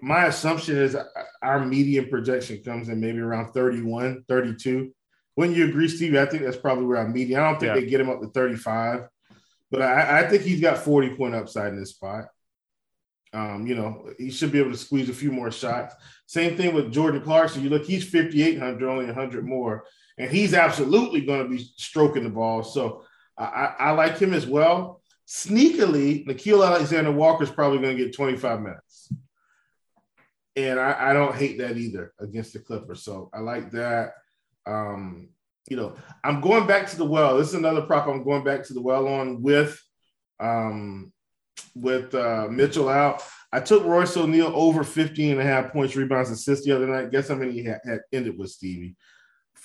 My 0.01 0.26
assumption 0.26 0.78
is 0.78 0.95
our 1.41 1.66
median 1.66 2.10
projection 2.10 2.62
comes 2.64 2.89
in 2.89 2.99
maybe 2.99 3.20
around 3.20 3.53
31, 3.53 4.26
32. 4.28 4.93
Wouldn't 5.38 5.58
you 5.58 5.70
agree, 5.70 5.88
Steve? 5.88 6.16
I 6.16 6.26
think 6.26 6.43
that's 6.43 6.58
probably 6.58 6.86
where 6.86 6.97
our 6.97 7.08
median. 7.08 7.39
I 7.39 7.49
don't 7.49 7.60
think 7.60 7.76
yeah. 7.76 7.82
they 7.82 7.88
get 7.88 8.01
him 8.01 8.10
up 8.10 8.22
to 8.22 8.28
35. 8.28 9.08
But 9.72 9.82
I, 9.82 10.20
I 10.20 10.30
think 10.30 10.43
he's 10.43 10.62
got 10.62 10.78
40 10.78 11.16
point 11.16 11.36
upside 11.36 11.74
in 11.74 11.80
this 11.80 11.91
spot. 11.91 12.26
Um, 13.38 13.67
you 13.67 13.75
know, 13.75 14.09
he 14.17 14.31
should 14.31 14.51
be 14.51 14.57
able 14.57 14.71
to 14.71 14.77
squeeze 14.77 15.09
a 15.09 15.13
few 15.13 15.31
more 15.31 15.51
shots. 15.51 15.93
Same 16.25 16.57
thing 16.57 16.73
with 16.73 16.91
Jordan 16.91 17.21
Clarkson. 17.21 17.63
You 17.63 17.69
look, 17.69 17.85
he's 17.85 18.09
5,800, 18.09 18.89
only 18.89 19.05
100 19.05 19.45
more, 19.45 19.85
and 20.17 20.31
he's 20.31 20.55
absolutely 20.55 21.21
going 21.21 21.43
to 21.43 21.49
be 21.49 21.63
stroking 21.77 22.23
the 22.23 22.31
ball. 22.31 22.63
So 22.63 23.03
I, 23.38 23.75
I 23.77 23.91
like 23.91 24.17
him 24.17 24.33
as 24.33 24.47
well. 24.47 25.03
Sneakily, 25.27 26.25
Nickeil 26.25 26.65
Alexander 26.65 27.11
Walker 27.11 27.43
is 27.43 27.51
probably 27.51 27.77
going 27.77 27.95
to 27.95 28.03
get 28.03 28.15
25 28.15 28.59
minutes. 28.59 29.13
And 30.55 30.79
I, 30.79 31.11
I, 31.11 31.13
don't 31.13 31.35
hate 31.35 31.59
that 31.59 31.77
either 31.77 32.13
against 32.19 32.53
the 32.53 32.59
Clippers. 32.59 33.03
So 33.03 33.29
I 33.31 33.41
like 33.41 33.69
that. 33.71 34.13
Um, 34.65 35.29
you 35.69 35.77
know, 35.77 35.93
I'm 36.23 36.41
going 36.41 36.65
back 36.65 36.88
to 36.88 36.97
the 36.97 37.05
well. 37.05 37.38
This 37.38 37.49
is 37.49 37.53
another 37.53 37.83
prop 37.83 38.07
I'm 38.07 38.23
going 38.23 38.43
back 38.43 38.63
to 38.63 38.73
the 38.73 38.81
well 38.81 39.07
on 39.07 39.43
with 39.43 39.79
um 40.39 41.11
with 41.76 42.14
uh 42.16 42.47
Mitchell 42.49 42.89
out. 42.89 43.24
I 43.51 43.60
took 43.62 43.86
Royce 43.86 44.18
O'Neale 44.18 44.51
over 44.53 44.84
15 44.84 45.32
and 45.32 45.41
a 45.41 45.43
half 45.43 45.72
points, 45.72 45.95
rebounds, 45.95 46.30
assists 46.30 46.66
the 46.66 46.76
other 46.76 46.88
night. 46.88 47.12
Guess 47.12 47.30
how 47.30 47.36
many 47.36 47.53
he 47.53 47.64
had, 47.64 47.80
had 47.86 47.99
ended 48.12 48.38
with 48.38 48.49
Stevie? 48.49 48.95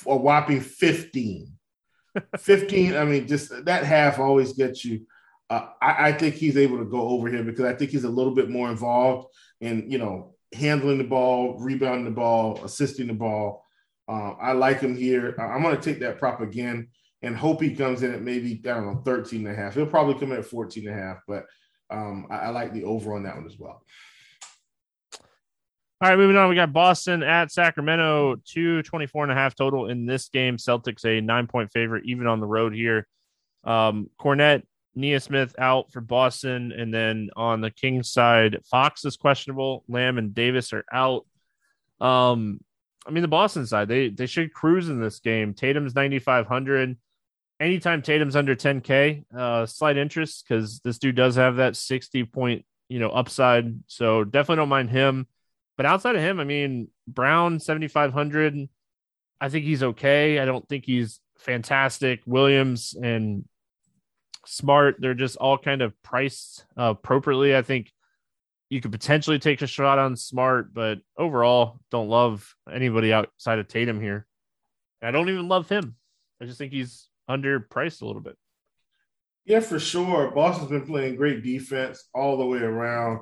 A 0.07 0.17
whopping 0.17 0.61
15. 0.61 1.53
15. 2.39 2.97
I 2.97 3.05
mean, 3.05 3.27
just 3.27 3.65
that 3.65 3.85
half 3.85 4.19
always 4.19 4.53
gets 4.53 4.85
you. 4.85 5.07
Uh, 5.51 5.69
I, 5.83 6.09
I, 6.09 6.13
think 6.13 6.37
he's 6.37 6.57
able 6.57 6.79
to 6.79 6.85
go 6.85 7.09
over 7.09 7.29
here 7.29 7.43
because 7.43 7.65
I 7.65 7.75
think 7.75 7.91
he's 7.91 8.05
a 8.05 8.09
little 8.09 8.35
bit 8.35 8.49
more 8.49 8.71
involved 8.71 9.29
in, 9.61 9.91
you 9.91 9.99
know, 9.99 10.35
handling 10.55 10.99
the 10.99 11.05
ball, 11.05 11.59
rebounding 11.59 12.07
the 12.07 12.11
ball, 12.11 12.65
assisting 12.65 13.09
the 13.09 13.13
ball. 13.13 13.67
Uh, 14.09 14.33
I 14.41 14.53
like 14.53 14.81
him 14.81 14.97
here. 14.97 15.35
I'm 15.39 15.63
going 15.63 15.77
to 15.77 15.83
take 15.83 16.01
that 16.01 16.19
prop 16.19 16.41
again 16.41 16.89
and 17.21 17.37
hope 17.37 17.61
he 17.61 17.75
comes 17.75 18.03
in 18.03 18.15
at 18.15 18.23
maybe, 18.23 18.63
I 18.65 18.75
don't 18.75 18.87
know, 18.87 19.03
13 19.05 19.47
and 19.47 19.55
a 19.55 19.61
half. 19.61 19.75
He'll 19.75 19.87
probably 19.87 20.15
come 20.15 20.33
in 20.33 20.39
at 20.39 20.47
14 20.47 20.89
and 20.89 20.99
a 20.99 21.03
half, 21.03 21.19
but 21.29 21.45
um, 21.93 22.27
I, 22.31 22.37
I 22.37 22.49
like 22.51 22.73
the 22.73 22.85
over 22.85 23.15
on 23.15 23.25
that 23.25 23.37
one 23.37 23.47
as 23.47 23.59
well. 23.59 23.85
All 26.01 26.09
right, 26.09 26.19
moving 26.19 26.37
on. 26.37 26.49
We 26.49 26.57
got 26.57 26.73
Boston 26.73 27.23
at 27.23 27.53
Sacramento, 27.53 28.37
224 28.45 29.23
and 29.23 29.33
a 29.33 29.37
half 29.37 29.55
total 29.55 29.89
in 29.89 30.05
this 30.05 30.29
game. 30.31 30.57
Celtics 30.57 31.05
a 31.05 31.21
nine 31.21 31.47
point 31.47 31.71
favorite, 31.73 32.05
even 32.07 32.27
on 32.27 32.41
the 32.41 32.47
road 32.47 32.75
here. 32.75 33.07
Um, 33.63 34.11
Kornet, 34.19 34.65
Nesmith 34.97 35.55
out 35.59 35.93
for 35.93 36.01
Boston. 36.01 36.73
And 36.73 36.93
then 36.93 37.31
on 37.37 37.61
the 37.61 37.71
Kings 37.71 38.11
side, 38.11 38.59
Fox 38.69 39.05
is 39.05 39.17
questionable. 39.17 39.85
Lamb 39.89 40.19
and 40.19 40.35
Davis 40.35 40.73
are 40.73 40.85
out. 40.93 41.25
Um, 42.01 42.61
I 43.07 43.11
mean, 43.11 43.23
the 43.23 43.29
Boston 43.29 43.67
side, 43.67 43.89
they 43.89 44.09
they 44.09 44.27
should 44.27 44.53
cruise 44.53 44.89
in 44.89 45.01
this 45.01 45.21
game. 45.21 45.55
Tatum's 45.55 45.95
9,500. 45.95 46.97
Anytime 47.63 48.03
Tatum's 48.03 48.35
under 48.35 48.57
10K, 48.57 49.25
uh, 49.33 49.67
slight 49.67 49.97
interest 49.97 50.45
because 50.49 50.81
this 50.81 50.99
dude 50.99 51.15
does 51.15 51.37
have 51.37 51.57
that 51.57 51.77
60 51.77 52.25
point, 52.25 52.65
you 52.89 52.99
know, 52.99 53.11
upside. 53.11 53.73
So 53.87 54.25
definitely 54.25 54.57
don't 54.57 54.69
mind 54.69 54.91
him. 54.91 55.29
But 55.77 55.87
outside 55.87 56.17
of 56.17 56.23
him, 56.23 56.41
I 56.41 56.45
mean, 56.45 56.89
Brown 57.07 57.61
7,500. 57.61 58.69
I 59.41 59.49
think 59.49 59.65
he's 59.65 59.85
okay. 59.85 60.41
I 60.41 60.45
don't 60.45 60.69
think 60.69 60.85
he's 60.85 61.21
fantastic. 61.39 62.23
Williams 62.27 62.97
and 63.01 63.45
Smart, 64.45 64.97
they're 64.99 65.15
just 65.15 65.37
all 65.37 65.57
kind 65.57 65.83
of 65.83 65.95
priced 66.03 66.65
uh, 66.77 66.95
appropriately. 66.99 67.55
I 67.55 67.63
think 67.63 67.93
you 68.71 68.81
could 68.81 68.91
potentially 68.91 69.39
take 69.39 69.63
a 69.63 69.69
shot 69.69 70.01
on 70.01 70.17
Smart, 70.17 70.75
but 70.75 70.99
overall, 71.17 71.79
don't 71.93 72.09
love 72.09 72.57
anybody 72.69 73.13
outside 73.13 73.61
of 73.61 73.69
Tatum 73.69 74.01
here. 74.01 74.27
I 75.01 75.13
don't 75.13 75.29
even 75.29 75.47
love 75.47 75.69
him. 75.69 75.95
I 76.41 76.47
just 76.47 76.59
think 76.59 76.73
he's 76.73 77.09
underpriced 77.37 78.03
a 78.03 78.07
little 78.07 78.23
bit. 78.23 78.37
Yeah, 79.45 79.61
for 79.61 79.81
sure. 79.81 80.31
Boston's 80.31 80.71
been 80.71 80.87
playing 80.87 81.17
great 81.17 81.43
defense 81.43 82.09
all 82.15 82.37
the 82.37 82.47
way 82.47 82.61
around. 82.61 83.21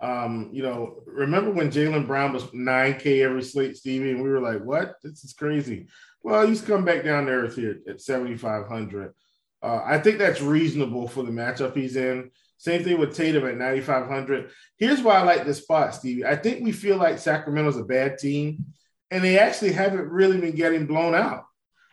Um, 0.00 0.50
you 0.52 0.62
know, 0.62 1.02
remember 1.06 1.50
when 1.50 1.70
Jaylen 1.70 2.06
Brown 2.06 2.32
was 2.32 2.44
9K 2.44 3.24
every 3.24 3.42
slate, 3.42 3.76
Stevie, 3.76 4.10
and 4.12 4.22
we 4.22 4.28
were 4.28 4.40
like, 4.40 4.62
what? 4.62 4.96
This 5.02 5.24
is 5.24 5.32
crazy. 5.32 5.88
Well, 6.22 6.46
he's 6.46 6.60
come 6.60 6.84
back 6.84 7.04
down 7.04 7.26
to 7.26 7.32
earth 7.32 7.56
here 7.56 7.78
at 7.88 8.00
7,500. 8.00 9.14
Uh, 9.62 9.80
I 9.84 9.98
think 9.98 10.18
that's 10.18 10.40
reasonable 10.40 11.08
for 11.08 11.22
the 11.22 11.30
matchup 11.30 11.74
he's 11.74 11.96
in. 11.96 12.30
Same 12.58 12.84
thing 12.84 12.98
with 12.98 13.16
Tatum 13.16 13.46
at 13.46 13.56
9,500. 13.56 14.50
Here's 14.76 15.02
why 15.02 15.16
I 15.16 15.22
like 15.22 15.44
this 15.44 15.62
spot, 15.62 15.94
Stevie. 15.94 16.24
I 16.24 16.36
think 16.36 16.64
we 16.64 16.72
feel 16.72 16.96
like 16.96 17.18
Sacramento's 17.18 17.76
a 17.76 17.84
bad 17.84 18.18
team, 18.18 18.66
and 19.10 19.22
they 19.22 19.38
actually 19.38 19.72
haven't 19.72 20.08
really 20.08 20.40
been 20.40 20.54
getting 20.54 20.86
blown 20.86 21.14
out. 21.14 21.44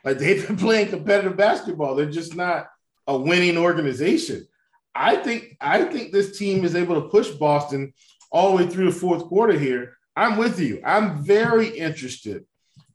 Like 0.04 0.18
they've 0.18 0.46
been 0.46 0.58
playing 0.58 0.90
competitive 0.90 1.38
basketball. 1.38 1.96
They're 1.96 2.06
just 2.06 2.36
not 2.36 2.68
a 3.08 3.18
winning 3.18 3.58
organization. 3.58 4.48
I 4.96 5.16
think 5.16 5.58
I 5.60 5.86
think 5.86 6.12
this 6.12 6.38
team 6.38 6.64
is 6.64 6.76
able 6.76 7.02
to 7.02 7.10
push 7.10 7.30
Boston 7.32 7.94
all 8.32 8.50
the 8.50 8.64
way 8.64 8.70
through 8.70 8.92
the 8.92 9.00
fourth 9.00 9.26
quarter 9.26 9.58
here. 9.58 9.98
I'm 10.16 10.38
with 10.38 10.60
you. 10.60 10.82
I'm 10.86 11.24
very 11.24 11.68
interested 11.68 12.46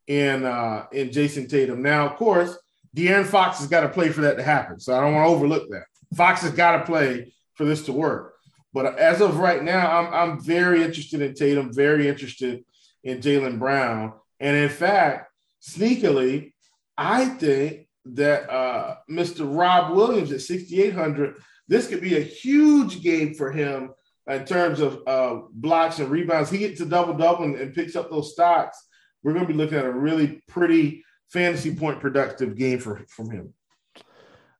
in 0.06 0.44
uh, 0.44 0.86
in 0.92 1.10
Jayson 1.10 1.48
Tatum. 1.48 1.82
Now, 1.82 2.06
of 2.06 2.16
course, 2.16 2.56
De'Aaron 2.96 3.26
Fox 3.26 3.58
has 3.58 3.68
got 3.68 3.80
to 3.80 3.88
play 3.88 4.10
for 4.10 4.22
that 4.22 4.36
to 4.36 4.42
happen. 4.42 4.78
So 4.78 4.96
I 4.96 5.00
don't 5.00 5.14
want 5.14 5.28
to 5.28 5.34
overlook 5.34 5.68
that. 5.70 5.84
Fox 6.16 6.42
has 6.42 6.52
got 6.52 6.78
to 6.78 6.84
play 6.84 7.32
for 7.54 7.64
this 7.64 7.84
to 7.86 7.92
work. 7.92 8.34
But 8.72 8.98
as 8.98 9.20
of 9.20 9.38
right 9.38 9.62
now, 9.62 9.90
I'm, 9.90 10.14
I'm 10.14 10.40
very 10.40 10.82
interested 10.82 11.20
in 11.20 11.34
Tatum, 11.34 11.72
very 11.72 12.08
interested 12.08 12.64
in 13.02 13.18
Jaylen 13.18 13.58
Brown. 13.58 14.12
And 14.40 14.56
in 14.56 14.68
fact, 14.68 15.32
sneakily, 15.62 16.52
I 16.98 17.26
think 17.26 17.86
that 18.06 18.50
uh, 18.50 18.96
Mr. 19.08 19.46
Rob 19.48 19.94
Williams 19.94 20.32
at 20.32 20.40
6,800, 20.40 21.36
this 21.68 21.86
could 21.86 22.00
be 22.00 22.16
a 22.16 22.20
huge 22.20 23.02
game 23.02 23.34
for 23.34 23.52
him 23.52 23.92
in 24.26 24.44
terms 24.44 24.80
of 24.80 25.00
uh, 25.06 25.42
blocks 25.52 26.00
and 26.00 26.10
rebounds. 26.10 26.50
He 26.50 26.58
gets 26.58 26.80
a 26.80 26.86
double 26.86 27.14
double 27.14 27.44
and, 27.44 27.54
and 27.54 27.74
picks 27.74 27.94
up 27.94 28.10
those 28.10 28.32
stocks. 28.32 28.84
We're 29.22 29.32
going 29.32 29.46
to 29.46 29.52
be 29.52 29.56
looking 29.56 29.78
at 29.78 29.84
a 29.84 29.92
really 29.92 30.42
pretty 30.48 31.04
fantasy 31.32 31.74
point 31.74 32.00
productive 32.00 32.56
game 32.56 32.80
for 32.80 33.04
from 33.08 33.30
him. 33.30 33.54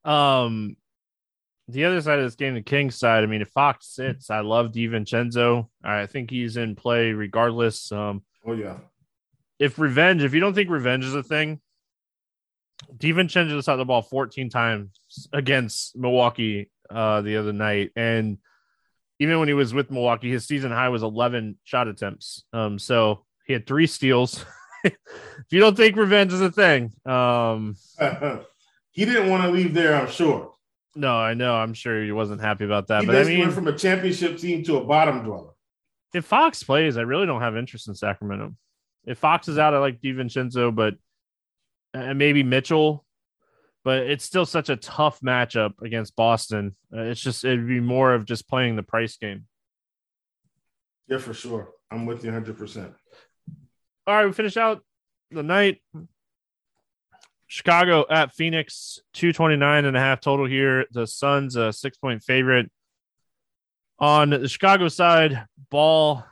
Um, 0.05 0.76
the 1.66 1.84
other 1.84 2.01
side 2.01 2.18
of 2.18 2.24
this 2.24 2.34
game, 2.34 2.55
the 2.55 2.62
Kings 2.62 2.97
side, 2.97 3.24
I 3.24 3.26
mean, 3.26 3.43
if 3.43 3.49
Fox 3.49 3.89
sits, 3.89 4.30
I 4.30 4.41
love 4.41 4.72
DiVincenzo. 4.72 5.68
I 5.84 6.07
think 6.07 6.30
he's 6.30 6.57
in 6.57 6.76
play 6.76 7.12
regardless. 7.12 7.93
Um, 7.93 8.22
oh, 8.47 8.55
yeah. 8.55 8.78
If 9.59 9.78
revenge, 9.78 10.22
if 10.22 10.34
you 10.34 10.41
don't 10.41 10.55
think 10.55 10.70
revenge 10.70 11.05
is 11.05 11.14
a 11.14 11.22
thing, 11.22 11.61
DiVincenzo 12.97 13.64
shot 13.64 13.76
the 13.76 13.85
ball 13.85 14.03
14 14.03 14.51
times 14.51 14.91
against 15.33 15.97
Milwaukee 15.97 16.70
uh, 16.91 17.20
the 17.22 17.37
other 17.37 17.53
night. 17.53 17.91
And 17.97 18.39
even 19.18 19.39
when 19.39 19.49
he 19.49 19.55
was 19.55 19.74
with 19.74 19.91
Milwaukee, 19.91 20.31
his 20.31 20.47
season 20.47 20.70
high 20.70 20.89
was 20.89 21.03
11 21.03 21.59
shot 21.64 21.89
attempts. 21.89 22.45
Um, 22.53 22.79
so 22.79 23.24
he 23.47 23.53
had 23.53 23.66
three 23.66 23.87
steals. 23.87 24.45
if 24.85 24.95
you 25.51 25.61
don't 25.61 25.76
think 25.76 25.97
revenge 25.97 26.33
is 26.33 26.41
a 26.41 26.53
thing, 26.53 26.93
um, 27.05 27.76
he 28.93 29.05
didn't 29.05 29.29
want 29.29 29.43
to 29.43 29.51
leave 29.51 29.74
there, 29.74 29.95
I'm 29.95 30.11
sure. 30.11 30.53
No, 30.95 31.16
I 31.16 31.35
know. 31.35 31.55
I'm 31.55 31.74
sure 31.74 32.03
he 32.03 32.12
wasn't 32.12 32.41
happy 32.41 32.64
about 32.64 32.89
that. 32.89 33.03
He 33.03 33.07
but 33.07 33.16
I 33.16 33.24
mean, 33.24 33.41
went 33.41 33.53
from 33.53 33.68
a 33.68 33.76
championship 33.76 34.39
team 34.39 34.64
to 34.64 34.79
a 34.79 34.85
bottom 34.85 35.22
dweller. 35.22 35.51
If 36.14 36.24
Fox 36.24 36.62
plays, 36.62 36.97
I 36.97 37.03
really 37.03 37.26
don't 37.26 37.41
have 37.41 37.57
interest 37.57 37.89
in 37.89 37.95
Sacramento. 37.95 38.55
If 39.05 39.18
Fox 39.18 39.49
is 39.49 39.59
out, 39.59 39.74
I 39.74 39.79
like 39.79 40.01
DiVincenzo, 40.01 40.74
but 40.74 40.95
and 41.95 42.18
maybe 42.18 42.43
Mitchell. 42.43 43.05
But 43.84 43.99
it's 44.01 44.24
still 44.24 44.45
such 44.45 44.68
a 44.68 44.76
tough 44.76 45.20
matchup 45.20 45.80
against 45.82 46.16
Boston. 46.16 46.76
Uh, 46.95 47.03
it's 47.03 47.20
just 47.20 47.45
it'd 47.45 47.66
be 47.66 47.80
more 47.80 48.12
of 48.12 48.26
just 48.26 48.49
playing 48.49 48.76
the 48.76 48.82
price 48.82 49.16
game. 49.16 49.47
Yeah, 51.07 51.18
for 51.18 51.32
sure. 51.32 51.70
I'm 51.91 52.05
with 52.05 52.22
you 52.22 52.30
100. 52.30 52.59
percent 52.59 52.93
All 54.07 54.14
right, 54.14 54.26
we 54.26 54.32
finish 54.32 54.57
out 54.57 54.82
the 55.30 55.43
night 55.43 55.80
Chicago 57.49 58.05
at 58.09 58.34
Phoenix, 58.34 59.01
229 59.14 59.86
and 59.86 59.97
a 59.97 60.01
half 60.01 60.20
total 60.20 60.45
here. 60.45 60.84
The 60.93 61.07
Suns, 61.07 61.57
a 61.57 61.72
six 61.72 61.97
point 61.97 62.22
favorite. 62.22 62.70
On 63.99 64.30
the 64.30 64.49
Chicago 64.49 64.89
side, 64.89 65.47
Ball 65.70 66.24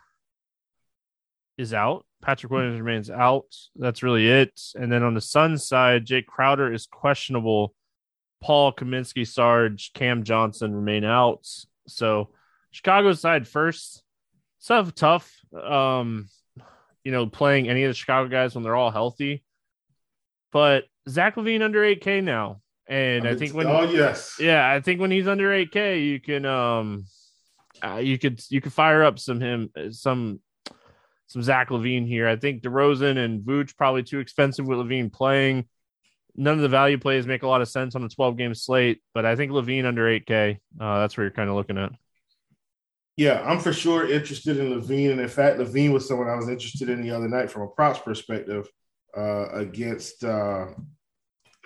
is 1.58 1.72
out. 1.72 2.05
Patrick 2.22 2.50
Williams 2.50 2.80
remains 2.80 3.10
out. 3.10 3.54
That's 3.76 4.02
really 4.02 4.28
it. 4.28 4.60
And 4.74 4.90
then 4.90 5.02
on 5.02 5.14
the 5.14 5.20
Suns 5.20 5.66
side, 5.66 6.06
Jae 6.06 6.24
Crowder 6.24 6.72
is 6.72 6.86
questionable. 6.86 7.74
Paul 8.42 8.72
Kaminsky, 8.72 9.26
Sarge, 9.26 9.92
Cam 9.94 10.24
Johnson 10.24 10.74
remain 10.74 11.04
out. 11.04 11.46
So 11.86 12.30
Chicago 12.70 13.12
side 13.12 13.46
first. 13.46 14.02
Stuff 14.58 14.94
tough. 14.94 15.32
Um, 15.54 16.28
you 17.04 17.12
know, 17.12 17.26
playing 17.26 17.68
any 17.68 17.84
of 17.84 17.90
the 17.90 17.94
Chicago 17.94 18.28
guys 18.28 18.54
when 18.54 18.64
they're 18.64 18.74
all 18.74 18.90
healthy. 18.90 19.44
But 20.52 20.84
Zach 21.08 21.36
LaVine 21.36 21.62
under 21.62 21.80
8K 21.80 22.22
now. 22.24 22.60
And 22.88 23.26
I, 23.26 23.30
I 23.30 23.36
think 23.36 23.54
when 23.54 23.66
oh 23.66 23.82
yes, 23.82 24.36
yeah, 24.38 24.68
I 24.68 24.80
think 24.80 25.00
when 25.00 25.10
he's 25.10 25.26
under 25.26 25.50
8K, 25.50 26.04
you 26.04 26.20
can 26.20 26.44
um 26.46 27.04
uh, 27.84 27.96
you 27.96 28.18
could 28.18 28.40
you 28.48 28.60
could 28.60 28.72
fire 28.72 29.02
up 29.02 29.18
some 29.18 29.40
him 29.40 29.70
some 29.90 30.40
some 31.26 31.42
Zach 31.42 31.70
LaVine 31.70 32.06
here. 32.06 32.28
I 32.28 32.36
think 32.36 32.62
DeRozan 32.62 33.18
and 33.18 33.42
Vooch 33.42 33.76
probably 33.76 34.02
too 34.02 34.20
expensive 34.20 34.66
with 34.66 34.78
LaVine 34.78 35.12
playing. 35.12 35.66
None 36.36 36.54
of 36.54 36.60
the 36.60 36.68
value 36.68 36.98
plays 36.98 37.26
make 37.26 37.42
a 37.42 37.48
lot 37.48 37.62
of 37.62 37.68
sense 37.68 37.94
on 37.94 38.04
a 38.04 38.08
12 38.08 38.36
game 38.36 38.54
slate, 38.54 39.00
but 39.14 39.24
I 39.24 39.36
think 39.36 39.52
LaVine 39.52 39.86
under 39.86 40.04
8K, 40.04 40.58
uh, 40.80 41.00
that's 41.00 41.16
where 41.16 41.24
you're 41.24 41.32
kind 41.32 41.48
of 41.48 41.56
looking 41.56 41.78
at. 41.78 41.92
Yeah, 43.16 43.42
I'm 43.46 43.58
for 43.58 43.72
sure 43.72 44.06
interested 44.06 44.58
in 44.58 44.78
LaVine. 44.78 45.12
And 45.12 45.20
in 45.20 45.28
fact, 45.28 45.58
LaVine 45.58 45.92
was 45.92 46.06
someone 46.06 46.28
I 46.28 46.36
was 46.36 46.50
interested 46.50 46.90
in 46.90 47.00
the 47.00 47.10
other 47.10 47.28
night 47.28 47.50
from 47.50 47.62
a 47.62 47.68
props 47.68 47.98
perspective 47.98 48.68
uh, 49.16 49.48
against 49.52 50.22
uh, 50.22 50.66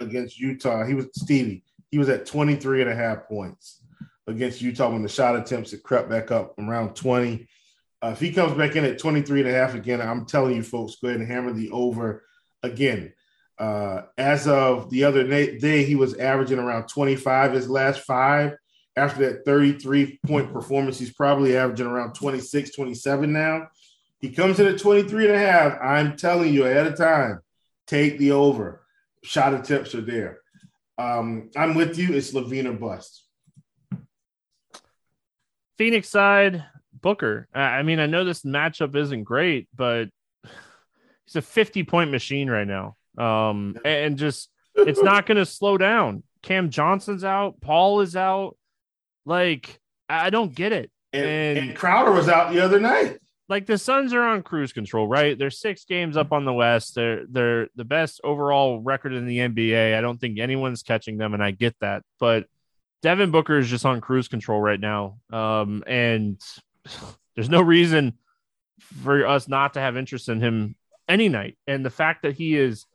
against 0.01 0.39
Utah. 0.39 0.85
He 0.85 0.95
was 0.95 1.09
Stevie. 1.15 1.65
He 1.91 1.99
was 1.99 2.09
at 2.09 2.25
23 2.25 2.83
and 2.83 2.91
a 2.91 2.95
half 2.95 3.27
points 3.27 3.83
against 4.29 4.63
Utah 4.63 4.91
when 4.91 5.03
the 5.03 5.09
shot 5.09 5.35
attempts 5.35 5.73
had 5.73 5.83
crept 5.83 6.09
back 6.09 6.31
up 6.31 6.57
around 6.59 6.95
20. 6.95 7.49
Uh, 8.03 8.09
if 8.09 8.21
he 8.21 8.33
comes 8.33 8.57
back 8.57 8.77
in 8.77 8.85
at 8.85 8.99
23 8.99 9.41
and 9.41 9.49
a 9.49 9.53
half 9.53 9.75
again, 9.75 10.01
I'm 10.01 10.25
telling 10.25 10.57
you 10.57 10.63
folks, 10.63 10.97
go 10.97 11.09
ahead 11.09 11.21
and 11.21 11.31
hammer 11.31 11.53
the 11.53 11.71
over 11.71 12.25
again. 12.63 13.13
Uh, 13.59 14.03
as 14.17 14.49
of 14.49 14.89
the 14.89 15.05
other 15.05 15.23
day, 15.27 15.85
he 15.85 15.95
was 15.95 16.17
averaging 16.17 16.59
around 16.59 16.89
25 16.89 17.53
his 17.53 17.69
last 17.69 18.01
five. 18.01 18.57
After 18.97 19.31
that 19.31 19.45
33 19.45 20.19
point 20.27 20.53
performance, 20.53 20.99
he's 20.99 21.13
probably 21.13 21.57
averaging 21.57 21.87
around 21.87 22.15
26, 22.15 22.75
27 22.75 23.33
now. 23.33 23.69
He 24.19 24.31
comes 24.31 24.59
in 24.61 24.67
at 24.67 24.79
23 24.79 25.27
and 25.27 25.35
a 25.35 25.39
half. 25.39 25.79
I'm 25.81 26.17
telling 26.17 26.53
you 26.53 26.65
ahead 26.65 26.87
of 26.87 26.97
time, 26.97 27.41
take 27.87 28.19
the 28.19 28.33
over. 28.33 28.83
Shot 29.23 29.55
attempts 29.55 29.95
are 29.95 30.01
there. 30.01 30.41
Um, 30.97 31.51
I'm 31.57 31.75
with 31.75 31.99
you. 31.99 32.15
It's 32.15 32.33
LaVine 32.33 32.67
or 32.67 32.73
bust. 32.73 33.25
Phoenix 35.79 36.09
side, 36.09 36.65
Booker. 37.01 37.49
I 37.55 37.83
mean, 37.83 37.99
I 37.99 38.07
know 38.07 38.25
this 38.25 38.43
matchup 38.43 38.95
isn't 38.95 39.25
great, 39.25 39.69
but 39.75 40.09
he's 41.27 41.37
a 41.37 41.43
50 41.43 41.85
point 41.85 42.11
machine 42.11 42.51
right 42.51 42.67
now. 42.67 42.97
Um, 43.19 43.77
and 43.85 44.17
just 44.17 44.51
it's 44.75 45.03
not 45.03 45.27
going 45.27 45.37
to 45.37 45.47
slow 45.47 45.77
down. 45.79 46.23
Cam 46.43 46.71
Johnson's 46.71 47.25
out, 47.25 47.61
Paul 47.61 48.01
is 48.01 48.17
out. 48.17 48.57
Like, 49.27 49.81
I 50.09 50.31
don't 50.31 50.55
get 50.55 50.73
it. 50.73 50.91
And, 51.13 51.25
and, 51.25 51.59
and 51.59 51.77
Crowder 51.77 52.13
was 52.13 52.29
out 52.29 52.53
the 52.53 52.61
other 52.61 52.81
night. 52.81 53.19
Like 53.49 53.67
the 53.67 53.79
Suns 53.79 54.15
are 54.15 54.23
on 54.23 54.43
cruise 54.43 54.73
control, 54.73 55.09
right? 55.09 55.37
They're 55.37 55.51
six 55.51 55.85
games 55.85 56.17
up 56.17 56.33
on 56.33 56.45
the 56.45 56.53
West. 56.53 56.95
They're 56.95 57.27
they're 57.29 57.67
the 57.75 57.85
best 57.85 58.21
overall 58.23 58.81
record 58.81 59.13
in 59.13 59.27
the 59.27 59.39
NBA. 59.39 59.97
I 59.97 60.01
don't 60.01 60.21
think 60.21 60.39
anyone's 60.39 60.85
catching 60.85 61.19
them, 61.19 61.35
and 61.35 61.43
I 61.43 61.51
get 61.51 61.75
that. 61.81 62.05
But 62.21 62.47
Devin 63.03 63.33
Booker 63.33 63.59
is 63.59 63.69
just 63.69 63.85
on 63.85 64.01
cruise 64.01 64.29
control 64.29 64.61
right 64.61 64.79
now. 64.79 65.19
Um, 65.33 65.83
and 65.87 66.41
there's 67.35 67.49
no 67.49 67.61
reason 67.61 68.15
for 69.03 69.27
us 69.27 69.49
not 69.49 69.75
to 69.75 69.81
have 69.81 69.97
interest 69.97 70.29
in 70.29 70.41
him 70.41 70.75
any 71.09 71.29
night. 71.29 71.59
And 71.67 71.85
the 71.85 71.91
fact 71.91 72.23
that 72.23 72.35
he 72.35 72.57
is 72.57 72.87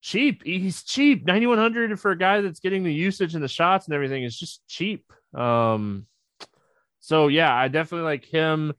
cheap, 0.00 0.42
he's 0.44 0.82
cheap. 0.82 1.24
9100 1.24 1.98
for 2.00 2.10
a 2.10 2.18
guy 2.18 2.40
that's 2.40 2.60
getting 2.60 2.84
the 2.84 2.92
usage 2.92 3.34
and 3.34 3.44
the 3.44 3.48
shots 3.48 3.86
and 3.86 3.94
everything 3.94 4.24
is 4.24 4.38
just 4.38 4.66
cheap. 4.66 5.12
Um, 5.34 6.06
so 7.00 7.28
yeah, 7.28 7.54
I 7.54 7.68
definitely 7.68 8.04
like 8.04 8.24
him. 8.24 8.72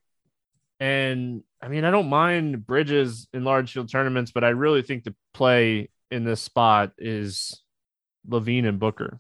And 0.80 1.44
I 1.62 1.68
mean, 1.68 1.86
I 1.86 1.92
don't 1.92 2.10
mind 2.10 2.66
Bridges 2.66 3.28
in 3.34 3.44
large 3.44 3.72
field 3.72 3.92
tournaments, 3.92 4.32
but 4.32 4.44
I 4.44 4.50
really 4.50 4.82
think 4.82 5.04
the 5.04 5.16
play 5.34 5.90
in 6.10 6.24
this 6.24 6.42
spot 6.42 6.92
is 6.98 7.62
LaVine 8.28 8.68
and 8.68 8.80
Booker. 8.80 9.20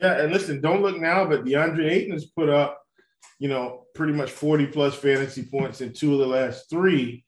Yeah, 0.00 0.20
and 0.22 0.32
listen, 0.32 0.60
don't 0.60 0.82
look 0.82 0.98
now, 0.98 1.26
but 1.26 1.44
DeAndre 1.44 1.90
Ayton 1.90 2.12
has 2.12 2.26
put 2.26 2.48
up 2.48 2.79
you 3.38 3.48
know, 3.48 3.86
pretty 3.94 4.12
much 4.12 4.30
40 4.30 4.66
plus 4.66 4.94
fantasy 4.94 5.42
points 5.42 5.80
in 5.80 5.92
two 5.92 6.12
of 6.12 6.18
the 6.18 6.26
last 6.26 6.68
three. 6.68 7.24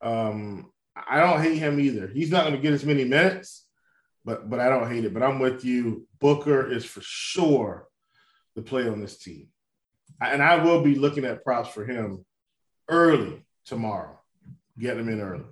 Um, 0.00 0.70
I 0.94 1.20
don't 1.20 1.42
hate 1.42 1.58
him 1.58 1.80
either. 1.80 2.06
He's 2.08 2.30
not 2.30 2.42
going 2.42 2.54
to 2.54 2.60
get 2.60 2.72
as 2.72 2.84
many 2.84 3.04
minutes, 3.04 3.66
but 4.24 4.48
but 4.48 4.60
I 4.60 4.68
don't 4.68 4.90
hate 4.90 5.04
it. 5.04 5.14
But 5.14 5.22
I'm 5.22 5.38
with 5.38 5.64
you. 5.64 6.06
Booker 6.20 6.70
is 6.70 6.84
for 6.84 7.00
sure 7.02 7.88
the 8.54 8.62
play 8.62 8.88
on 8.88 9.00
this 9.00 9.18
team, 9.18 9.48
and 10.20 10.42
I 10.42 10.62
will 10.62 10.82
be 10.82 10.94
looking 10.94 11.24
at 11.24 11.44
props 11.44 11.70
for 11.70 11.84
him 11.84 12.24
early 12.88 13.44
tomorrow. 13.64 14.18
Get 14.78 14.96
him 14.96 15.08
in 15.08 15.20
early. 15.20 15.44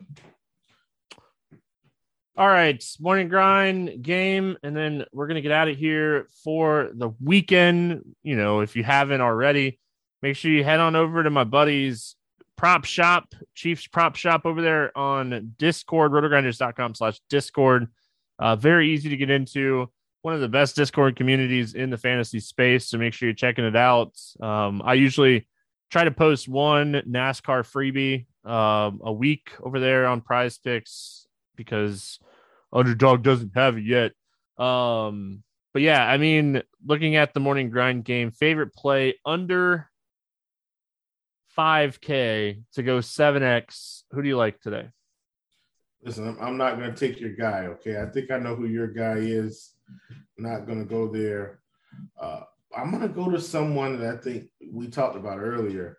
All 2.36 2.48
right, 2.48 2.84
morning 2.98 3.28
grind 3.28 4.02
game, 4.02 4.56
and 4.64 4.76
then 4.76 5.04
we're 5.12 5.28
gonna 5.28 5.40
get 5.40 5.52
out 5.52 5.68
of 5.68 5.76
here 5.76 6.26
for 6.42 6.90
the 6.92 7.10
weekend. 7.22 8.16
You 8.24 8.34
know, 8.34 8.58
if 8.58 8.74
you 8.74 8.82
haven't 8.82 9.20
already, 9.20 9.78
make 10.20 10.34
sure 10.34 10.50
you 10.50 10.64
head 10.64 10.80
on 10.80 10.96
over 10.96 11.22
to 11.22 11.30
my 11.30 11.44
buddy's 11.44 12.16
prop 12.56 12.86
shop, 12.86 13.32
Chiefs 13.54 13.86
prop 13.86 14.16
shop 14.16 14.46
over 14.46 14.62
there 14.62 14.96
on 14.98 15.54
Discord, 15.58 16.10
rotogrinders.com 16.10 16.96
slash 16.96 17.20
Discord. 17.30 17.86
Uh, 18.40 18.56
very 18.56 18.90
easy 18.90 19.10
to 19.10 19.16
get 19.16 19.30
into. 19.30 19.88
One 20.22 20.34
of 20.34 20.40
the 20.40 20.48
best 20.48 20.74
Discord 20.74 21.14
communities 21.14 21.74
in 21.74 21.90
the 21.90 21.98
fantasy 21.98 22.40
space. 22.40 22.88
So 22.88 22.98
make 22.98 23.14
sure 23.14 23.28
you're 23.28 23.36
checking 23.36 23.64
it 23.64 23.76
out. 23.76 24.18
Um, 24.40 24.82
I 24.84 24.94
usually 24.94 25.46
try 25.92 26.02
to 26.02 26.10
post 26.10 26.48
one 26.48 26.94
NASCAR 27.08 27.62
freebie 27.62 28.26
um, 28.50 29.02
a 29.04 29.12
week 29.12 29.52
over 29.62 29.78
there 29.78 30.08
on 30.08 30.20
PrizePicks 30.20 31.23
because 31.56 32.18
underdog 32.72 33.22
doesn't 33.22 33.52
have 33.54 33.76
it 33.78 33.84
yet. 33.84 34.12
Um, 34.64 35.42
but 35.72 35.82
yeah, 35.82 36.06
I 36.06 36.18
mean, 36.18 36.62
looking 36.84 37.16
at 37.16 37.34
the 37.34 37.40
morning 37.40 37.70
grind 37.70 38.04
game, 38.04 38.30
favorite 38.30 38.74
play 38.74 39.14
under 39.24 39.90
5K 41.56 42.62
to 42.74 42.82
go 42.82 42.98
7X. 42.98 44.02
Who 44.12 44.22
do 44.22 44.28
you 44.28 44.36
like 44.36 44.60
today? 44.60 44.88
Listen, 46.04 46.36
I'm 46.40 46.56
not 46.56 46.78
going 46.78 46.92
to 46.92 46.96
take 46.96 47.20
your 47.20 47.34
guy. 47.34 47.66
Okay. 47.66 48.00
I 48.00 48.06
think 48.06 48.30
I 48.30 48.38
know 48.38 48.54
who 48.54 48.66
your 48.66 48.88
guy 48.88 49.16
is. 49.16 49.72
not 50.36 50.66
going 50.66 50.78
to 50.78 50.84
go 50.84 51.08
there. 51.08 51.60
Uh, 52.20 52.42
I'm 52.76 52.90
going 52.90 53.02
to 53.02 53.08
go 53.08 53.30
to 53.30 53.40
someone 53.40 53.98
that 54.00 54.14
I 54.14 54.16
think 54.18 54.44
we 54.70 54.88
talked 54.88 55.16
about 55.16 55.38
earlier 55.38 55.98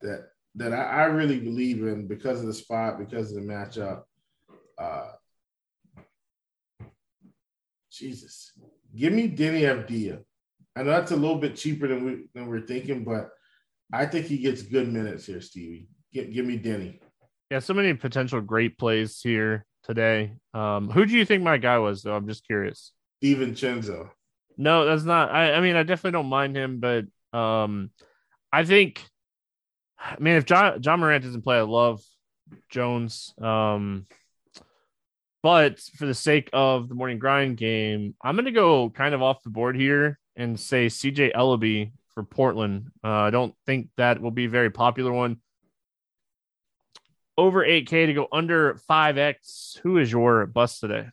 that 0.00 0.28
that 0.54 0.72
I, 0.72 0.84
I 0.84 1.04
really 1.04 1.40
believe 1.40 1.82
in 1.82 2.06
because 2.06 2.40
of 2.40 2.46
the 2.46 2.54
spot, 2.54 2.98
because 2.98 3.30
of 3.30 3.36
the 3.36 3.48
matchup. 3.48 4.02
Uh, 4.78 5.12
Jesus, 7.90 8.52
give 8.96 9.12
me 9.12 9.28
Deni 9.28 9.62
Avdija. 9.62 10.22
I 10.74 10.82
know 10.82 10.90
that's 10.90 11.12
a 11.12 11.16
little 11.16 11.36
bit 11.38 11.56
cheaper 11.56 11.86
than 11.86 12.04
we 12.04 12.24
than 12.34 12.46
we're 12.46 12.66
thinking, 12.66 13.04
but 13.04 13.30
I 13.92 14.06
think 14.06 14.26
he 14.26 14.38
gets 14.38 14.62
good 14.62 14.90
minutes 14.90 15.26
here, 15.26 15.40
Stevie. 15.40 15.88
Give, 16.12 16.32
give 16.32 16.46
me 16.46 16.58
Deni. 16.58 17.00
Yeah, 17.50 17.58
so 17.58 17.74
many 17.74 17.92
potential 17.92 18.40
great 18.40 18.78
plays 18.78 19.20
here 19.20 19.66
today. 19.84 20.32
Um, 20.54 20.88
who 20.88 21.04
do 21.04 21.12
you 21.12 21.26
think 21.26 21.42
my 21.42 21.58
guy 21.58 21.78
was, 21.78 22.02
though? 22.02 22.14
I'm 22.14 22.26
just 22.26 22.46
curious. 22.46 22.92
DiVincenzo. 23.22 24.08
No, 24.56 24.86
that's 24.86 25.04
not. 25.04 25.30
I, 25.30 25.54
I 25.54 25.60
mean, 25.60 25.76
I 25.76 25.82
definitely 25.82 26.12
don't 26.12 26.30
mind 26.30 26.56
him, 26.56 26.80
but 26.80 27.04
um, 27.38 27.90
I 28.50 28.64
think, 28.64 29.02
I 29.98 30.16
mean, 30.18 30.36
if 30.36 30.46
John 30.46 30.80
Ja 30.82 30.96
Morant 30.96 31.24
doesn't 31.24 31.42
play, 31.42 31.58
I 31.58 31.62
love 31.62 32.02
Jones. 32.70 33.34
Um, 33.40 34.06
but 35.42 35.80
for 35.96 36.06
the 36.06 36.14
sake 36.14 36.48
of 36.52 36.88
the 36.88 36.94
morning 36.94 37.18
grind 37.18 37.56
game, 37.56 38.14
I'm 38.22 38.36
going 38.36 38.44
to 38.46 38.52
go 38.52 38.90
kind 38.90 39.14
of 39.14 39.22
off 39.22 39.42
the 39.42 39.50
board 39.50 39.76
here 39.76 40.18
and 40.36 40.58
say 40.58 40.86
CJ 40.86 41.34
Elleby 41.34 41.92
for 42.14 42.22
Portland. 42.22 42.90
Uh, 43.02 43.08
I 43.08 43.30
don't 43.30 43.54
think 43.66 43.88
that 43.96 44.20
will 44.20 44.30
be 44.30 44.44
a 44.44 44.50
very 44.50 44.70
popular 44.70 45.12
one. 45.12 45.38
Over 47.36 47.64
8K 47.64 48.06
to 48.06 48.12
go 48.12 48.28
under 48.30 48.74
5X. 48.88 49.78
Who 49.80 49.98
is 49.98 50.12
your 50.12 50.46
bust 50.46 50.80
today? 50.80 51.08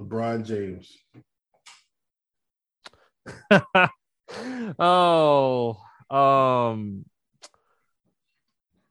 LeBron 0.00 0.44
James. 0.46 0.96
oh, 4.78 5.76
um, 6.10 7.04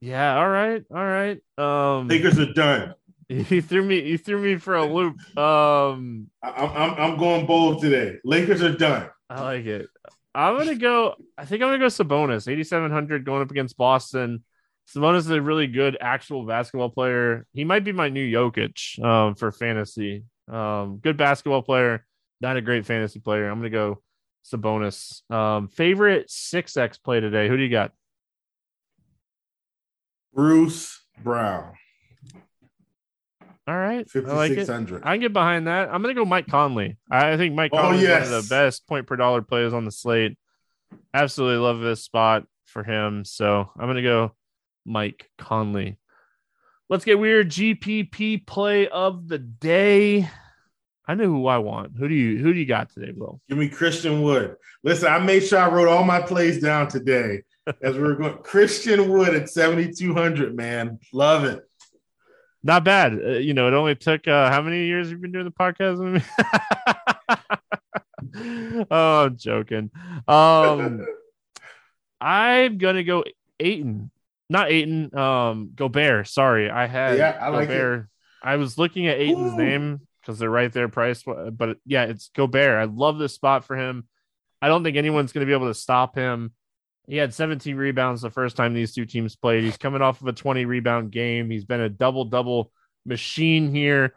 yeah. 0.01 0.37
All 0.37 0.49
right, 0.49 0.83
all 0.91 1.05
right. 1.05 1.39
Um, 1.57 2.07
Lakers 2.07 2.39
are 2.39 2.53
done. 2.53 2.95
You 3.49 3.61
threw 3.61 3.83
me. 3.83 4.01
You 4.01 4.17
threw 4.17 4.39
me 4.39 4.57
for 4.57 4.75
a 4.75 4.85
loop. 4.85 5.15
Um, 5.37 6.27
I'm 6.43 6.69
I'm, 6.69 6.93
I'm 6.93 7.17
going 7.17 7.45
bold 7.45 7.81
today. 7.81 8.17
Lakers 8.23 8.61
are 8.61 8.75
done. 8.75 9.09
I 9.29 9.41
like 9.41 9.65
it. 9.65 9.87
I'm 10.35 10.57
gonna 10.57 10.75
go. 10.75 11.15
I 11.37 11.45
think 11.45 11.63
I'm 11.63 11.69
gonna 11.69 11.79
go 11.79 11.87
Sabonis, 11.87 12.47
8,700 12.47 13.25
going 13.25 13.41
up 13.41 13.51
against 13.51 13.77
Boston. 13.77 14.43
Sabonis 14.87 15.19
is 15.19 15.29
a 15.31 15.41
really 15.41 15.67
good 15.67 15.97
actual 15.99 16.45
basketball 16.45 16.89
player. 16.89 17.47
He 17.53 17.63
might 17.63 17.83
be 17.83 17.91
my 17.91 18.09
new 18.09 18.29
Jokic 18.31 19.03
um, 19.03 19.35
for 19.35 19.51
fantasy. 19.51 20.25
Um, 20.47 20.97
good 20.97 21.17
basketball 21.17 21.61
player. 21.61 22.05
not 22.41 22.57
a 22.57 22.61
great 22.61 22.85
fantasy 22.85 23.19
player. 23.19 23.49
I'm 23.49 23.59
gonna 23.59 23.69
go 23.69 24.01
Sabonis. 24.45 25.29
Um, 25.31 25.69
favorite 25.69 26.29
six 26.29 26.77
X 26.77 26.97
play 26.97 27.19
today. 27.19 27.47
Who 27.47 27.57
do 27.57 27.63
you 27.63 27.69
got? 27.69 27.93
Bruce 30.33 31.01
Brown. 31.23 31.73
All 33.65 33.77
right, 33.77 34.05
I 34.13 34.19
like. 34.19 34.49
5600. 34.51 35.03
I 35.05 35.13
can 35.13 35.21
get 35.21 35.33
behind 35.33 35.67
that. 35.67 35.89
I'm 35.89 36.01
gonna 36.01 36.13
go 36.13 36.25
Mike 36.25 36.47
Conley. 36.47 36.97
I 37.09 37.37
think 37.37 37.55
Mike 37.55 37.71
Oh, 37.73 37.77
Conley 37.81 37.97
is 37.99 38.03
yes. 38.03 38.29
one 38.29 38.37
of 38.39 38.43
the 38.43 38.49
best 38.53 38.85
point 38.87 39.07
per 39.07 39.15
dollar 39.15 39.41
players 39.41 39.73
on 39.73 39.85
the 39.85 39.91
slate. 39.91 40.37
Absolutely 41.13 41.57
love 41.65 41.79
this 41.79 42.03
spot 42.03 42.45
for 42.65 42.83
him. 42.83 43.23
So 43.23 43.69
I'm 43.79 43.87
gonna 43.87 44.01
go 44.01 44.33
Mike 44.85 45.29
Conley. 45.37 45.97
Let's 46.89 47.05
get 47.05 47.19
weird. 47.19 47.49
GPP 47.49 48.45
play 48.45 48.87
of 48.89 49.27
the 49.29 49.39
day. 49.39 50.29
I 51.07 51.15
know 51.15 51.25
who 51.25 51.47
I 51.47 51.57
want. 51.57 51.93
Who 51.97 52.07
do 52.07 52.13
you 52.15 52.37
who 52.39 52.53
do 52.53 52.59
you 52.59 52.65
got 52.65 52.89
today, 52.89 53.13
Will? 53.15 53.41
Give 53.47 53.57
me 53.57 53.69
Christian 53.69 54.21
Wood. 54.21 54.55
Listen, 54.83 55.07
I 55.11 55.19
made 55.19 55.41
sure 55.41 55.59
I 55.59 55.69
wrote 55.69 55.87
all 55.87 56.03
my 56.03 56.21
plays 56.21 56.61
down 56.61 56.89
today 56.89 57.43
as 57.81 57.95
we 57.95 58.01
were 58.01 58.15
going. 58.15 58.37
Christian 58.39 59.09
Wood 59.09 59.33
at 59.33 59.49
7,200, 59.49 60.55
man. 60.55 60.99
Love 61.13 61.45
it. 61.45 61.61
Not 62.63 62.83
bad. 62.85 63.13
Uh, 63.13 63.31
you 63.39 63.53
know, 63.53 63.67
it 63.67 63.73
only 63.73 63.95
took 63.95 64.25
uh, 64.27 64.49
how 64.49 64.61
many 64.61 64.85
years 64.85 65.11
you've 65.11 65.21
been 65.21 65.33
doing 65.33 65.45
the 65.45 65.51
podcast 65.51 65.97
with 66.01 66.23
me? 68.77 68.85
oh, 68.89 69.25
I'm 69.25 69.37
joking. 69.37 69.91
Um, 70.27 71.05
I'm 72.21 72.77
gonna 72.77 73.03
go 73.03 73.23
Ayton, 73.59 74.11
not 74.49 74.71
Ayton. 74.71 75.15
Um, 75.17 75.71
Gobert. 75.75 76.27
Sorry, 76.27 76.69
I 76.69 76.87
had 76.87 77.17
Yeah, 77.17 77.37
I 77.39 77.49
like 77.49 77.69
it. 77.69 77.73
Gobert. 77.73 78.07
I 78.41 78.55
was 78.57 78.77
looking 78.77 79.07
at 79.07 79.19
Ayton's 79.19 79.53
Ooh. 79.53 79.57
name 79.57 80.01
because 80.21 80.39
they're 80.39 80.49
right 80.49 80.71
there 80.71 80.89
priced, 80.89 81.25
but 81.25 81.77
yeah, 81.85 82.03
it's 82.03 82.29
Gobert. 82.29 82.79
I 82.79 82.85
love 82.85 83.17
this 83.17 83.33
spot 83.35 83.65
for 83.65 83.75
him. 83.75 84.07
I 84.61 84.67
don't 84.69 84.83
think 84.83 84.95
anyone's 84.95 85.33
going 85.33 85.45
to 85.45 85.49
be 85.49 85.53
able 85.53 85.67
to 85.67 85.73
stop 85.73 86.15
him. 86.15 86.53
He 87.07 87.17
had 87.17 87.33
17 87.33 87.75
rebounds 87.75 88.21
the 88.21 88.29
first 88.29 88.55
time 88.55 88.73
these 88.73 88.93
two 88.93 89.05
teams 89.05 89.35
played. 89.35 89.63
He's 89.63 89.77
coming 89.77 90.01
off 90.01 90.21
of 90.21 90.27
a 90.27 90.33
20 90.33 90.65
rebound 90.65 91.11
game. 91.11 91.49
He's 91.49 91.65
been 91.65 91.81
a 91.81 91.89
double 91.89 92.25
double 92.25 92.71
machine 93.05 93.73
here. 93.73 94.15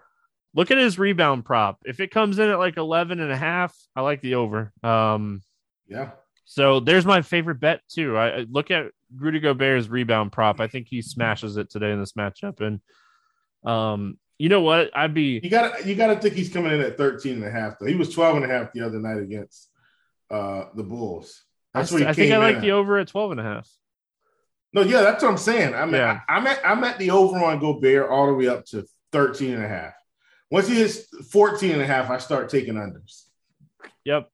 Look 0.55 0.71
at 0.71 0.79
his 0.79 0.99
rebound 0.99 1.45
prop. 1.45 1.79
If 1.85 2.01
it 2.01 2.11
comes 2.11 2.39
in 2.39 2.49
at 2.49 2.59
like 2.59 2.77
11 2.77 3.21
and 3.21 3.31
a 3.33 3.37
half, 3.37 3.77
I 3.95 4.03
like 4.03 4.21
the 4.23 4.37
over. 4.37 4.73
Um, 4.83 5.43
Yeah. 5.89 6.11
so 6.45 6.81
there's 6.81 7.05
my 7.05 7.23
favorite 7.23 7.61
bet 7.61 7.81
too. 7.89 8.17
I, 8.17 8.29
I 8.29 8.47
look 8.49 8.71
at 8.71 8.87
Rudy 9.15 9.41
Gobert's 9.41 9.89
rebound 9.89 10.33
prop. 10.33 10.61
I 10.61 10.69
think 10.69 10.87
he 10.89 11.03
smashes 11.03 11.57
it 11.57 11.69
today 11.71 11.91
in 11.91 11.99
this 12.01 12.13
matchup. 12.13 12.61
And 12.61 12.81
um, 13.71 14.19
you 14.39 14.49
know 14.49 14.63
what? 14.63 14.97
I'd 14.97 15.13
be 15.15 15.41
You 15.43 15.51
got 15.51 15.79
to 15.79 15.89
you 15.89 15.95
got 15.97 16.09
to 16.15 16.21
think 16.21 16.35
he's 16.35 16.53
coming 16.53 16.73
in 16.73 16.81
at 16.81 16.97
13 16.97 17.35
and 17.35 17.45
a 17.45 17.51
half 17.51 17.79
though. 17.81 17.87
He 17.87 17.95
was 17.97 18.15
12 18.15 18.37
and 18.37 18.45
a 18.45 18.49
half 18.49 18.73
the 18.73 18.83
other 18.83 19.01
night 19.01 19.19
against 19.19 19.71
uh 20.31 20.67
the 20.75 20.85
Bulls. 20.85 21.43
I, 21.77 21.81
That's 21.81 21.93
what 21.93 22.03
I 22.03 22.13
think 22.13 22.33
I 22.33 22.39
like 22.39 22.61
the 22.61 22.73
over 22.73 22.99
at 22.99 23.09
12 23.09 23.33
and 23.33 23.41
a 23.41 23.45
half. 23.45 23.69
No, 24.73 24.83
yeah, 24.83 25.03
that's 25.03 25.23
what 25.23 25.31
I'm 25.31 25.39
saying. 25.39 25.75
I'm 25.75 25.93
Yeah. 25.93 26.13
at, 26.13 26.23
I'm 26.29 26.47
at 26.47 26.61
I'm 26.65 26.85
at 26.85 26.99
the 26.99 27.11
over 27.11 27.37
on 27.39 27.59
Gobert 27.61 28.09
all 28.11 28.27
the 28.27 28.35
way 28.35 28.49
up 28.49 28.65
to 28.67 28.85
13 29.13 29.55
and 29.55 29.65
a 29.65 29.69
half. 29.69 29.95
Once 30.51 30.69
he 30.69 30.77
hits 30.77 31.07
14 31.31 31.73
and 31.73 31.83
a 31.83 31.87
half, 31.87 32.11
I 32.11 32.19
start 32.19 32.49
taking 32.49 32.75
unders. 32.75 33.25
Yep. 34.05 34.31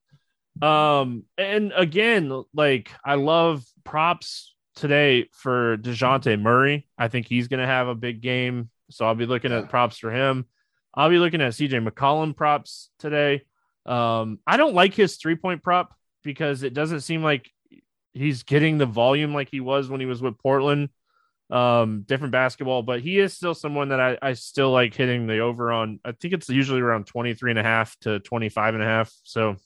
Um, 0.61 1.25
and 1.39 1.73
again, 1.75 2.45
like 2.55 2.91
I 3.05 3.15
love 3.15 3.65
props 3.85 4.55
today 4.77 5.29
for 5.33 5.77
DeJounte 5.79 6.41
Murray. 6.41 6.89
I 6.99 7.09
think 7.09 7.27
he's 7.27 7.49
gonna 7.49 7.67
have 7.67 7.89
a 7.89 7.95
big 7.95 8.21
game. 8.21 8.71
So 8.91 9.07
I'll 9.07 9.15
be 9.15 9.27
looking 9.27 9.53
at 9.53 9.69
props 9.71 9.99
for 9.99 10.11
him. 10.11 10.47
I'll 10.95 11.09
be 11.11 11.19
looking 11.19 11.41
at 11.41 11.53
CJ 11.53 11.87
McCollum 11.89 12.37
props 12.37 12.91
today. 12.99 13.43
Um, 13.87 14.39
I 14.47 14.57
don't 14.59 14.75
like 14.75 14.95
his 14.95 15.17
three 15.17 15.37
point 15.37 15.63
prop 15.63 15.95
because 16.23 16.63
it 16.63 16.75
doesn't 16.75 17.01
seem 17.01 17.23
like 17.23 17.51
he's 18.15 18.43
getting 18.43 18.79
the 18.79 18.87
volume 18.87 19.35
like 19.35 19.49
he 19.51 19.61
was 19.61 19.89
when 19.89 20.01
he 20.01 20.07
was 20.07 20.23
with 20.23 20.39
Portland. 20.39 20.91
Um, 21.51 22.05
different 22.09 22.33
basketball, 22.33 22.83
but 22.83 23.01
he 23.01 23.19
is 23.19 23.35
still 23.35 23.53
someone 23.53 23.91
that 23.91 24.01
I, 24.01 24.17
I 24.23 24.33
still 24.33 24.71
like 24.71 24.95
hitting 24.95 25.27
the 25.27 25.41
over 25.41 25.71
on. 25.71 26.01
I 26.03 26.13
think 26.13 26.33
it's 26.33 26.49
usually 26.49 26.81
around 26.81 27.07
23 27.07 27.51
and 27.51 27.59
a 27.59 27.63
half 27.63 27.95
to 28.01 28.21
25 28.21 28.75
and 28.75 28.83
a 28.83 28.87
half. 28.87 29.13
So 29.25 29.57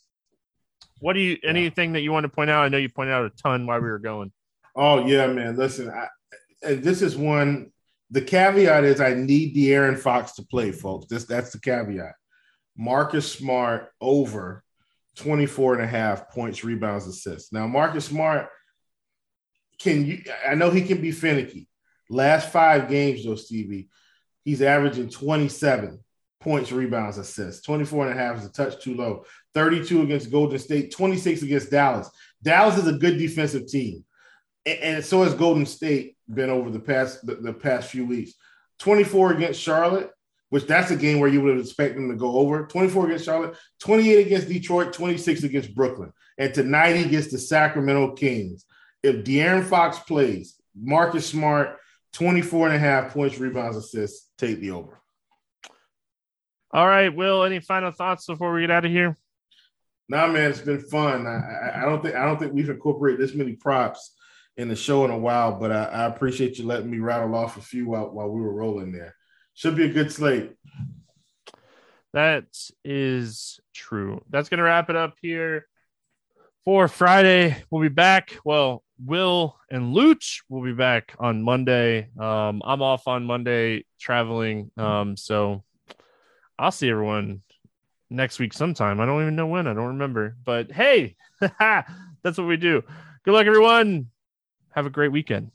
what 0.99 1.13
do 1.13 1.21
you 1.21 1.39
anything 1.45 1.93
that 1.93 2.01
you 2.01 2.11
want 2.11 2.25
to 2.25 2.29
point 2.29 2.51
out? 2.51 2.65
I 2.65 2.69
know 2.69 2.79
you 2.79 2.89
pointed 2.89 3.13
out 3.13 3.27
a 3.27 3.31
ton 3.31 3.67
while 3.67 3.81
we 3.81 3.89
were 3.89 4.01
going. 4.01 4.33
Oh 4.75 5.07
yeah, 5.07 5.27
man. 5.29 5.57
Listen, 5.57 5.91
I, 5.91 6.09
this 6.75 7.03
is 7.03 7.17
one. 7.17 7.71
The 8.11 8.21
caveat 8.21 8.85
is 8.85 9.01
I 9.01 9.15
need 9.15 9.55
De'Aaron 9.57 9.99
Fox 9.99 10.33
to 10.35 10.43
play, 10.43 10.73
folks. 10.73 11.07
This 11.07 11.25
that's 11.25 11.53
the 11.53 11.61
caveat. 11.61 12.15
Marcus 12.77 13.31
Smart 13.31 13.91
over 14.01 14.65
24 15.17 15.75
and 15.75 15.83
a 15.83 15.87
half 15.87 16.31
points, 16.31 16.65
rebounds, 16.65 17.07
assists. 17.07 17.53
Now, 17.53 17.67
Marcus 17.67 18.07
Smart 18.07 18.49
can 19.79 20.07
you 20.07 20.23
I 20.47 20.55
know 20.55 20.71
he 20.71 20.83
can 20.83 21.01
be 21.01 21.13
finicky. 21.13 21.69
Last 22.09 22.51
five 22.51 22.89
games, 22.89 23.25
though, 23.25 23.35
Stevie, 23.35 23.89
he's 24.45 24.63
averaging 24.63 25.11
27 25.11 25.99
points, 26.41 26.71
rebounds, 26.71 27.19
assists. 27.19 27.63
24 27.67 28.09
and 28.09 28.19
a 28.19 28.23
half 28.23 28.39
is 28.39 28.47
a 28.47 28.53
touch 28.53 28.81
too 28.81 28.95
low. 28.95 29.25
32 29.55 30.03
against 30.03 30.31
Golden 30.31 30.59
State, 30.59 30.93
26 30.93 31.43
against 31.43 31.71
Dallas. 31.71 32.09
Dallas 32.43 32.79
is 32.79 32.87
a 32.87 32.93
good 32.93 33.19
defensive 33.19 33.67
team 33.67 34.05
and, 34.67 34.79
and 34.81 35.05
so 35.05 35.23
has 35.23 35.33
Golden 35.33 35.65
State 35.65 36.17
been 36.29 36.51
over 36.51 36.71
the 36.71 36.81
past 36.81 37.25
the, 37.25 37.37
the 37.37 37.53
past 37.53 37.91
few 37.91 38.05
weeks. 38.05 38.35
24 38.81 39.33
against 39.33 39.61
Charlotte, 39.61 40.11
which 40.51 40.67
that's 40.67 40.91
a 40.91 40.97
game 40.97 41.19
where 41.19 41.29
you 41.29 41.41
would 41.43 41.59
expect 41.59 41.95
them 41.95 42.09
to 42.09 42.17
go 42.17 42.37
over. 42.37 42.67
24 42.67 43.07
against 43.07 43.25
Charlotte, 43.25 43.57
28 43.81 44.27
against 44.27 44.49
Detroit, 44.49 44.93
26 44.93 45.43
against 45.43 45.75
Brooklyn, 45.75 46.13
and 46.39 46.55
tonight 46.55 46.97
he 46.97 47.09
gets 47.09 47.31
the 47.31 47.39
Sacramento 47.39 48.13
Kings. 48.13 48.65
If 49.03 49.25
De'Aaron 49.25 49.65
Fox 49.65 49.99
plays, 50.01 50.61
Marcus 50.75 51.27
Smart, 51.27 51.79
24 52.13 52.69
and 52.69 52.77
a 52.77 52.79
half 52.79 53.13
points, 53.13 53.39
rebounds, 53.39 53.77
assists, 53.77 54.31
take 54.39 54.61
the 54.61 54.71
over. 54.71 55.01
All 56.73 56.87
right, 56.87 57.15
Will, 57.15 57.45
any 57.45 57.61
final 57.61 57.91
thoughts 57.91 58.27
before 58.27 58.53
we 58.53 58.63
get 58.63 58.71
out 58.71 58.85
of 58.85 58.91
here? 58.91 59.17
Nah, 60.09 60.27
man, 60.29 60.51
it's 60.51 60.61
been 60.61 60.81
fun. 60.81 61.27
I, 61.27 61.31
I, 61.31 61.83
I 61.83 61.85
don't 61.85 62.03
think 62.03 62.15
I 62.15 62.25
don't 62.25 62.39
think 62.39 62.53
we've 62.53 62.71
incorporated 62.71 63.21
this 63.21 63.35
many 63.35 63.55
props 63.55 64.15
in 64.57 64.69
the 64.69 64.77
show 64.77 65.05
in 65.05 65.11
a 65.11 65.19
while, 65.19 65.59
but 65.59 65.73
I, 65.73 65.85
I 65.85 66.05
appreciate 66.05 66.59
you 66.59 66.67
letting 66.67 66.91
me 66.91 66.99
rattle 66.99 67.35
off 67.35 67.57
a 67.57 67.61
few 67.61 67.89
while, 67.89 68.11
while 68.11 68.29
we 68.29 68.41
were 68.41 68.55
rolling 68.55 68.93
there. 68.93 69.15
Should 69.57 69.75
be 69.75 69.87
a 69.87 69.93
good 69.93 70.13
slate. 70.13 70.53
That 72.13 72.45
is 72.85 73.59
true. 73.75 74.23
That's 74.29 74.51
going 74.51 74.59
to 74.59 74.65
wrap 74.65 74.91
it 74.91 74.97
up 74.97 75.15
here 75.23 75.67
for 76.67 76.89
Friday. 76.89 77.57
We'll 77.71 77.81
be 77.81 77.89
back. 77.89 78.37
Well, 78.45 78.85
Will 79.03 79.57
and 79.71 79.97
Luch 79.97 80.43
will 80.51 80.63
be 80.63 80.75
back 80.75 81.15
on 81.19 81.43
Monday. 81.43 82.11
Um, 82.21 82.61
I'm 82.67 82.83
off 82.83 83.09
on 83.09 83.25
Monday 83.25 83.87
traveling. 83.99 84.71
Um, 84.77 85.17
so 85.17 85.65
I'll 86.59 86.71
see 86.71 86.91
everyone 86.91 87.41
next 88.11 88.39
week 88.39 88.53
sometime. 88.53 89.01
I 89.01 89.07
don't 89.07 89.23
even 89.23 89.37
know 89.37 89.47
when. 89.47 89.67
I 89.67 89.73
don't 89.73 89.87
remember. 89.87 90.37
But 90.45 90.71
hey, 90.71 91.17
that's 91.41 92.37
what 92.37 92.47
we 92.47 92.59
do. 92.59 92.83
Good 93.25 93.33
luck, 93.33 93.47
everyone. 93.47 94.09
Have 94.75 94.85
a 94.85 94.91
great 94.91 95.13
weekend. 95.13 95.51